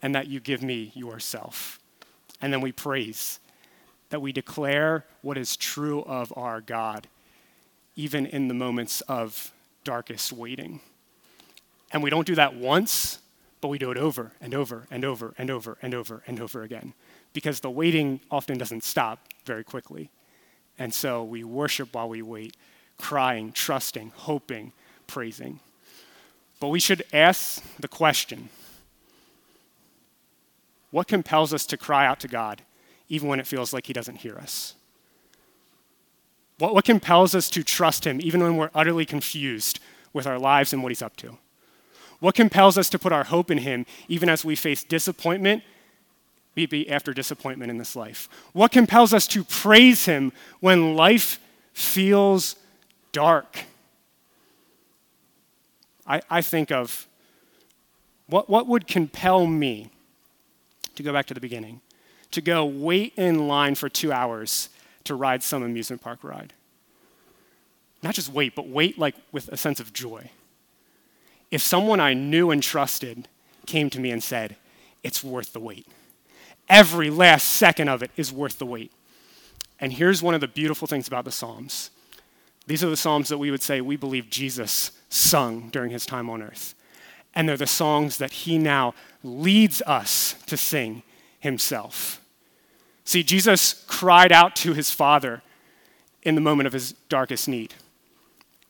and 0.00 0.14
that 0.14 0.28
you 0.28 0.40
give 0.40 0.62
me 0.62 0.92
yourself. 0.94 1.78
And 2.40 2.52
then 2.52 2.60
we 2.60 2.72
praise 2.72 3.38
that 4.10 4.20
we 4.20 4.32
declare 4.32 5.04
what 5.22 5.38
is 5.38 5.56
true 5.56 6.02
of 6.02 6.32
our 6.36 6.60
God, 6.60 7.06
even 7.96 8.26
in 8.26 8.48
the 8.48 8.54
moments 8.54 9.00
of 9.02 9.52
darkest 9.84 10.32
waiting. 10.32 10.80
And 11.92 12.02
we 12.02 12.10
don't 12.10 12.26
do 12.26 12.34
that 12.34 12.54
once, 12.54 13.18
but 13.60 13.68
we 13.68 13.78
do 13.78 13.90
it 13.90 13.96
over 13.96 14.32
and 14.40 14.54
over 14.54 14.86
and 14.90 15.04
over 15.04 15.34
and 15.38 15.50
over 15.50 15.78
and 15.82 15.94
over 15.94 16.22
and 16.26 16.40
over 16.40 16.62
again 16.62 16.92
because 17.32 17.60
the 17.60 17.70
waiting 17.70 18.20
often 18.30 18.58
doesn't 18.58 18.84
stop 18.84 19.28
very 19.44 19.64
quickly. 19.64 20.10
And 20.78 20.92
so 20.92 21.22
we 21.22 21.44
worship 21.44 21.94
while 21.94 22.08
we 22.08 22.22
wait 22.22 22.56
crying, 22.98 23.50
trusting, 23.52 24.12
hoping, 24.14 24.72
praising. 25.06 25.58
But 26.60 26.68
we 26.68 26.78
should 26.78 27.02
ask 27.12 27.62
the 27.78 27.88
question 27.88 28.50
what 30.90 31.08
compels 31.08 31.54
us 31.54 31.64
to 31.66 31.76
cry 31.76 32.06
out 32.06 32.20
to 32.20 32.28
God 32.28 32.62
even 33.10 33.28
when 33.28 33.38
it 33.38 33.46
feels 33.46 33.74
like 33.74 33.84
He 33.84 33.92
doesn't 33.92 34.16
hear 34.16 34.38
us? 34.38 34.74
What, 36.58 36.72
what 36.72 36.86
compels 36.86 37.34
us 37.34 37.50
to 37.50 37.62
trust 37.62 38.06
Him 38.06 38.18
even 38.22 38.42
when 38.42 38.56
we're 38.56 38.70
utterly 38.74 39.04
confused 39.04 39.78
with 40.14 40.26
our 40.26 40.38
lives 40.38 40.72
and 40.72 40.82
what 40.82 40.90
He's 40.90 41.02
up 41.02 41.16
to? 41.16 41.36
What 42.20 42.34
compels 42.34 42.78
us 42.78 42.88
to 42.90 42.98
put 42.98 43.12
our 43.12 43.24
hope 43.24 43.50
in 43.50 43.58
Him 43.58 43.84
even 44.08 44.30
as 44.30 44.46
we 44.46 44.56
face 44.56 44.82
disappointment, 44.82 45.62
maybe 46.56 46.88
after 46.88 47.12
disappointment 47.12 47.70
in 47.70 47.76
this 47.76 47.94
life? 47.94 48.30
What 48.54 48.72
compels 48.72 49.12
us 49.12 49.26
to 49.28 49.44
praise 49.44 50.06
Him 50.06 50.32
when 50.60 50.96
life 50.96 51.38
feels 51.72 52.56
dark. 53.12 53.64
I, 56.06 56.20
I 56.30 56.42
think 56.42 56.70
of 56.70 57.06
what, 58.26 58.48
what 58.48 58.66
would 58.66 58.86
compel 58.86 59.46
me 59.46 59.90
to 60.94 61.02
go 61.02 61.12
back 61.12 61.26
to 61.26 61.34
the 61.34 61.40
beginning, 61.40 61.80
to 62.30 62.40
go 62.40 62.64
wait 62.64 63.12
in 63.16 63.48
line 63.48 63.74
for 63.74 63.88
two 63.88 64.12
hours 64.12 64.68
to 65.04 65.14
ride 65.14 65.42
some 65.42 65.62
amusement 65.62 66.02
park 66.02 66.22
ride. 66.22 66.52
Not 68.02 68.14
just 68.14 68.32
wait, 68.32 68.54
but 68.54 68.68
wait 68.68 68.98
like 68.98 69.14
with 69.32 69.48
a 69.48 69.56
sense 69.56 69.80
of 69.80 69.92
joy. 69.92 70.30
If 71.50 71.62
someone 71.62 72.00
I 72.00 72.14
knew 72.14 72.50
and 72.50 72.62
trusted 72.62 73.28
came 73.66 73.90
to 73.90 74.00
me 74.00 74.10
and 74.10 74.22
said, 74.22 74.56
It's 75.02 75.24
worth 75.24 75.52
the 75.52 75.60
wait. 75.60 75.86
Every 76.68 77.10
last 77.10 77.44
second 77.44 77.88
of 77.88 78.02
it 78.02 78.10
is 78.16 78.32
worth 78.32 78.58
the 78.58 78.66
wait. 78.66 78.92
And 79.80 79.92
here's 79.92 80.22
one 80.22 80.34
of 80.34 80.40
the 80.40 80.48
beautiful 80.48 80.86
things 80.86 81.08
about 81.08 81.24
the 81.24 81.32
Psalms 81.32 81.90
these 82.66 82.84
are 82.84 82.90
the 82.90 82.96
Psalms 82.96 83.28
that 83.30 83.38
we 83.38 83.50
would 83.50 83.62
say 83.62 83.80
we 83.80 83.96
believe 83.96 84.30
Jesus 84.30 84.92
sung 85.08 85.70
during 85.70 85.90
his 85.90 86.06
time 86.06 86.30
on 86.30 86.40
earth. 86.40 86.76
And 87.34 87.48
they're 87.48 87.56
the 87.56 87.66
songs 87.66 88.18
that 88.18 88.30
he 88.30 88.58
now 88.58 88.94
leads 89.24 89.82
us 89.82 90.36
to 90.46 90.56
sing 90.56 91.02
himself. 91.40 92.19
See, 93.04 93.22
Jesus 93.22 93.84
cried 93.86 94.32
out 94.32 94.54
to 94.56 94.72
his 94.72 94.90
Father 94.90 95.42
in 96.22 96.34
the 96.34 96.40
moment 96.40 96.66
of 96.66 96.72
his 96.72 96.92
darkest 97.08 97.48
need. 97.48 97.74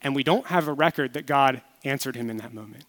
And 0.03 0.15
we 0.15 0.23
don't 0.23 0.47
have 0.47 0.69
a 0.69 0.73
record 0.73 1.13
that 1.15 1.27
God 1.27 1.63
answered 1.85 2.17
him 2.17 2.31
in 2.31 2.39
that 2.39 2.55
moment. 2.55 2.85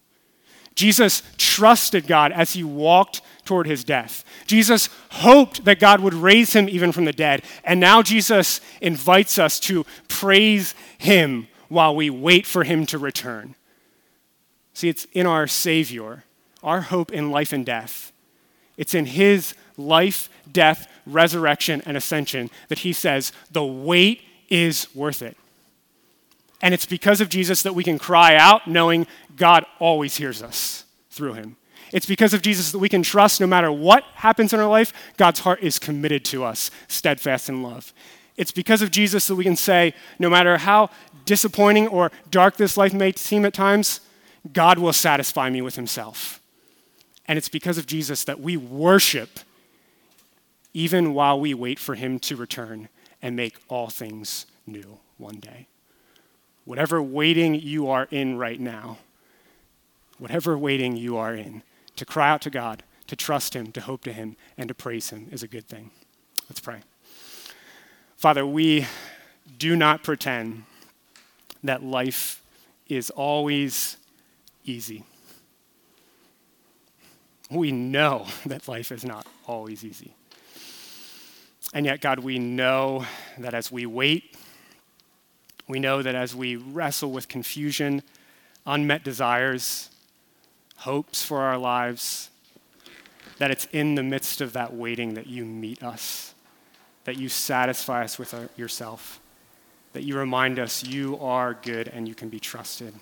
Jesus 0.74 1.22
trusted 1.36 2.06
God 2.06 2.32
as 2.32 2.54
he 2.54 2.64
walked 2.64 3.20
toward 3.44 3.66
his 3.66 3.84
death. 3.84 4.24
Jesus 4.46 4.88
hoped 5.10 5.64
that 5.64 5.80
God 5.80 6.00
would 6.00 6.14
raise 6.14 6.54
him 6.54 6.68
even 6.68 6.92
from 6.92 7.04
the 7.04 7.12
dead. 7.12 7.42
And 7.64 7.78
now 7.78 8.02
Jesus 8.02 8.60
invites 8.80 9.38
us 9.38 9.60
to 9.60 9.84
praise 10.08 10.74
him 10.96 11.48
while 11.68 11.94
we 11.94 12.08
wait 12.08 12.46
for 12.46 12.64
him 12.64 12.86
to 12.86 12.98
return. 12.98 13.54
See, 14.74 14.88
it's 14.88 15.06
in 15.12 15.26
our 15.26 15.46
Savior, 15.46 16.24
our 16.62 16.82
hope 16.82 17.12
in 17.12 17.30
life 17.30 17.52
and 17.52 17.66
death. 17.66 18.12
It's 18.78 18.94
in 18.94 19.06
his 19.06 19.54
life, 19.76 20.30
death, 20.50 20.88
resurrection, 21.06 21.82
and 21.86 21.96
ascension 21.96 22.50
that 22.68 22.80
he 22.80 22.92
says, 22.92 23.32
the 23.50 23.64
wait 23.64 24.22
is 24.48 24.86
worth 24.94 25.22
it. 25.22 25.36
And 26.60 26.72
it's 26.72 26.86
because 26.86 27.20
of 27.20 27.28
Jesus 27.28 27.62
that 27.62 27.74
we 27.74 27.82
can 27.82 27.98
cry 27.98 28.36
out 28.36 28.68
knowing 28.68 29.06
God 29.36 29.66
always 29.80 30.16
hears 30.16 30.42
us 30.42 30.84
through 31.10 31.34
him. 31.34 31.56
It's 31.92 32.06
because 32.06 32.32
of 32.32 32.40
Jesus 32.40 32.72
that 32.72 32.78
we 32.78 32.88
can 32.88 33.02
trust 33.02 33.40
no 33.40 33.46
matter 33.46 33.70
what 33.70 34.04
happens 34.14 34.52
in 34.52 34.60
our 34.60 34.68
life, 34.68 34.92
God's 35.16 35.40
heart 35.40 35.60
is 35.60 35.78
committed 35.78 36.24
to 36.26 36.44
us, 36.44 36.70
steadfast 36.88 37.48
in 37.48 37.62
love. 37.62 37.92
It's 38.36 38.52
because 38.52 38.80
of 38.80 38.90
Jesus 38.90 39.26
that 39.26 39.34
we 39.34 39.44
can 39.44 39.56
say, 39.56 39.92
no 40.18 40.30
matter 40.30 40.56
how 40.56 40.88
disappointing 41.26 41.88
or 41.88 42.10
dark 42.30 42.56
this 42.56 42.76
life 42.76 42.94
may 42.94 43.12
seem 43.12 43.44
at 43.44 43.52
times, 43.52 44.00
God 44.52 44.78
will 44.78 44.94
satisfy 44.94 45.50
me 45.50 45.60
with 45.60 45.76
himself. 45.76 46.40
And 47.26 47.36
it's 47.36 47.48
because 47.48 47.76
of 47.76 47.86
Jesus 47.86 48.24
that 48.24 48.40
we 48.40 48.56
worship 48.56 49.40
even 50.74 51.14
while 51.14 51.38
we 51.38 51.54
wait 51.54 51.78
for 51.78 51.94
him 51.94 52.18
to 52.18 52.36
return 52.36 52.88
and 53.20 53.36
make 53.36 53.58
all 53.68 53.88
things 53.88 54.46
new 54.66 54.98
one 55.18 55.36
day 55.36 55.66
whatever 56.64 57.02
waiting 57.02 57.54
you 57.54 57.88
are 57.88 58.08
in 58.10 58.38
right 58.38 58.60
now, 58.60 58.98
whatever 60.18 60.56
waiting 60.56 60.96
you 60.96 61.16
are 61.16 61.34
in, 61.34 61.62
to 61.96 62.04
cry 62.04 62.30
out 62.30 62.42
to 62.42 62.50
God, 62.50 62.82
to 63.06 63.16
trust 63.16 63.54
Him, 63.54 63.72
to 63.72 63.80
hope 63.80 64.04
to 64.04 64.12
Him, 64.12 64.36
and 64.56 64.68
to 64.68 64.74
praise 64.74 65.10
Him 65.10 65.28
is 65.30 65.42
a 65.42 65.48
good 65.48 65.66
thing. 65.66 65.90
Let's 66.48 66.60
pray. 66.60 66.80
Father, 68.16 68.46
we 68.46 68.86
do 69.58 69.74
not 69.74 70.02
pretend 70.02 70.64
that 71.64 71.82
life 71.82 72.42
is 72.88 73.10
always 73.10 73.96
easy. 74.64 75.04
We 77.50 77.72
know 77.72 78.26
that 78.46 78.68
life 78.68 78.92
is 78.92 79.04
not 79.04 79.26
always 79.46 79.84
easy. 79.84 80.14
And 81.72 81.86
yet, 81.86 82.00
God, 82.00 82.18
we 82.18 82.38
know 82.38 83.06
that 83.38 83.54
as 83.54 83.72
we 83.72 83.86
wait, 83.86 84.36
we 85.68 85.80
know 85.80 86.02
that 86.02 86.14
as 86.14 86.34
we 86.34 86.56
wrestle 86.56 87.10
with 87.10 87.28
confusion, 87.28 88.02
unmet 88.66 89.04
desires, 89.04 89.90
hopes 90.76 91.24
for 91.24 91.40
our 91.40 91.56
lives, 91.56 92.28
that 93.38 93.50
it's 93.50 93.66
in 93.72 93.94
the 93.94 94.02
midst 94.02 94.40
of 94.40 94.52
that 94.52 94.74
waiting 94.74 95.14
that 95.14 95.26
you 95.26 95.44
meet 95.44 95.82
us, 95.82 96.34
that 97.04 97.16
you 97.16 97.28
satisfy 97.28 98.04
us 98.04 98.18
with 98.18 98.34
our, 98.34 98.48
yourself, 98.56 99.20
that 99.94 100.02
you 100.02 100.16
remind 100.16 100.58
us 100.58 100.84
you 100.84 101.18
are 101.18 101.54
good 101.54 101.88
and 101.88 102.06
you 102.06 102.14
can 102.14 102.28
be 102.28 102.40
trusted. 102.40 102.94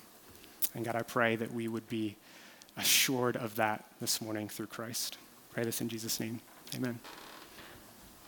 And 0.75 0.85
God, 0.85 0.95
I 0.95 1.03
pray 1.03 1.37
that 1.37 1.53
we 1.53 1.66
would 1.68 1.89
be 1.89 2.16
assured 2.77 3.37
of 3.37 3.57
that 3.57 3.85
this 4.01 4.21
morning 4.21 4.49
through 4.49 4.66
Christ. 4.66 5.18
Pray 5.53 5.64
this 5.64 5.81
in 5.81 5.89
Jesus' 5.89 6.21
name. 6.21 6.41
Amen. 6.75 7.01